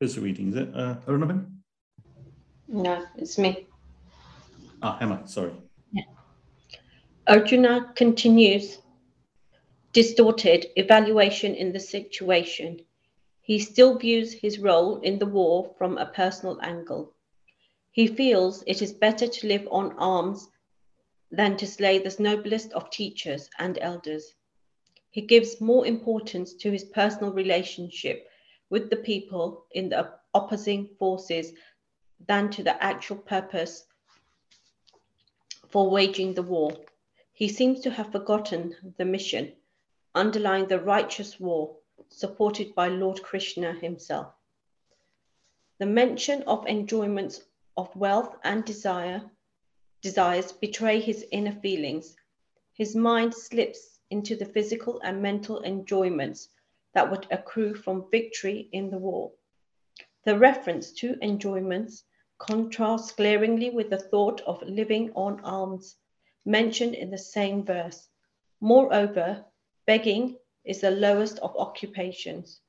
Who's 0.00 0.14
the 0.14 0.20
reading? 0.20 0.48
Is 0.48 0.56
it 0.56 0.74
uh, 0.74 0.96
Arunabin? 1.06 1.46
No, 2.68 3.04
it's 3.16 3.36
me. 3.36 3.66
Ah, 4.82 4.98
Emma, 5.00 5.26
sorry. 5.26 5.52
Yeah. 5.92 6.02
Arjuna 7.26 7.92
continues 7.94 8.78
distorted 9.92 10.66
evaluation 10.76 11.54
in 11.54 11.72
the 11.72 11.80
situation. 11.80 12.80
He 13.40 13.58
still 13.58 13.98
views 13.98 14.32
his 14.32 14.58
role 14.58 15.00
in 15.00 15.18
the 15.18 15.26
war 15.26 15.74
from 15.78 15.98
a 15.98 16.06
personal 16.06 16.58
angle. 16.62 17.14
He 17.90 18.06
feels 18.06 18.62
it 18.66 18.80
is 18.82 18.92
better 18.92 19.26
to 19.26 19.46
live 19.46 19.66
on 19.70 19.96
alms 19.98 20.48
than 21.30 21.56
to 21.56 21.66
slay 21.66 21.98
the 21.98 22.14
noblest 22.18 22.72
of 22.72 22.90
teachers 22.90 23.50
and 23.58 23.78
elders. 23.78 24.34
He 25.10 25.22
gives 25.22 25.60
more 25.60 25.86
importance 25.86 26.54
to 26.54 26.70
his 26.70 26.84
personal 26.84 27.32
relationship 27.32 28.28
with 28.70 28.90
the 28.90 28.96
people 28.96 29.66
in 29.72 29.88
the 29.88 30.14
opposing 30.34 30.88
forces 30.98 31.52
than 32.26 32.50
to 32.50 32.62
the 32.62 32.82
actual 32.82 33.16
purpose 33.16 33.84
for 35.68 35.90
waging 35.90 36.34
the 36.34 36.42
war. 36.42 36.72
He 37.32 37.48
seems 37.48 37.80
to 37.80 37.90
have 37.90 38.12
forgotten 38.12 38.94
the 38.96 39.04
mission 39.04 39.52
underlying 40.14 40.66
the 40.66 40.80
righteous 40.80 41.38
war 41.38 41.76
supported 42.08 42.74
by 42.74 42.88
Lord 42.88 43.22
Krishna 43.22 43.72
himself. 43.74 44.32
The 45.78 45.86
mention 45.86 46.42
of 46.42 46.66
enjoyments 46.66 47.42
of 47.76 47.94
wealth 47.94 48.34
and 48.42 48.64
desire 48.64 49.30
desires 50.00 50.52
betray 50.52 51.00
his 51.00 51.26
inner 51.32 51.58
feelings. 51.60 52.16
His 52.74 52.94
mind 52.94 53.34
slips 53.34 53.98
into 54.10 54.36
the 54.36 54.46
physical 54.46 55.00
and 55.00 55.20
mental 55.20 55.62
enjoyments 55.62 56.48
that 56.94 57.10
would 57.10 57.26
accrue 57.30 57.74
from 57.74 58.10
victory 58.10 58.68
in 58.72 58.90
the 58.90 58.98
war. 58.98 59.32
The 60.24 60.38
reference 60.38 60.92
to 61.00 61.18
enjoyments 61.22 62.04
contrasts 62.38 63.12
glaringly 63.12 63.70
with 63.70 63.90
the 63.90 63.98
thought 63.98 64.40
of 64.42 64.62
living 64.62 65.12
on 65.14 65.40
alms 65.40 65.96
mentioned 66.44 66.94
in 66.94 67.10
the 67.10 67.18
same 67.18 67.64
verse. 67.64 68.08
Moreover, 68.60 69.44
begging 69.86 70.38
is 70.64 70.80
the 70.80 70.90
lowest 70.90 71.38
of 71.40 71.56
occupations. 71.56 72.60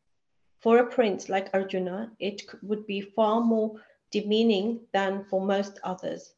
For 0.59 0.79
a 0.79 0.89
prince 0.89 1.29
like 1.29 1.53
Arjuna, 1.53 2.11
it 2.19 2.41
would 2.63 2.85
be 2.85 3.01
far 3.01 3.41
more 3.41 3.79
demeaning 4.11 4.87
than 4.91 5.23
for 5.25 5.39
most 5.39 5.79
others. 5.83 6.33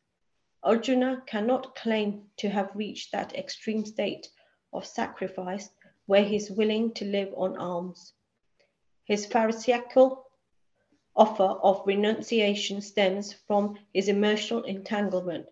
Arjuna 0.64 1.24
cannot 1.26 1.76
claim 1.76 2.30
to 2.38 2.50
have 2.50 2.76
reached 2.76 3.12
that 3.12 3.36
extreme 3.36 3.84
state 3.86 4.30
of 4.72 4.86
sacrifice 4.86 5.70
where 6.06 6.24
he 6.24 6.36
is 6.36 6.52
willing 6.52 6.94
to 6.94 7.06
live 7.06 7.34
on 7.36 7.58
alms. 7.58 8.14
His 9.06 9.26
Pharisaical 9.26 10.24
offer 11.16 11.44
of 11.44 11.86
renunciation 11.86 12.82
stems 12.82 13.34
from 13.34 13.78
his 13.94 14.08
emotional 14.08 14.64
entanglement. 14.64 15.48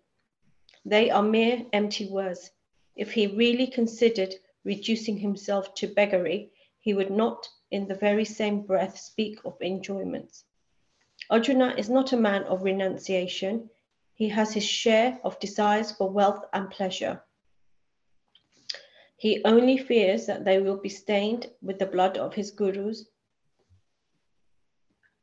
They 0.85 1.09
are 1.09 1.23
mere 1.23 1.65
empty 1.73 2.07
words. 2.07 2.51
If 2.95 3.11
he 3.11 3.27
really 3.27 3.67
considered 3.67 4.35
reducing 4.63 5.17
himself 5.17 5.73
to 5.75 5.87
beggary, 5.87 6.51
he 6.79 6.93
would 6.93 7.11
not 7.11 7.47
in 7.71 7.87
the 7.87 7.95
very 7.95 8.25
same 8.25 8.61
breath 8.61 8.97
speak 8.97 9.39
of 9.43 9.61
enjoyments. 9.61 10.45
Arjuna 11.29 11.75
is 11.77 11.89
not 11.89 12.13
a 12.13 12.17
man 12.17 12.43
of 12.43 12.63
renunciation. 12.63 13.69
He 14.19 14.27
has 14.27 14.53
his 14.53 14.65
share 14.65 15.17
of 15.23 15.39
desires 15.39 15.93
for 15.93 16.11
wealth 16.11 16.43
and 16.51 16.69
pleasure. 16.69 17.23
He 19.15 19.41
only 19.45 19.77
fears 19.77 20.25
that 20.25 20.43
they 20.43 20.59
will 20.59 20.75
be 20.75 20.89
stained 20.89 21.47
with 21.61 21.79
the 21.79 21.85
blood 21.85 22.17
of 22.17 22.33
his 22.33 22.51
gurus 22.51 23.05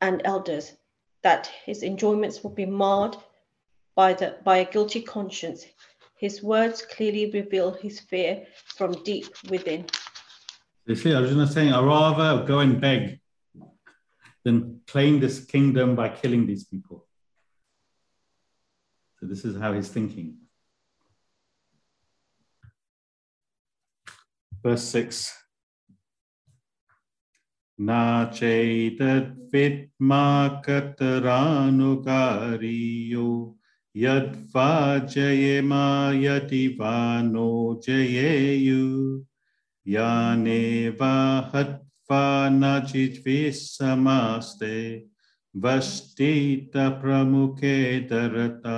and 0.01 0.23
elders, 0.25 0.73
that 1.21 1.45
his 1.63 1.83
enjoyments 1.83 2.43
will 2.43 2.55
be 2.55 2.65
marred 2.65 3.15
by, 3.95 4.13
the, 4.13 4.37
by 4.43 4.57
a 4.57 4.71
guilty 4.71 5.03
conscience. 5.03 5.63
His 6.17 6.41
words 6.41 6.81
clearly 6.81 7.29
reveal 7.29 7.73
his 7.73 7.99
fear 7.99 8.47
from 8.65 9.03
deep 9.03 9.27
within. 9.47 9.85
You 10.87 10.95
see, 10.95 11.13
Arjuna 11.13 11.43
is 11.43 11.51
saying, 11.51 11.71
I'd 11.71 11.85
rather 11.85 12.43
go 12.47 12.59
and 12.61 12.81
beg 12.81 13.19
than 14.43 14.81
claim 14.87 15.19
this 15.19 15.45
kingdom 15.45 15.95
by 15.95 16.09
killing 16.09 16.47
these 16.47 16.63
people. 16.63 17.06
So 19.20 19.26
this 19.26 19.44
is 19.44 19.56
how 19.56 19.72
he's 19.72 19.88
thinking. 19.88 20.36
Verse 24.62 24.82
6. 24.82 25.42
नाचैतद्विद्मा 27.80 28.96
कतरानुकारियो 30.66 31.18
यद्वा 33.96 34.98
जयेमा 35.14 35.86
यदि 36.14 36.66
वा 36.80 36.98
no 37.22 37.48
जयेयु 37.86 38.84
याने 39.86 40.88
वा 41.00 41.16
हत्वा 41.54 42.24
न 42.52 42.62
चिद्विसमास्ते 42.92 44.76
वष्टितप्रमुखे 45.63 46.79
दरताररस्त्राः 48.09 48.73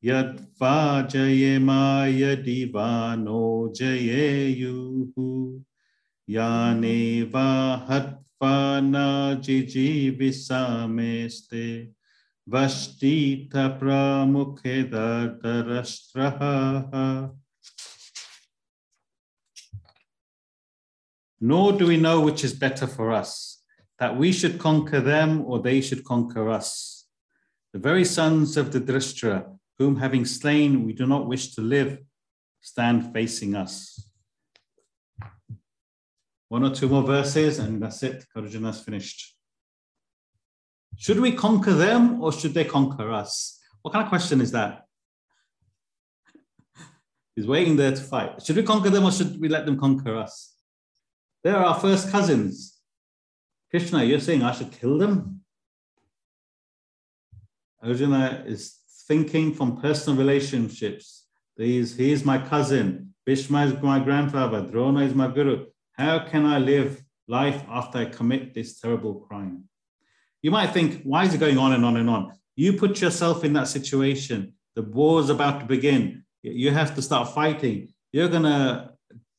यद्वा 0.04 0.76
जयेमा 1.12 1.84
यदि 2.08 2.64
वा 2.76 2.90
जयेयुः 3.80 5.16
याने 6.30 7.02
वा 7.34 7.50
हत्वा 7.90 8.56
न 8.84 8.96
जिजीविषामेस्ते 9.44 10.34
वष्टितप्रमुखे 12.48 13.78
दर्दरस्त्रः 14.94 16.40
Nor 21.42 21.74
do 21.74 21.88
we 21.88 21.98
know 21.98 22.20
which 22.20 22.44
is 22.44 22.54
better 22.54 22.88
for 22.88 23.12
us, 23.12 23.62
that 24.00 24.18
we 24.18 24.32
should 24.32 24.60
conquer 24.60 25.00
them 25.00 25.44
or 25.46 25.60
they 25.60 25.82
should 25.82 26.04
conquer 26.04 26.50
us. 26.50 27.06
The 27.74 27.80
very 27.80 28.04
sons 28.04 28.58
of 28.58 28.72
the 28.72 28.82
Dhritarashtra, 28.82 29.58
whom 29.78 29.98
having 29.98 30.26
slain 30.26 30.86
we 30.86 30.94
do 30.94 31.06
not 31.06 31.28
wish 31.28 31.56
to 31.56 31.62
live, 31.62 32.00
stand 32.62 33.14
facing 33.14 33.56
us. 33.56 34.10
One 36.50 36.64
or 36.64 36.74
two 36.74 36.90
more 36.90 37.04
verses, 37.04 37.60
and 37.60 37.82
that's 37.82 38.02
it. 38.04 38.26
Arjuna's 38.36 38.82
finished. 38.82 39.36
Should 40.98 41.20
we 41.20 41.32
conquer 41.32 41.74
them 41.74 42.22
or 42.22 42.34
should 42.34 42.54
they 42.54 42.66
conquer 42.66 43.12
us? 43.12 43.60
What 43.82 43.94
kind 43.94 44.04
of 44.04 44.10
question 44.10 44.42
is 44.42 44.52
that? 44.52 44.84
He's 47.36 47.48
waiting 47.48 47.78
there 47.78 47.92
to 47.92 48.02
fight. 48.02 48.42
Should 48.42 48.58
we 48.58 48.64
conquer 48.64 48.90
them 48.90 49.06
or 49.06 49.12
should 49.12 49.40
we 49.40 49.48
let 49.48 49.66
them 49.66 49.80
conquer 49.80 50.18
us? 50.18 50.49
They're 51.44 51.58
our 51.58 51.80
first 51.80 52.12
cousins. 52.12 52.80
Krishna, 53.70 54.04
you're 54.04 54.20
saying 54.20 54.44
I 54.44 54.52
should 54.52 54.72
kill 54.72 54.98
them? 54.98 55.42
Arjuna 57.82 58.44
is 58.46 58.76
thinking 59.08 59.54
from 59.54 59.82
personal 59.82 60.20
relationships. 60.20 61.26
He's, 61.56 61.96
he 61.96 62.12
is 62.12 62.26
my 62.26 62.38
cousin. 62.38 63.14
Bhishma 63.26 63.66
is 63.66 63.82
my 63.82 64.00
grandfather. 64.00 64.62
Drona 64.62 65.02
is 65.02 65.14
my 65.14 65.28
guru. 65.28 65.68
How 65.94 66.20
can 66.20 66.46
I 66.46 66.58
live 66.58 67.04
life 67.28 67.64
after 67.70 68.00
I 68.00 68.06
commit 68.06 68.54
this 68.54 68.80
terrible 68.80 69.16
crime? 69.16 69.66
You 70.42 70.52
might 70.52 70.72
think, 70.72 71.04
why 71.04 71.26
is 71.26 71.34
it 71.34 71.40
going 71.40 71.58
on 71.58 71.74
and 71.74 71.86
on 71.86 71.98
and 71.98 72.10
on? 72.10 72.34
You 72.56 72.74
put 72.74 73.02
yourself 73.02 73.44
in 73.44 73.54
that 73.54 73.68
situation. 73.68 74.54
The 74.76 74.82
war 74.82 75.20
is 75.20 75.30
about 75.30 75.60
to 75.60 75.66
begin. 75.66 76.24
You 76.42 76.72
have 76.72 76.96
to 76.96 77.02
start 77.02 77.34
fighting. 77.34 77.94
You're 78.12 78.30
going 78.30 78.44
to 78.44 78.92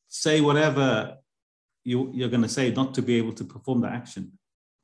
say 0.07 0.41
whatever 0.41 1.17
you, 1.83 2.11
you're 2.13 2.29
going 2.29 2.43
to 2.43 2.49
say 2.49 2.71
not 2.71 2.93
to 2.95 3.01
be 3.01 3.15
able 3.17 3.33
to 3.33 3.43
perform 3.43 3.81
the 3.81 3.87
action. 3.87 4.31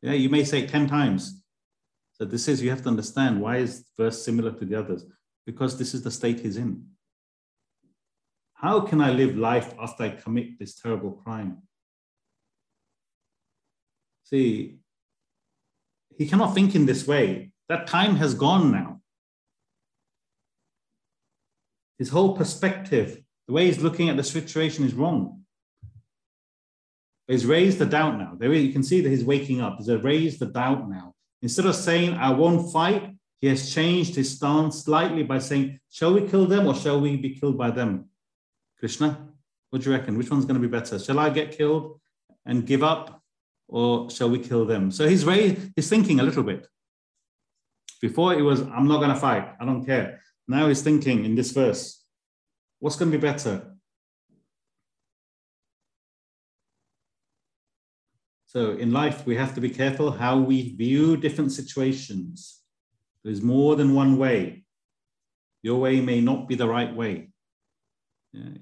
Yeah, 0.02 0.14
you 0.14 0.30
may 0.30 0.44
say 0.44 0.62
it 0.62 0.70
10 0.70 0.88
times. 0.88 1.42
So 2.14 2.26
this 2.26 2.48
is, 2.48 2.62
you 2.62 2.70
have 2.70 2.82
to 2.84 2.90
understand 2.90 3.42
why 3.42 3.58
is 3.58 3.86
verse 3.98 4.24
similar 4.24 4.52
to 4.52 4.66
the 4.66 4.76
others? 4.76 5.06
Because 5.46 5.78
this 5.78 5.94
is 5.94 6.04
the 6.04 6.12
state 6.12 6.40
he's 6.40 6.58
in. 6.58 6.86
How 8.54 8.80
can 8.80 9.02
I 9.02 9.12
live 9.12 9.38
life 9.38 9.74
after 9.80 10.04
I 10.04 10.10
commit 10.10 10.58
this 10.58 10.76
terrible 10.76 11.12
crime? 11.12 11.62
See, 14.24 14.80
he 16.18 16.28
cannot 16.28 16.56
think 16.56 16.76
in 16.76 16.88
this 16.88 17.08
way. 17.08 17.52
That 17.70 17.86
time 17.86 18.16
has 18.16 18.34
gone 18.34 18.72
now. 18.72 19.02
His 22.00 22.10
whole 22.10 22.36
perspective, 22.36 23.22
the 23.48 23.54
way 23.54 23.68
he's 23.68 23.82
looking 23.82 24.10
at 24.10 24.18
the 24.18 24.24
situation 24.24 24.86
is 24.86 24.94
wrong. 24.94 25.37
He's 27.28 27.46
raised 27.46 27.80
the 27.80 27.86
doubt 27.86 28.18
now. 28.18 28.38
You 28.40 28.72
can 28.72 28.84
see 28.84 29.02
that 29.02 29.10
he's 29.10 29.26
waking 29.26 29.62
up. 29.62 29.78
He's 29.78 29.90
raised 29.90 30.40
the 30.40 30.46
doubt 30.46 30.90
now. 30.90 31.14
Instead 31.42 31.66
of 31.66 31.76
saying, 31.76 32.14
I 32.16 32.32
won't 32.32 32.72
fight, 32.72 33.16
he 33.40 33.48
has 33.48 33.74
changed 33.74 34.16
his 34.16 34.36
stance 34.36 34.84
slightly 34.84 35.24
by 35.24 35.40
saying, 35.40 35.80
Shall 35.92 36.14
we 36.14 36.28
kill 36.28 36.46
them 36.46 36.68
or 36.68 36.76
shall 36.76 37.00
we 37.00 37.18
be 37.18 37.36
killed 37.36 37.58
by 37.58 37.72
them? 37.72 38.06
Krishna, 38.80 39.28
what 39.70 39.82
do 39.82 39.90
you 39.90 39.96
reckon? 39.96 40.18
Which 40.18 40.32
one's 40.32 40.46
going 40.46 40.60
to 40.60 40.68
be 40.68 40.72
better? 40.72 40.98
Shall 40.98 41.20
I 41.20 41.30
get 41.30 41.58
killed 41.58 42.00
and 42.46 42.66
give 42.66 42.84
up 42.84 43.22
or 43.68 44.10
shall 44.10 44.30
we 44.30 44.40
kill 44.40 44.66
them? 44.66 44.90
So 44.92 45.08
he's 45.08 45.26
raised, 45.26 45.72
he's 45.76 45.90
thinking 45.90 46.20
a 46.20 46.24
little 46.24 46.44
bit. 46.44 46.68
Before 48.00 48.34
it 48.34 48.42
was, 48.42 48.62
I'm 48.62 48.88
not 48.88 48.98
going 48.98 49.14
to 49.14 49.20
fight. 49.20 49.56
I 49.60 49.66
don't 49.66 49.86
care. 49.86 50.22
Now 50.48 50.68
he's 50.68 50.82
thinking 50.82 51.26
in 51.26 51.36
this 51.36 51.52
verse, 51.52 52.04
what's 52.80 52.96
going 52.96 53.12
to 53.12 53.18
be 53.18 53.22
better? 53.22 53.77
So 58.48 58.72
in 58.72 58.94
life, 58.94 59.26
we 59.26 59.36
have 59.36 59.54
to 59.56 59.62
be 59.62 59.70
careful 59.70 60.10
how 60.10 60.38
we 60.40 60.74
view 60.76 61.18
different 61.18 61.52
situations. 61.52 62.62
There's 63.24 63.42
more 63.42 63.76
than 63.76 63.94
one 63.94 64.18
way. 64.18 64.64
Your 65.64 65.82
way 65.82 66.00
may 66.00 66.22
not 66.22 66.48
be 66.48 66.56
the 66.56 66.68
right 66.68 66.96
way. 66.96 67.30
You 68.32 68.60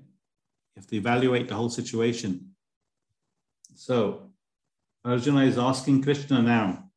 have 0.75 0.87
to 0.87 0.95
evaluate 0.95 1.47
the 1.47 1.55
whole 1.55 1.69
situation. 1.69 2.55
So 3.75 4.31
Arjuna 5.03 5.43
is 5.43 5.59
asking 5.59 6.01
Krishna 6.01 6.41
now, 6.41 6.89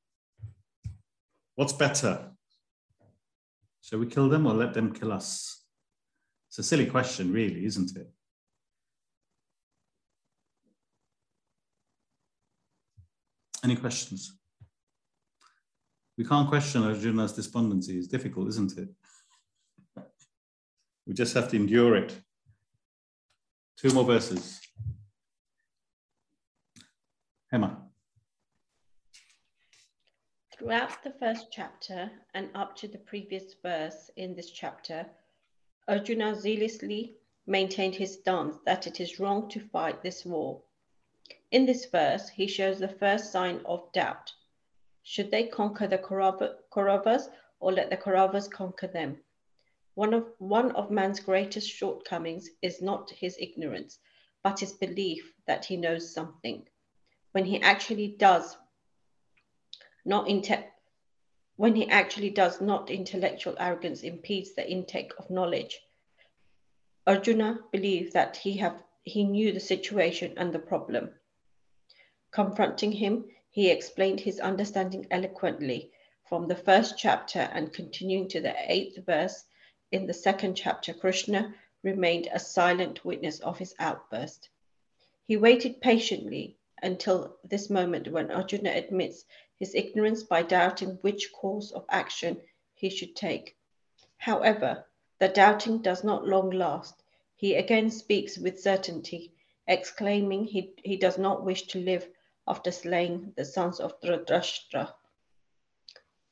what's 1.56 1.74
better? 1.74 2.30
Shall 3.82 3.98
we 3.98 4.06
kill 4.06 4.30
them 4.30 4.46
or 4.46 4.54
let 4.54 4.72
them 4.72 4.94
kill 4.94 5.12
us? 5.12 5.62
It's 6.48 6.58
a 6.58 6.62
silly 6.62 6.86
question, 6.86 7.32
really, 7.34 7.66
isn't 7.66 7.94
it? 7.96 8.10
Any 13.64 13.76
questions? 13.76 14.38
We 16.16 16.24
can't 16.24 16.48
question 16.48 16.82
Arjuna's 16.82 17.32
despondency. 17.32 17.98
It's 17.98 18.08
difficult, 18.08 18.48
isn't 18.48 18.78
it? 18.78 18.88
We 21.06 21.14
just 21.14 21.34
have 21.34 21.48
to 21.50 21.56
endure 21.56 21.96
it. 21.96 22.16
Two 23.76 23.90
more 23.90 24.04
verses. 24.04 24.60
Emma. 27.52 27.80
Throughout 30.52 31.02
the 31.04 31.14
first 31.20 31.46
chapter 31.52 32.10
and 32.34 32.50
up 32.54 32.74
to 32.76 32.88
the 32.88 32.98
previous 32.98 33.54
verse 33.62 34.10
in 34.16 34.34
this 34.34 34.50
chapter, 34.50 35.06
Arjuna 35.86 36.34
zealously 36.34 37.14
maintained 37.46 37.94
his 37.94 38.14
stance 38.14 38.56
that 38.66 38.86
it 38.86 39.00
is 39.00 39.20
wrong 39.20 39.48
to 39.50 39.60
fight 39.60 40.02
this 40.02 40.24
war. 40.24 40.62
In 41.50 41.64
this 41.64 41.86
verse, 41.86 42.28
he 42.28 42.46
shows 42.46 42.78
the 42.78 42.88
first 42.88 43.32
sign 43.32 43.62
of 43.64 43.90
doubt. 43.92 44.34
Should 45.02 45.30
they 45.30 45.46
conquer 45.46 45.86
the 45.86 45.96
Kauravas 45.96 47.30
or 47.58 47.72
let 47.72 47.88
the 47.88 47.96
Kauravas 47.96 48.48
conquer 48.50 48.86
them? 48.86 49.24
One 49.94 50.12
of, 50.12 50.26
one 50.36 50.72
of 50.72 50.90
man's 50.90 51.20
greatest 51.20 51.70
shortcomings 51.70 52.50
is 52.60 52.82
not 52.82 53.10
his 53.10 53.38
ignorance, 53.40 53.98
but 54.42 54.60
his 54.60 54.74
belief 54.74 55.32
that 55.46 55.64
he 55.64 55.78
knows 55.78 56.12
something. 56.12 56.68
When 57.32 57.46
he 57.46 57.62
actually 57.62 58.08
does 58.08 58.58
not 60.04 60.28
when 61.56 61.74
he 61.74 61.88
actually 61.88 62.30
does 62.30 62.60
not 62.60 62.90
intellectual 62.90 63.56
arrogance 63.58 64.02
impedes 64.02 64.54
the 64.54 64.70
intake 64.70 65.12
of 65.18 65.30
knowledge. 65.30 65.80
Arjuna 67.06 67.60
believed 67.72 68.12
that 68.12 68.36
he 68.36 68.58
have 68.58 68.82
he 69.04 69.24
knew 69.24 69.52
the 69.52 69.60
situation 69.60 70.34
and 70.36 70.52
the 70.52 70.58
problem. 70.58 71.10
Confronting 72.30 72.92
him, 72.92 73.28
he 73.50 73.68
explained 73.68 74.20
his 74.20 74.38
understanding 74.38 75.08
eloquently 75.10 75.90
from 76.28 76.46
the 76.46 76.54
first 76.54 76.96
chapter 76.96 77.40
and 77.40 77.72
continuing 77.72 78.28
to 78.28 78.40
the 78.40 78.54
eighth 78.72 78.96
verse 79.04 79.44
in 79.90 80.06
the 80.06 80.14
second 80.14 80.54
chapter, 80.54 80.94
Krishna 80.94 81.52
remained 81.82 82.28
a 82.30 82.38
silent 82.38 83.04
witness 83.04 83.40
of 83.40 83.58
his 83.58 83.74
outburst. 83.80 84.50
He 85.26 85.36
waited 85.36 85.80
patiently 85.80 86.56
until 86.80 87.36
this 87.42 87.68
moment 87.68 88.06
when 88.12 88.30
Arjuna 88.30 88.70
admits 88.70 89.24
his 89.58 89.74
ignorance 89.74 90.22
by 90.22 90.42
doubting 90.44 90.90
which 91.00 91.32
course 91.32 91.72
of 91.72 91.86
action 91.88 92.40
he 92.72 92.88
should 92.88 93.16
take. 93.16 93.56
However, 94.16 94.86
the 95.18 95.26
doubting 95.28 95.78
does 95.78 96.04
not 96.04 96.24
long 96.28 96.50
last. 96.50 97.02
He 97.34 97.56
again 97.56 97.90
speaks 97.90 98.38
with 98.38 98.60
certainty, 98.60 99.32
exclaiming 99.66 100.44
he, 100.44 100.72
he 100.84 100.96
does 100.96 101.18
not 101.18 101.44
wish 101.44 101.62
to 101.68 101.80
live 101.80 102.08
after 102.48 102.72
slaying 102.72 103.32
the 103.36 103.44
sons 103.44 103.78
of 103.78 104.00
Dhritarashtra. 104.00 104.94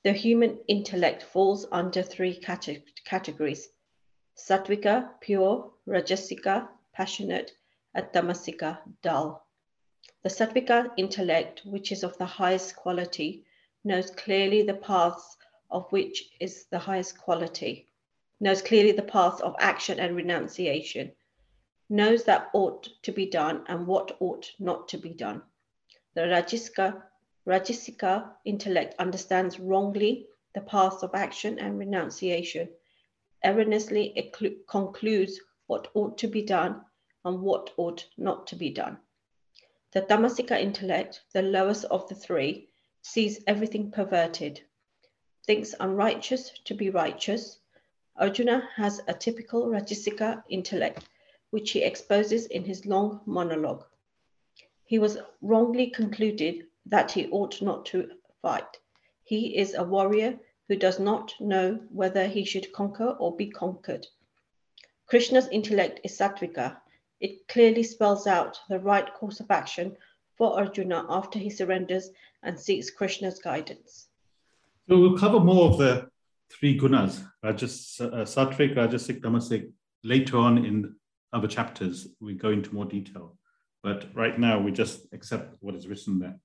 The 0.03 0.13
human 0.13 0.59
intellect 0.67 1.23
falls 1.23 1.67
under 1.71 2.03
three 2.03 2.35
categories 2.35 3.69
Sattvika, 4.35 5.11
pure, 5.21 5.73
Rajasika, 5.87 6.69
passionate, 6.93 7.53
and 7.95 8.07
Tamasika, 8.13 8.79
dull. 9.03 9.47
The 10.23 10.31
Sattvika 10.31 10.93
intellect, 10.97 11.63
which 11.67 11.93
is 11.93 12.03
of 12.03 12.17
the 12.19 12.27
highest 12.27 12.77
quality, 12.77 13.45
knows 13.85 14.11
clearly 14.11 14.63
the 14.63 14.75
paths 14.75 15.37
of 15.71 15.91
which 15.93 16.31
is 16.41 16.67
the 16.67 16.79
highest 16.79 17.19
quality, 17.19 17.89
knows 18.41 18.63
clearly 18.63 18.93
the 18.93 19.03
paths 19.03 19.41
of 19.41 19.55
action 19.59 20.01
and 20.01 20.17
renunciation, 20.17 21.13
knows 21.89 22.25
that 22.25 22.49
ought 22.53 22.89
to 23.03 23.13
be 23.13 23.27
done 23.27 23.65
and 23.69 23.87
what 23.87 24.17
ought 24.21 24.51
not 24.59 24.89
to 24.89 24.99
be 24.99 25.11
done. 25.11 25.43
The 26.17 26.23
Rajasika 26.23 27.03
Rajasika 27.47 28.37
intellect 28.47 28.95
understands 28.99 29.61
wrongly 29.61 30.27
the 30.55 30.63
paths 30.63 31.03
of 31.03 31.15
action 31.15 31.59
and 31.59 31.79
renunciation. 31.79 32.71
Erroneously, 33.45 34.33
concludes 34.67 35.39
what 35.67 35.89
ought 35.93 36.17
to 36.17 36.27
be 36.27 36.41
done 36.41 36.87
and 37.27 37.43
what 37.43 37.71
ought 37.77 38.07
not 38.17 38.47
to 38.47 38.57
be 38.57 38.71
done. 38.71 38.97
The 39.93 40.01
Tamasika 40.01 40.59
intellect, 40.59 41.21
the 41.35 41.43
lowest 41.43 41.85
of 41.85 42.09
the 42.09 42.15
three, 42.15 42.71
sees 43.03 43.45
everything 43.47 43.91
perverted, 43.91 44.63
thinks 45.45 45.75
unrighteous 45.79 46.51
to 46.65 46.73
be 46.73 46.89
righteous. 46.89 47.59
Arjuna 48.17 48.67
has 48.77 49.03
a 49.07 49.13
typical 49.13 49.67
Rajasika 49.67 50.45
intellect, 50.49 51.07
which 51.51 51.73
he 51.73 51.83
exposes 51.83 52.47
in 52.47 52.65
his 52.65 52.87
long 52.87 53.21
monologue. 53.27 53.85
He 54.87 54.99
was 54.99 55.19
wrongly 55.43 55.91
concluded 55.91 56.67
that 56.87 57.11
he 57.11 57.29
ought 57.29 57.61
not 57.61 57.87
to 57.87 58.09
fight. 58.41 58.79
He 59.25 59.57
is 59.57 59.75
a 59.75 59.83
warrior 59.83 60.39
who 60.69 60.77
does 60.77 61.01
not 61.01 61.35
know 61.41 61.81
whether 61.91 62.27
he 62.29 62.45
should 62.45 62.73
conquer 62.73 63.11
or 63.19 63.37
be 63.37 63.49
conquered. 63.51 64.07
Krishna's 65.07 65.49
intellect 65.49 66.01
is 66.05 66.17
sattvika. 66.17 66.77
It 67.21 67.49
clearly 67.49 67.83
spells 67.83 68.27
out 68.27 68.59
the 68.69 68.79
right 68.79 69.13
course 69.15 69.41
of 69.41 69.51
action 69.51 69.97
for 70.37 70.59
Arjuna 70.59 71.07
after 71.09 71.39
he 71.39 71.51
surrenders 71.51 72.11
and 72.43 72.59
seeks 72.59 72.91
Krishna's 72.91 73.39
guidance. 73.39 74.09
So 74.89 75.01
we'll 75.01 75.19
cover 75.19 75.41
more 75.41 75.71
of 75.71 75.79
the 75.79 76.09
three 76.51 76.79
gunas, 76.79 77.25
Rajas, 77.43 78.01
uh, 78.01 78.25
Sattvic, 78.25 78.77
Rajasic, 78.77 79.21
Tamasic, 79.21 79.73
later 80.05 80.39
on 80.39 80.65
in 80.65 80.95
other 81.33 81.49
chapters. 81.49 82.09
We 82.21 82.35
go 82.35 82.51
into 82.51 82.73
more 82.73 82.85
detail. 82.85 83.37
But 83.87 84.11
right 84.15 84.37
now, 84.37 84.59
we 84.59 84.73
just 84.73 85.07
accept 85.13 85.57
what 85.61 85.77
is 85.77 85.87
written 85.87 86.19
there 86.19 86.41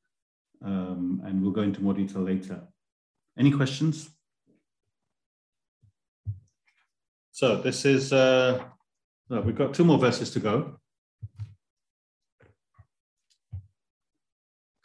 um, 0.63 1.23
and 1.25 1.41
we'll 1.41 1.51
go 1.51 1.63
into 1.63 1.81
more 1.81 1.95
detail 1.95 2.21
later. 2.21 2.67
Any 3.35 3.51
questions? 3.51 4.11
So 7.31 7.59
this 7.59 7.83
is, 7.83 8.13
uh, 8.13 8.63
we've 9.27 9.55
got 9.55 9.73
two 9.73 9.85
more 9.85 9.97
verses 9.97 10.29
to 10.33 10.39
go. 10.39 10.77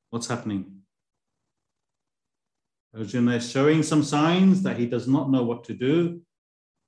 What's 0.09 0.27
happening? 0.27 0.83
Arjuna 2.95 3.35
is 3.35 3.51
showing 3.51 3.83
some 3.83 4.03
signs 4.03 4.63
that 4.63 4.77
he 4.77 4.85
does 4.85 5.07
not 5.07 5.29
know 5.29 5.43
what 5.43 5.63
to 5.65 5.73
do. 5.73 6.21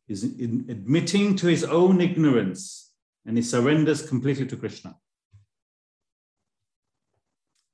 He's 0.08 0.24
admitting 0.24 1.36
to 1.36 1.48
his 1.48 1.64
own 1.64 2.02
ignorance 2.02 2.92
and 3.26 3.38
he 3.38 3.44
surrenders 3.44 4.08
completely 4.08 4.48
to 4.48 4.58
Krishna. 4.58 4.96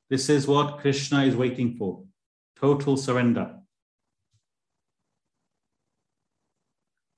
This 0.09 0.30
is 0.30 0.47
what 0.47 0.80
Krishna 0.80 1.23
is 1.23 1.36
waiting 1.36 1.78
for 1.78 2.03
total 2.59 2.97
surrender. 2.97 3.59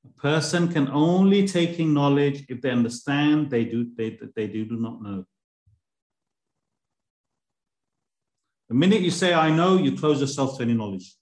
A 0.08 0.22
person 0.22 0.68
can 0.70 0.88
only 0.90 1.48
take 1.48 1.80
in 1.80 1.94
knowledge 1.94 2.46
if 2.50 2.62
they 2.62 2.72
understand 2.72 3.50
they 3.50 3.66
do, 3.66 3.88
they, 3.98 4.18
they 4.36 4.48
do, 4.48 4.66
do 4.66 4.78
not 4.78 5.02
know. 5.02 5.26
The 8.70 8.76
minute 8.76 9.02
you 9.02 9.12
say, 9.12 9.34
I 9.34 9.50
know, 9.50 9.78
you 9.78 9.98
close 9.98 10.20
yourself 10.22 10.58
to 10.58 10.64
any 10.64 10.74
knowledge. 10.74 11.16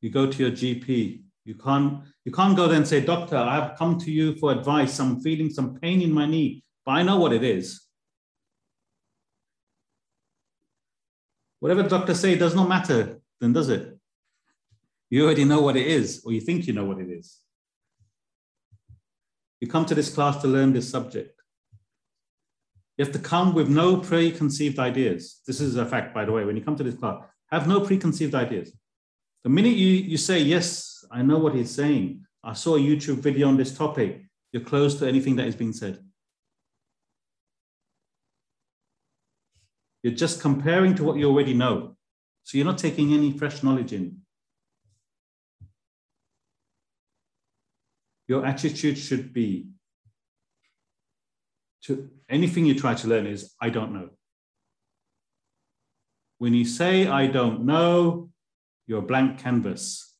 You 0.00 0.10
go 0.10 0.30
to 0.30 0.38
your 0.38 0.52
GP. 0.52 1.22
You 1.44 1.54
can't, 1.54 2.02
you 2.24 2.32
can't 2.32 2.56
go 2.56 2.66
there 2.66 2.76
and 2.76 2.88
say, 2.88 3.00
Doctor, 3.00 3.36
I've 3.36 3.76
come 3.78 3.98
to 3.98 4.10
you 4.10 4.36
for 4.36 4.52
advice. 4.52 4.98
I'm 4.98 5.20
feeling 5.20 5.50
some 5.50 5.78
pain 5.78 6.00
in 6.00 6.12
my 6.12 6.26
knee, 6.26 6.64
but 6.84 6.92
I 6.92 7.02
know 7.02 7.18
what 7.18 7.32
it 7.32 7.44
is. 7.44 7.89
Whatever 11.60 11.82
the 11.82 11.88
doctor 11.88 12.14
say 12.14 12.36
does 12.36 12.54
not 12.54 12.68
matter, 12.68 13.20
then 13.40 13.52
does 13.52 13.68
it? 13.68 13.96
You 15.10 15.24
already 15.24 15.44
know 15.44 15.60
what 15.60 15.76
it 15.76 15.86
is, 15.86 16.22
or 16.24 16.32
you 16.32 16.40
think 16.40 16.66
you 16.66 16.72
know 16.72 16.84
what 16.84 16.98
it 16.98 17.08
is. 17.08 17.38
You 19.60 19.68
come 19.68 19.84
to 19.86 19.94
this 19.94 20.12
class 20.12 20.40
to 20.42 20.48
learn 20.48 20.72
this 20.72 20.88
subject. 20.88 21.40
You 22.96 23.04
have 23.04 23.12
to 23.12 23.18
come 23.18 23.54
with 23.54 23.68
no 23.68 23.98
preconceived 23.98 24.78
ideas. 24.78 25.40
This 25.46 25.60
is 25.60 25.76
a 25.76 25.86
fact, 25.86 26.14
by 26.14 26.24
the 26.24 26.32
way. 26.32 26.44
When 26.44 26.56
you 26.56 26.62
come 26.62 26.76
to 26.76 26.84
this 26.84 26.94
class, 26.94 27.22
have 27.50 27.66
no 27.66 27.80
preconceived 27.80 28.34
ideas. 28.34 28.72
The 29.44 29.50
minute 29.50 29.76
you, 29.76 29.88
you 29.88 30.16
say, 30.16 30.38
Yes, 30.38 31.04
I 31.10 31.22
know 31.22 31.38
what 31.38 31.54
he's 31.54 31.70
saying, 31.70 32.24
I 32.42 32.52
saw 32.54 32.76
a 32.76 32.80
YouTube 32.80 33.18
video 33.18 33.48
on 33.48 33.56
this 33.56 33.76
topic, 33.76 34.22
you're 34.52 34.62
close 34.62 34.98
to 34.98 35.08
anything 35.08 35.36
that 35.36 35.46
is 35.46 35.56
being 35.56 35.72
said. 35.72 35.98
You're 40.02 40.14
just 40.14 40.40
comparing 40.40 40.94
to 40.96 41.04
what 41.04 41.16
you 41.16 41.28
already 41.28 41.54
know. 41.54 41.96
So 42.44 42.56
you're 42.56 42.66
not 42.66 42.78
taking 42.78 43.12
any 43.12 43.32
fresh 43.32 43.62
knowledge 43.62 43.92
in. 43.92 44.18
Your 48.26 48.46
attitude 48.46 48.96
should 48.96 49.32
be 49.32 49.66
to 51.82 52.10
anything 52.28 52.66
you 52.66 52.74
try 52.74 52.94
to 52.94 53.08
learn 53.08 53.26
is, 53.26 53.54
I 53.60 53.70
don't 53.70 53.92
know. 53.92 54.10
When 56.38 56.54
you 56.54 56.64
say, 56.64 57.06
I 57.06 57.26
don't 57.26 57.64
know, 57.64 58.30
you're 58.86 59.00
a 59.00 59.02
blank 59.02 59.38
canvas. 59.38 60.14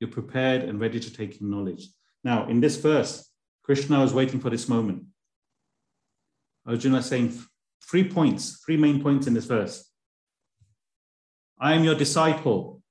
You're 0.00 0.10
prepared 0.10 0.62
and 0.62 0.80
ready 0.80 1.00
to 1.00 1.12
take 1.12 1.40
in 1.40 1.50
knowledge. 1.50 1.88
Now, 2.24 2.48
in 2.48 2.60
this 2.60 2.76
verse, 2.76 3.30
Krishna 3.62 4.00
was 4.00 4.12
waiting 4.12 4.40
for 4.40 4.50
this 4.50 4.68
moment. 4.68 5.04
Arjuna 6.66 6.98
is 6.98 7.06
saying 7.06 7.32
three 7.88 8.08
points, 8.08 8.62
three 8.64 8.76
main 8.76 9.00
points 9.02 9.26
in 9.26 9.34
this 9.34 9.44
verse. 9.44 9.90
I 11.58 11.74
am 11.74 11.84
your 11.84 11.94
disciple. 11.94 12.82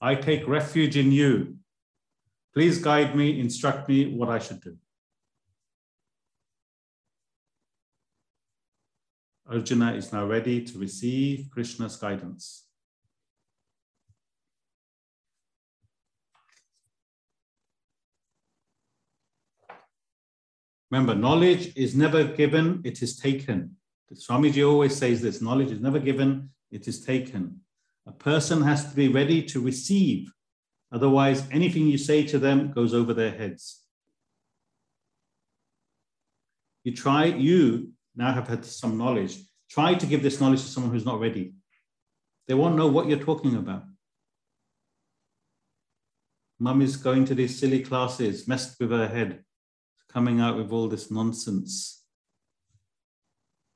I 0.00 0.14
take 0.14 0.46
refuge 0.46 0.96
in 0.96 1.10
you. 1.10 1.56
Please 2.54 2.78
guide 2.78 3.16
me, 3.16 3.40
instruct 3.40 3.88
me 3.88 4.14
what 4.14 4.28
I 4.28 4.38
should 4.38 4.60
do. 4.60 4.76
Arjuna 9.50 9.94
is 9.94 10.12
now 10.12 10.26
ready 10.26 10.62
to 10.62 10.78
receive 10.78 11.48
Krishna's 11.50 11.96
guidance. 11.96 12.67
Remember, 20.90 21.14
knowledge 21.14 21.72
is 21.76 21.94
never 21.94 22.24
given, 22.24 22.80
it 22.84 23.02
is 23.02 23.16
taken. 23.16 23.76
The 24.08 24.14
Swamiji 24.14 24.66
always 24.66 24.96
says 24.96 25.20
this 25.20 25.42
knowledge 25.42 25.70
is 25.70 25.80
never 25.80 25.98
given, 25.98 26.50
it 26.70 26.88
is 26.88 27.04
taken. 27.04 27.60
A 28.06 28.12
person 28.12 28.62
has 28.62 28.88
to 28.88 28.96
be 28.96 29.08
ready 29.08 29.42
to 29.42 29.60
receive, 29.60 30.32
otherwise, 30.90 31.46
anything 31.50 31.86
you 31.86 31.98
say 31.98 32.22
to 32.24 32.38
them 32.38 32.72
goes 32.72 32.94
over 32.94 33.12
their 33.12 33.32
heads. 33.32 33.82
You 36.84 36.94
try, 36.94 37.26
you 37.26 37.92
now 38.16 38.32
have 38.32 38.48
had 38.48 38.64
some 38.64 38.96
knowledge, 38.96 39.36
try 39.68 39.92
to 39.92 40.06
give 40.06 40.22
this 40.22 40.40
knowledge 40.40 40.62
to 40.62 40.68
someone 40.68 40.92
who's 40.92 41.04
not 41.04 41.20
ready. 41.20 41.52
They 42.46 42.54
won't 42.54 42.76
know 42.76 42.86
what 42.86 43.08
you're 43.08 43.18
talking 43.18 43.56
about. 43.56 43.84
Mum 46.58 46.80
is 46.80 46.96
going 46.96 47.26
to 47.26 47.34
these 47.34 47.58
silly 47.58 47.82
classes, 47.82 48.48
messed 48.48 48.80
with 48.80 48.90
her 48.90 49.06
head 49.06 49.44
coming 50.12 50.40
out 50.40 50.56
with 50.56 50.72
all 50.72 50.88
this 50.88 51.10
nonsense. 51.10 52.02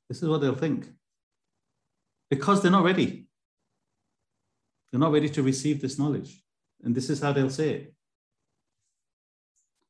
This 0.09 0.21
is 0.21 0.29
what 0.29 0.41
they'll 0.41 0.55
think. 0.55 0.87
Because 2.29 2.61
they're 2.61 2.71
not 2.71 2.83
ready. 2.83 3.27
They're 4.91 4.99
not 4.99 5.11
ready 5.11 5.29
to 5.29 5.43
receive 5.43 5.81
this 5.81 5.97
knowledge. 5.97 6.43
And 6.83 6.93
this 6.93 7.09
is 7.09 7.21
how 7.21 7.33
they'll 7.33 7.49
say 7.49 7.69
it. 7.69 7.93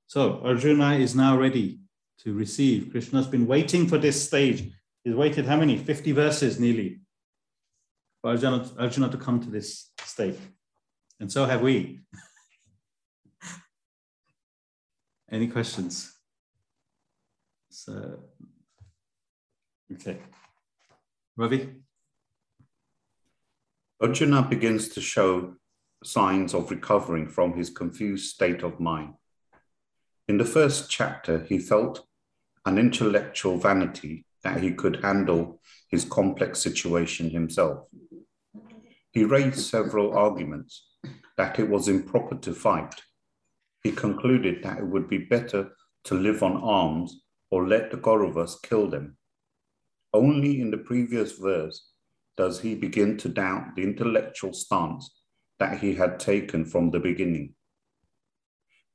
So 0.07 0.41
Arjuna 0.43 0.95
is 0.95 1.15
now 1.15 1.37
ready 1.37 1.79
to 2.19 2.33
receive. 2.33 2.91
Krishna's 2.91 3.27
been 3.27 3.47
waiting 3.47 3.87
for 3.87 3.97
this 3.97 4.23
stage. 4.23 4.71
He's 5.03 5.15
waited 5.15 5.45
how 5.45 5.57
many? 5.57 5.77
50 5.77 6.11
verses 6.11 6.59
nearly 6.59 6.99
for 8.23 8.31
Arjuna, 8.31 8.69
Arjuna 8.79 9.09
to 9.09 9.17
come 9.17 9.41
to 9.41 9.49
this 9.49 9.91
state. 10.05 10.39
And 11.19 11.31
so 11.31 11.45
have 11.45 11.61
we. 11.61 11.99
Any 15.31 15.47
questions? 15.47 16.12
So, 17.73 18.19
okay. 19.91 20.19
Ravi? 21.35 21.71
Arjuna 23.99 24.43
begins 24.43 24.89
to 24.89 25.01
show 25.01 25.55
signs 26.03 26.53
of 26.53 26.69
recovering 26.69 27.27
from 27.27 27.57
his 27.57 27.71
confused 27.71 28.29
state 28.29 28.61
of 28.61 28.79
mind. 28.79 29.15
In 30.27 30.37
the 30.37 30.45
first 30.45 30.91
chapter, 30.91 31.45
he 31.49 31.57
felt 31.57 32.05
an 32.63 32.77
intellectual 32.77 33.57
vanity 33.57 34.27
that 34.43 34.61
he 34.61 34.73
could 34.73 35.03
handle 35.03 35.59
his 35.89 36.05
complex 36.05 36.59
situation 36.59 37.31
himself. 37.31 37.87
He 39.11 39.23
raised 39.23 39.59
several 39.59 40.15
arguments 40.15 40.89
that 41.37 41.57
it 41.57 41.67
was 41.67 41.87
improper 41.87 42.35
to 42.35 42.53
fight. 42.53 43.01
He 43.81 43.91
concluded 43.91 44.63
that 44.63 44.77
it 44.77 44.85
would 44.85 45.09
be 45.09 45.17
better 45.17 45.71
to 46.03 46.13
live 46.13 46.43
on 46.43 46.57
alms 46.57 47.22
or 47.53 47.67
let 47.67 47.91
the 47.91 47.97
Kauravas 47.97 48.59
kill 48.63 48.87
them. 48.89 49.15
Only 50.11 50.59
in 50.59 50.71
the 50.71 50.79
previous 50.89 51.33
verse 51.33 51.91
does 52.35 52.59
he 52.61 52.73
begin 52.73 53.15
to 53.17 53.29
doubt 53.29 53.75
the 53.75 53.83
intellectual 53.83 54.53
stance 54.53 55.07
that 55.59 55.77
he 55.79 55.93
had 55.93 56.19
taken 56.19 56.65
from 56.65 56.89
the 56.89 56.99
beginning. 56.99 57.53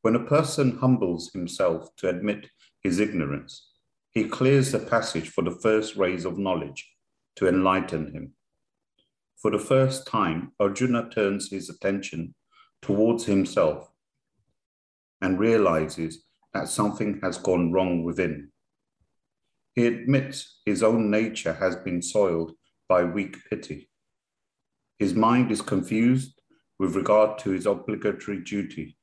When 0.02 0.16
a 0.16 0.24
person 0.24 0.78
humbles 0.78 1.30
himself 1.32 1.94
to 1.98 2.09
admit 2.09 2.48
his 2.82 2.98
ignorance, 2.98 3.70
he 4.11 4.24
clears 4.24 4.72
the 4.72 4.80
passage 4.80 5.28
for 5.28 5.44
the 5.44 5.61
first 5.62 5.94
rays 5.94 6.24
of 6.24 6.36
knowledge 6.36 6.84
to 7.36 7.46
enlighten 7.46 8.12
him. 8.12 8.32
For 9.36 9.52
the 9.52 9.61
first 9.61 10.04
time, 10.04 10.50
Arjuna 10.59 11.11
turns 11.11 11.48
his 11.48 11.70
attention 11.70 12.34
towards 12.82 13.24
himself 13.26 13.88
and 15.20 15.38
realizes 15.38 16.24
that 16.55 16.68
something 16.68 17.20
has 17.22 17.38
gone 17.38 17.72
wrong 17.72 18.05
within. 18.05 18.51
He 19.74 19.86
admits 19.86 20.61
his 20.64 20.82
own 20.82 21.11
nature 21.11 21.53
has 21.53 21.76
been 21.76 22.03
soiled 22.03 22.53
by 22.88 23.05
weak 23.05 23.36
pity. 23.49 23.90
His 24.99 25.14
mind 25.14 25.53
is 25.53 25.62
confused 25.62 26.40
with 26.78 26.96
regard 26.96 27.38
to 27.40 27.51
his 27.51 27.66
obligatory 27.66 28.40
duty. 28.40 28.96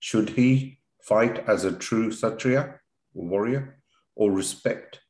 Should 0.00 0.30
he 0.30 0.80
fight 1.02 1.48
as 1.48 1.64
a 1.64 1.72
true 1.72 2.10
Kshatriya, 2.10 2.80
warrior, 3.14 3.78
or 4.16 4.32
respect 4.32 5.00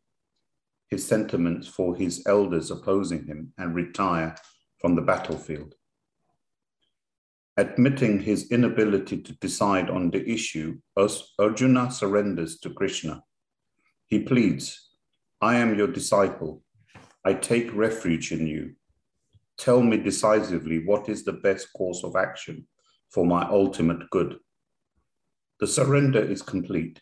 his 0.89 1.07
sentiments 1.07 1.67
for 1.67 1.97
his 1.97 2.23
elders 2.27 2.71
opposing 2.71 3.27
him 3.27 3.55
and 3.57 3.75
retire 3.75 4.37
from 4.79 4.95
the 4.95 5.03
battlefield? 5.03 5.75
Admitting 7.59 8.21
his 8.21 8.51
inability 8.51 9.21
to 9.21 9.33
decide 9.35 9.91
on 9.91 10.11
the 10.11 10.27
issue, 10.27 10.79
Arjuna 11.39 11.91
surrenders 11.91 12.59
to 12.61 12.71
Krishna. 12.71 13.23
He 14.07 14.21
pleads, 14.21 14.89
I 15.41 15.57
am 15.57 15.77
your 15.77 15.89
disciple. 15.89 16.63
I 17.25 17.35
take 17.35 17.75
refuge 17.75 18.33
in 18.33 18.47
you. 18.47 18.75
Tell 19.59 19.83
me 19.83 19.99
decisively 19.99 20.85
what 20.85 21.09
is 21.09 21.25
the 21.25 21.35
best 21.35 21.69
course 21.77 22.03
of 22.05 22.17
action 22.17 22.67
for 23.11 23.27
my 23.27 23.47
ultimate 23.49 24.09
good. 24.11 24.39
The 25.61 25.67
surrender 25.67 26.25
is 26.25 26.41
complete. 26.41 27.01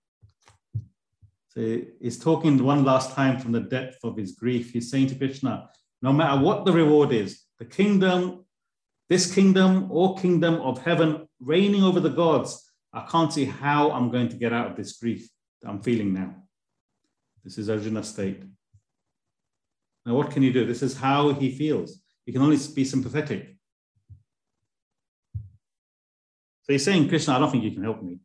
So 1.48 1.80
he's 2.00 2.18
talking 2.18 2.62
one 2.62 2.84
last 2.84 3.12
time 3.12 3.38
from 3.38 3.52
the 3.52 3.60
depth 3.60 3.98
of 4.02 4.16
his 4.16 4.32
grief. 4.32 4.72
He's 4.72 4.90
saying 4.90 5.08
to 5.08 5.14
Krishna, 5.14 5.70
no 6.02 6.12
matter 6.12 6.42
what 6.42 6.64
the 6.64 6.72
reward 6.72 7.12
is, 7.12 7.44
the 7.60 7.64
kingdom, 7.64 8.44
this 9.08 9.32
kingdom 9.32 9.86
or 9.90 10.16
kingdom 10.16 10.54
of 10.56 10.82
heaven 10.82 11.28
reigning 11.38 11.84
over 11.84 12.00
the 12.00 12.08
gods, 12.08 12.72
I 12.92 13.06
can't 13.08 13.32
see 13.32 13.44
how 13.44 13.92
I'm 13.92 14.10
going 14.10 14.28
to 14.30 14.36
get 14.36 14.52
out 14.52 14.72
of 14.72 14.76
this 14.76 14.98
grief 14.98 15.28
that 15.62 15.68
I'm 15.68 15.80
feeling 15.80 16.12
now. 16.12 16.43
This 17.44 17.58
is 17.58 17.68
Arjuna's 17.68 18.08
state. 18.08 18.42
Now, 20.06 20.14
what 20.14 20.30
can 20.30 20.42
you 20.42 20.52
do? 20.52 20.66
This 20.66 20.82
is 20.82 20.96
how 20.96 21.32
he 21.32 21.50
feels. 21.50 22.00
He 22.24 22.32
can 22.32 22.42
only 22.42 22.58
be 22.74 22.84
sympathetic. 22.84 23.56
So 26.62 26.72
he's 26.72 26.84
saying, 26.84 27.08
Krishna, 27.08 27.34
I 27.34 27.38
don't 27.38 27.50
think 27.50 27.64
you 27.64 27.72
can 27.72 27.84
help 27.84 28.02
me. 28.02 28.18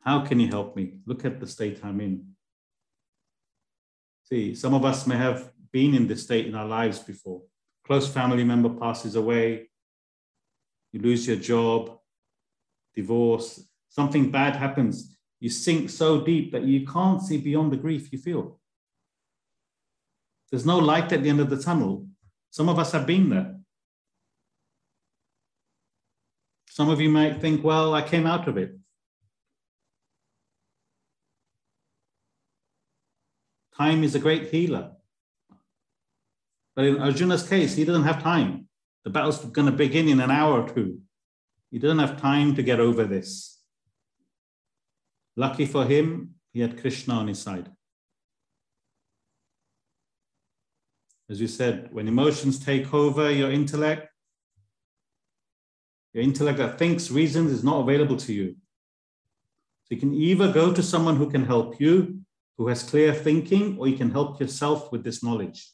How 0.00 0.20
can 0.20 0.38
you 0.38 0.48
help 0.48 0.76
me? 0.76 0.98
Look 1.06 1.24
at 1.24 1.40
the 1.40 1.46
state 1.46 1.80
I'm 1.82 2.00
in. 2.00 2.26
See, 4.24 4.54
some 4.54 4.74
of 4.74 4.84
us 4.84 5.06
may 5.06 5.16
have 5.16 5.50
been 5.72 5.94
in 5.94 6.06
this 6.06 6.22
state 6.22 6.46
in 6.46 6.54
our 6.54 6.66
lives 6.66 6.98
before. 6.98 7.42
Close 7.86 8.08
family 8.08 8.44
member 8.44 8.70
passes 8.70 9.16
away, 9.16 9.70
you 10.92 11.00
lose 11.00 11.26
your 11.26 11.36
job, 11.36 11.98
divorce, 12.94 13.66
something 13.88 14.30
bad 14.30 14.56
happens. 14.56 15.13
You 15.44 15.50
sink 15.50 15.90
so 15.90 16.22
deep 16.22 16.52
that 16.52 16.64
you 16.64 16.86
can't 16.86 17.20
see 17.20 17.36
beyond 17.36 17.70
the 17.70 17.76
grief 17.76 18.10
you 18.10 18.18
feel. 18.18 18.58
There's 20.50 20.64
no 20.64 20.78
light 20.78 21.12
at 21.12 21.22
the 21.22 21.28
end 21.28 21.40
of 21.40 21.50
the 21.50 21.62
tunnel. 21.62 22.08
Some 22.50 22.70
of 22.70 22.78
us 22.78 22.92
have 22.92 23.06
been 23.06 23.28
there. 23.28 23.54
Some 26.70 26.88
of 26.88 26.98
you 26.98 27.10
might 27.10 27.42
think, 27.42 27.62
well, 27.62 27.92
I 27.92 28.00
came 28.00 28.26
out 28.26 28.48
of 28.48 28.56
it. 28.56 28.74
Time 33.76 34.02
is 34.02 34.14
a 34.14 34.20
great 34.20 34.48
healer. 34.48 34.92
But 36.74 36.86
in 36.86 37.02
Arjuna's 37.02 37.46
case, 37.46 37.74
he 37.74 37.84
doesn't 37.84 38.04
have 38.04 38.22
time. 38.22 38.66
The 39.04 39.10
battle's 39.10 39.44
going 39.44 39.66
to 39.66 39.76
begin 39.76 40.08
in 40.08 40.20
an 40.20 40.30
hour 40.30 40.62
or 40.62 40.68
two. 40.70 41.00
He 41.70 41.78
doesn't 41.78 41.98
have 41.98 42.18
time 42.18 42.54
to 42.54 42.62
get 42.62 42.80
over 42.80 43.04
this. 43.04 43.53
Lucky 45.36 45.66
for 45.66 45.84
him, 45.84 46.34
he 46.52 46.60
had 46.60 46.80
Krishna 46.80 47.14
on 47.14 47.28
his 47.28 47.40
side. 47.40 47.70
As 51.28 51.40
you 51.40 51.48
said, 51.48 51.88
when 51.92 52.06
emotions 52.06 52.58
take 52.58 52.92
over 52.92 53.30
your 53.30 53.50
intellect, 53.50 54.08
your 56.12 56.22
intellect 56.22 56.58
that 56.58 56.78
thinks, 56.78 57.10
reasons 57.10 57.50
is 57.50 57.64
not 57.64 57.80
available 57.80 58.16
to 58.18 58.32
you. 58.32 58.54
So 59.84 59.94
you 59.94 59.96
can 59.96 60.14
either 60.14 60.52
go 60.52 60.72
to 60.72 60.82
someone 60.82 61.16
who 61.16 61.30
can 61.30 61.44
help 61.44 61.80
you 61.80 62.24
who 62.56 62.68
has 62.68 62.82
clear 62.82 63.12
thinking, 63.12 63.76
or 63.78 63.88
you 63.88 63.96
can 63.96 64.10
help 64.10 64.40
yourself 64.40 64.92
with 64.92 65.02
this 65.02 65.22
knowledge. 65.22 65.70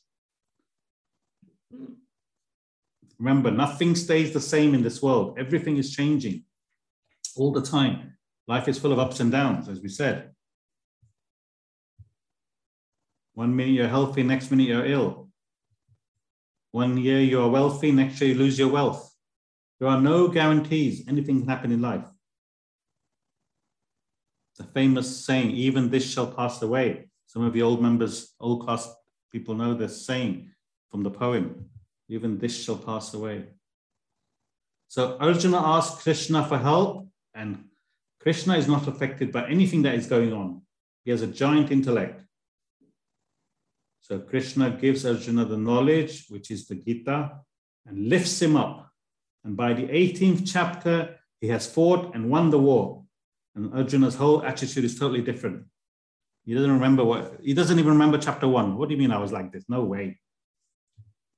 Remember, 3.19 3.51
nothing 3.51 3.95
stays 3.95 4.33
the 4.33 4.41
same 4.41 4.73
in 4.75 4.83
this 4.83 5.03
world. 5.03 5.39
Everything 5.39 5.77
is 5.77 5.95
changing 5.95 6.45
all 7.37 7.53
the 7.53 7.61
time. 7.61 8.17
Life 8.53 8.69
is 8.69 8.79
full 8.79 8.93
of 8.93 8.99
ups 8.99 9.21
and 9.21 9.31
downs, 9.31 9.69
as 9.69 9.81
we 9.81 9.89
said. 9.89 10.17
One 13.35 13.55
minute 13.57 13.73
you're 13.73 13.95
healthy, 13.97 14.23
next 14.23 14.51
minute 14.51 14.69
you're 14.69 14.93
ill. 14.97 15.29
One 16.73 16.99
year 16.99 17.21
you're 17.21 17.49
wealthy, 17.49 17.91
next 17.93 18.21
year 18.21 18.31
you 18.33 18.39
lose 18.39 18.59
your 18.59 18.69
wealth. 18.69 19.03
There 19.79 19.89
are 19.89 20.01
no 20.01 20.29
guarantees 20.29 21.05
anything 21.09 21.41
can 21.41 21.49
happen 21.49 21.73
in 21.73 21.81
life 21.81 22.07
the 24.61 24.67
famous 24.75 25.25
saying, 25.25 25.51
even 25.53 25.89
this 25.89 26.05
shall 26.13 26.27
pass 26.27 26.61
away. 26.61 27.09
Some 27.27 27.43
of 27.43 27.55
the 27.55 27.63
old 27.63 27.81
members, 27.81 28.35
old 28.39 28.63
class 28.65 28.93
people 29.33 29.55
know 29.55 29.73
this 29.73 30.05
saying 30.05 30.51
from 30.91 31.03
the 31.03 31.11
poem, 31.11 31.71
even 32.09 32.39
this 32.39 32.63
shall 32.63 32.77
pass 32.77 33.15
away. 33.15 33.47
So 34.89 35.17
Arjuna 35.19 35.57
asked 35.57 36.03
Krishna 36.03 36.45
for 36.45 36.59
help, 36.59 37.09
and 37.33 37.70
Krishna 38.21 38.57
is 38.57 38.69
not 38.69 38.87
affected 38.87 39.33
by 39.33 39.49
anything 39.49 39.83
that 39.83 39.95
is 39.95 40.07
going 40.07 40.33
on. 40.33 40.63
He 41.05 41.11
has 41.11 41.23
a 41.23 41.27
giant 41.27 41.71
intellect. 41.71 42.23
So 44.01 44.19
Krishna 44.19 44.71
gives 44.71 45.07
Arjuna 45.07 45.47
the 45.47 45.57
knowledge, 45.57 46.27
which 46.29 46.51
is 46.51 46.67
the 46.67 46.75
Gita, 46.75 47.33
and 47.87 48.09
lifts 48.09 48.43
him 48.43 48.57
up. 48.57 48.91
And 49.45 49.57
by 49.57 49.73
the 49.73 49.85
18th 49.85 50.51
chapter, 50.53 51.17
he 51.41 51.49
has 51.49 51.73
fought 51.73 52.15
and 52.15 52.31
won 52.31 52.51
the 52.51 52.59
war. 52.59 53.05
And 53.55 53.73
Arjuna's 53.73 54.17
whole 54.17 54.43
attitude 54.43 54.85
is 54.85 54.99
totally 54.99 55.23
different. 55.23 55.65
He 56.45 56.55
doesn't 56.55 56.73
remember 56.73 57.05
what, 57.05 57.39
he 57.43 57.55
doesn't 57.55 57.79
even 57.79 57.93
remember 57.93 58.19
chapter 58.19 58.49
one. 58.49 58.77
What 58.77 58.89
do 58.89 58.95
you 58.95 59.01
mean 59.01 59.13
I 59.13 59.19
was 59.19 59.33
like 59.33 59.53
this? 59.53 59.65
No 59.69 59.85
way. 59.85 60.19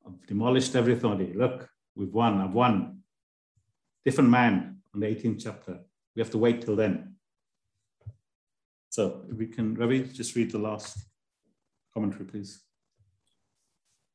I've 0.07 0.27
demolished 0.27 0.75
everything. 0.75 1.35
Look, 1.37 1.69
we've 1.95 2.13
won, 2.13 2.41
I've 2.41 2.55
won. 2.55 3.03
Different 4.05 4.31
man 4.31 4.79
on 4.95 5.01
the 5.01 5.07
18th 5.07 5.43
chapter. 5.43 5.81
We 6.15 6.21
have 6.21 6.31
to 6.31 6.39
wait 6.39 6.63
till 6.63 6.77
then. 6.77 7.17
So 8.91 9.25
we 9.35 9.47
can, 9.47 9.75
Ravi, 9.75 10.05
just 10.05 10.37
read 10.37 10.51
the 10.51 10.59
last 10.59 10.99
commentary, 11.95 12.27
please. 12.27 12.63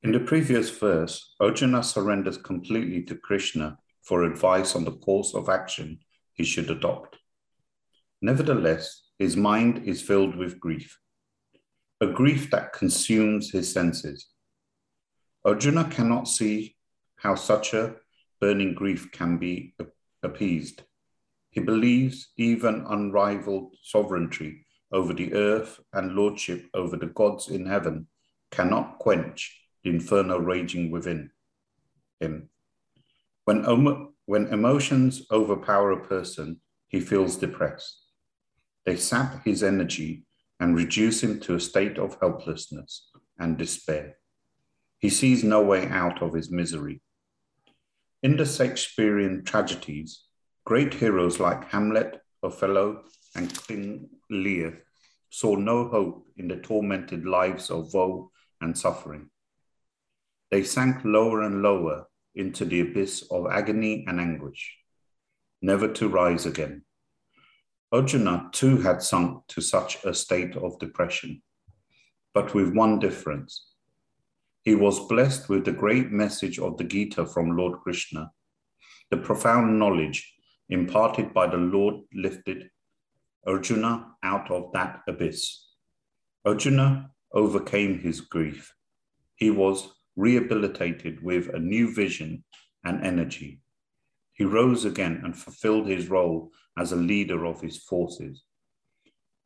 In 0.03 0.11
the 0.11 0.19
previous 0.19 0.69
verse, 0.69 1.33
Arjuna 1.39 1.83
surrenders 1.83 2.37
completely 2.37 3.01
to 3.03 3.15
Krishna 3.15 3.77
for 4.03 4.23
advice 4.23 4.75
on 4.75 4.85
the 4.85 4.91
course 4.91 5.33
of 5.33 5.49
action 5.49 5.99
he 6.33 6.43
should 6.43 6.69
adopt. 6.69 7.17
Nevertheless, 8.21 9.03
his 9.17 9.35
mind 9.35 9.87
is 9.87 10.01
filled 10.01 10.35
with 10.35 10.59
grief, 10.59 10.99
a 11.99 12.07
grief 12.07 12.51
that 12.51 12.73
consumes 12.73 13.51
his 13.51 13.71
senses. 13.71 14.27
Arjuna 15.43 15.85
cannot 15.85 16.27
see 16.27 16.75
how 17.17 17.33
such 17.33 17.73
a 17.73 17.95
burning 18.39 18.75
grief 18.75 19.11
can 19.11 19.37
be 19.37 19.75
appeased. 20.21 20.83
He 21.57 21.63
believes 21.63 22.33
even 22.37 22.85
unrivaled 22.87 23.73
sovereignty 23.81 24.63
over 24.91 25.11
the 25.11 25.33
earth 25.33 25.79
and 25.91 26.13
lordship 26.13 26.67
over 26.75 26.97
the 26.97 27.07
gods 27.07 27.47
in 27.47 27.65
heaven 27.65 28.05
cannot 28.51 28.99
quench 28.99 29.59
the 29.83 29.89
inferno 29.89 30.37
raging 30.37 30.91
within 30.91 31.31
him. 32.19 32.51
When, 33.45 33.63
when 34.27 34.45
emotions 34.53 35.25
overpower 35.31 35.93
a 35.93 36.05
person, 36.05 36.61
he 36.89 36.99
feels 36.99 37.37
depressed. 37.37 38.05
They 38.85 38.95
sap 38.95 39.43
his 39.43 39.63
energy 39.63 40.27
and 40.59 40.75
reduce 40.75 41.23
him 41.23 41.39
to 41.39 41.55
a 41.55 41.59
state 41.59 41.97
of 41.97 42.19
helplessness 42.21 43.09
and 43.39 43.57
despair. 43.57 44.17
He 44.99 45.09
sees 45.09 45.43
no 45.43 45.63
way 45.63 45.87
out 45.87 46.21
of 46.21 46.35
his 46.35 46.51
misery. 46.51 47.01
In 48.21 48.37
the 48.37 48.45
Shakespearean 48.45 49.43
tragedies, 49.43 50.21
great 50.67 50.93
heroes 50.93 51.39
like 51.39 51.63
Hamlet, 51.69 52.21
Othello, 52.43 53.05
and 53.35 53.65
King 53.67 54.09
Lear 54.29 54.83
saw 55.29 55.55
no 55.55 55.87
hope 55.87 56.27
in 56.35 56.49
the 56.49 56.57
tormented 56.57 57.25
lives 57.25 57.71
of 57.71 57.93
woe 57.93 58.31
and 58.59 58.77
suffering. 58.77 59.29
They 60.51 60.63
sank 60.63 61.05
lower 61.05 61.43
and 61.43 61.61
lower 61.61 62.07
into 62.35 62.65
the 62.65 62.81
abyss 62.81 63.25
of 63.31 63.47
agony 63.49 64.03
and 64.09 64.19
anguish, 64.19 64.77
never 65.61 65.87
to 65.93 66.09
rise 66.09 66.45
again. 66.45 66.83
Arjuna 67.93 68.49
too 68.51 68.81
had 68.81 69.01
sunk 69.01 69.47
to 69.47 69.61
such 69.61 70.03
a 70.03 70.13
state 70.13 70.57
of 70.57 70.79
depression, 70.79 71.41
but 72.33 72.53
with 72.53 72.75
one 72.75 72.99
difference. 72.99 73.71
He 74.63 74.75
was 74.75 75.07
blessed 75.07 75.47
with 75.47 75.63
the 75.63 75.71
great 75.71 76.11
message 76.11 76.59
of 76.59 76.75
the 76.75 76.83
Gita 76.83 77.25
from 77.25 77.55
Lord 77.55 77.79
Krishna. 77.79 78.31
The 79.11 79.17
profound 79.17 79.79
knowledge 79.79 80.33
imparted 80.69 81.33
by 81.33 81.47
the 81.47 81.57
Lord 81.57 81.95
lifted 82.13 82.69
Arjuna 83.45 84.07
out 84.23 84.51
of 84.51 84.71
that 84.73 85.01
abyss. 85.07 85.65
Arjuna 86.45 87.11
overcame 87.33 87.99
his 87.99 88.21
grief. 88.21 88.73
He 89.35 89.49
was 89.51 89.89
rehabilitated 90.15 91.23
with 91.23 91.49
a 91.53 91.59
new 91.59 91.93
vision 91.93 92.43
and 92.83 93.05
energy. 93.05 93.61
He 94.33 94.43
rose 94.43 94.83
again 94.85 95.21
and 95.23 95.37
fulfilled 95.37 95.87
his 95.87 96.09
role 96.09 96.51
as 96.77 96.91
a 96.91 96.97
leader 96.97 97.45
of 97.45 97.61
his 97.61 97.77
forces. 97.77 98.43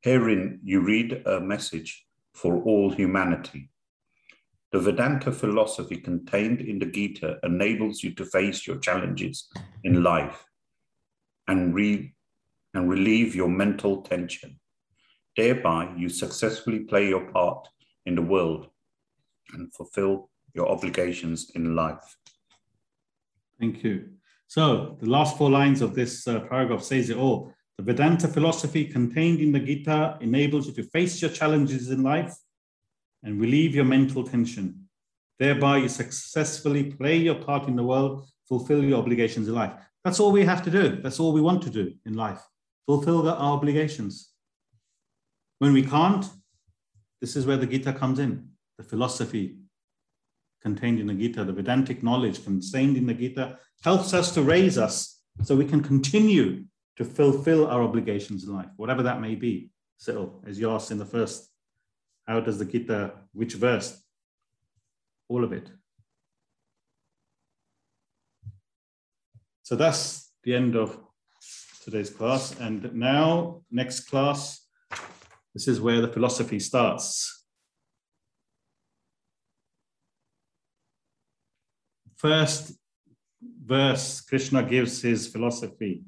Herein, 0.02 0.60
you 0.64 0.82
read 0.82 1.22
a 1.26 1.40
message 1.40 2.06
for 2.34 2.64
all 2.64 2.90
humanity. 2.90 3.70
The 4.72 4.80
Vedanta 4.80 5.32
philosophy 5.32 5.98
contained 5.98 6.62
in 6.62 6.80
the 6.80 6.86
Gita 6.86 7.40
enables 7.44 8.02
you 8.02 8.16
to 8.16 8.26
face 8.26 8.66
your 8.66 8.80
challenges 8.80 9.50
in 9.84 10.02
life 10.02 10.46
and, 11.52 11.76
re- 11.76 12.14
and 12.74 12.90
relieve 12.90 13.36
your 13.36 13.50
mental 13.50 14.02
tension. 14.02 14.60
Thereby, 15.36 15.94
you 15.98 16.10
successfully 16.10 16.80
play 16.80 17.08
your 17.10 17.32
part 17.32 17.68
in 18.06 18.16
the 18.16 18.22
world 18.22 18.68
and 19.54 19.74
fulfill 19.74 20.30
your 20.54 20.68
obligations 20.70 21.52
in 21.56 21.76
life. 21.76 22.18
Thank 23.60 23.84
you. 23.84 23.96
So 24.48 24.98
the 25.00 25.10
last 25.10 25.38
four 25.38 25.50
lines 25.50 25.82
of 25.82 25.96
this 25.96 26.28
uh, 26.28 26.40
paragraph 26.52 26.84
says 26.84 27.10
it 27.10 27.18
all. 27.18 27.54
The 27.78 27.84
Vedanta 27.84 28.28
philosophy 28.28 28.86
contained 28.86 29.40
in 29.40 29.52
the 29.52 29.60
Gita 29.60 30.18
enables 30.22 30.68
you 30.68 30.74
to 30.74 30.84
face 30.84 31.22
your 31.22 31.32
challenges 31.32 31.90
in 31.90 32.04
life 32.04 32.34
and 33.24 33.40
relieve 33.40 33.74
your 33.76 33.86
mental 33.86 34.24
tension. 34.24 34.88
Thereby, 35.40 35.78
you 35.78 35.90
successfully 35.90 36.84
play 36.92 37.18
your 37.18 37.36
part 37.36 37.68
in 37.68 37.76
the 37.76 37.84
world, 37.84 38.28
fulfill 38.48 38.84
your 38.84 39.00
obligations 39.00 39.48
in 39.48 39.56
life. 39.56 39.74
That's 40.04 40.20
all 40.20 40.32
we 40.32 40.46
have 40.46 40.64
to 40.64 40.72
do. 40.72 41.02
That's 41.02 41.20
all 41.20 41.34
we 41.34 41.42
want 41.42 41.62
to 41.64 41.70
do 41.70 41.94
in 42.06 42.16
life. 42.16 42.42
Fulfill 42.88 43.30
our 43.30 43.36
obligations. 43.38 44.32
When 45.60 45.74
we 45.74 45.84
can't, 45.84 46.26
this 47.20 47.36
is 47.36 47.46
where 47.46 47.58
the 47.58 47.68
Gita 47.68 47.94
comes 47.94 48.18
in, 48.18 48.50
the 48.78 48.84
philosophy 48.84 49.58
contained 50.62 51.00
in 51.00 51.08
the 51.08 51.14
Gita, 51.14 51.44
the 51.44 51.54
Vedantic 51.54 52.02
knowledge 52.04 52.44
contained 52.44 52.98
in 52.98 53.06
the 53.06 53.14
Gita 53.14 53.58
helps 53.84 54.14
us 54.14 54.34
to 54.34 54.42
raise 54.42 54.78
us 54.78 55.22
so 55.44 55.56
we 55.56 55.66
can 55.66 55.82
continue 55.82 56.64
to 56.98 57.06
fulfill 57.06 57.68
our 57.68 57.82
obligations 57.82 58.44
in 58.44 58.54
life, 58.54 58.70
whatever 58.76 59.04
that 59.04 59.22
may 59.22 59.36
be. 59.36 59.72
So, 59.98 60.42
as 60.48 60.60
you 60.60 60.72
asked 60.72 60.92
in 60.92 60.98
the 60.98 61.06
first, 61.06 61.50
how 62.28 62.40
does 62.40 62.58
the 62.58 62.66
Gita, 62.66 63.14
which 63.34 63.54
verse? 63.54 64.04
All 65.30 65.44
of 65.44 65.54
it. 65.54 65.72
So 69.72 69.78
that's 69.78 70.34
the 70.44 70.54
end 70.54 70.76
of 70.76 71.00
today's 71.86 72.10
class. 72.10 72.60
And 72.60 72.94
now, 72.94 73.62
next 73.72 74.02
class, 74.02 74.68
this 75.54 75.66
is 75.66 75.80
where 75.80 76.02
the 76.02 76.10
philosophy 76.10 76.60
starts. 76.60 77.46
First 82.18 82.74
verse, 83.42 84.20
Krishna 84.20 84.62
gives 84.62 85.02
his 85.02 85.28
philosophy. 85.28 86.04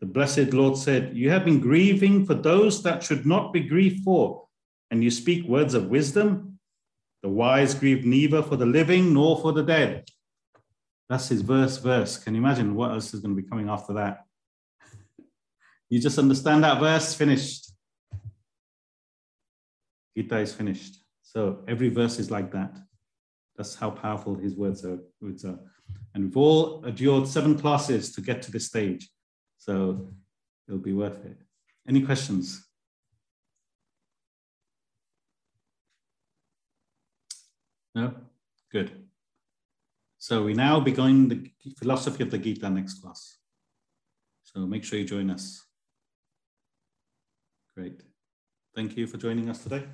The 0.00 0.06
blessed 0.06 0.52
Lord 0.52 0.76
said, 0.76 1.16
You 1.16 1.30
have 1.30 1.46
been 1.46 1.58
grieving 1.58 2.26
for 2.26 2.34
those 2.34 2.82
that 2.82 3.02
should 3.02 3.24
not 3.24 3.50
be 3.50 3.60
grieved 3.60 4.04
for, 4.04 4.46
and 4.90 5.02
you 5.02 5.10
speak 5.10 5.48
words 5.48 5.72
of 5.72 5.86
wisdom. 5.86 6.58
The 7.22 7.30
wise 7.30 7.72
grieve 7.72 8.04
neither 8.04 8.42
for 8.42 8.56
the 8.56 8.66
living 8.66 9.14
nor 9.14 9.40
for 9.40 9.54
the 9.54 9.62
dead. 9.62 10.09
That's 11.10 11.28
his 11.28 11.42
verse, 11.42 11.76
verse. 11.78 12.16
Can 12.16 12.36
you 12.36 12.40
imagine 12.40 12.72
what 12.72 12.92
else 12.92 13.12
is 13.12 13.18
going 13.18 13.34
to 13.34 13.42
be 13.42 13.48
coming 13.48 13.68
after 13.68 13.92
that? 13.94 14.26
You 15.88 16.00
just 16.00 16.20
understand 16.20 16.62
that 16.62 16.78
verse, 16.78 17.14
finished. 17.14 17.72
Gita 20.16 20.38
is 20.38 20.54
finished. 20.54 20.98
So 21.22 21.64
every 21.66 21.88
verse 21.88 22.20
is 22.20 22.30
like 22.30 22.52
that. 22.52 22.76
That's 23.56 23.74
how 23.74 23.90
powerful 23.90 24.36
his 24.36 24.54
words 24.54 24.84
are. 24.84 25.00
Words 25.20 25.44
are. 25.44 25.58
And 26.14 26.26
we've 26.26 26.36
all 26.36 26.84
endured 26.84 27.26
seven 27.26 27.58
classes 27.58 28.12
to 28.12 28.20
get 28.20 28.40
to 28.42 28.52
this 28.52 28.66
stage. 28.66 29.10
So 29.58 30.10
it'll 30.68 30.78
be 30.78 30.92
worth 30.92 31.24
it. 31.24 31.38
Any 31.88 32.02
questions? 32.02 32.64
No? 37.96 38.14
Good. 38.70 38.99
So 40.20 40.42
we 40.42 40.52
now 40.52 40.78
begin 40.80 41.28
the 41.28 41.50
philosophy 41.78 42.22
of 42.22 42.30
the 42.30 42.36
Gita 42.36 42.68
next 42.68 43.00
class. 43.00 43.38
So 44.42 44.66
make 44.66 44.84
sure 44.84 44.98
you 44.98 45.06
join 45.06 45.30
us. 45.30 45.64
Great. 47.74 48.02
Thank 48.76 48.98
you 48.98 49.06
for 49.06 49.16
joining 49.16 49.48
us 49.48 49.62
today. 49.62 49.84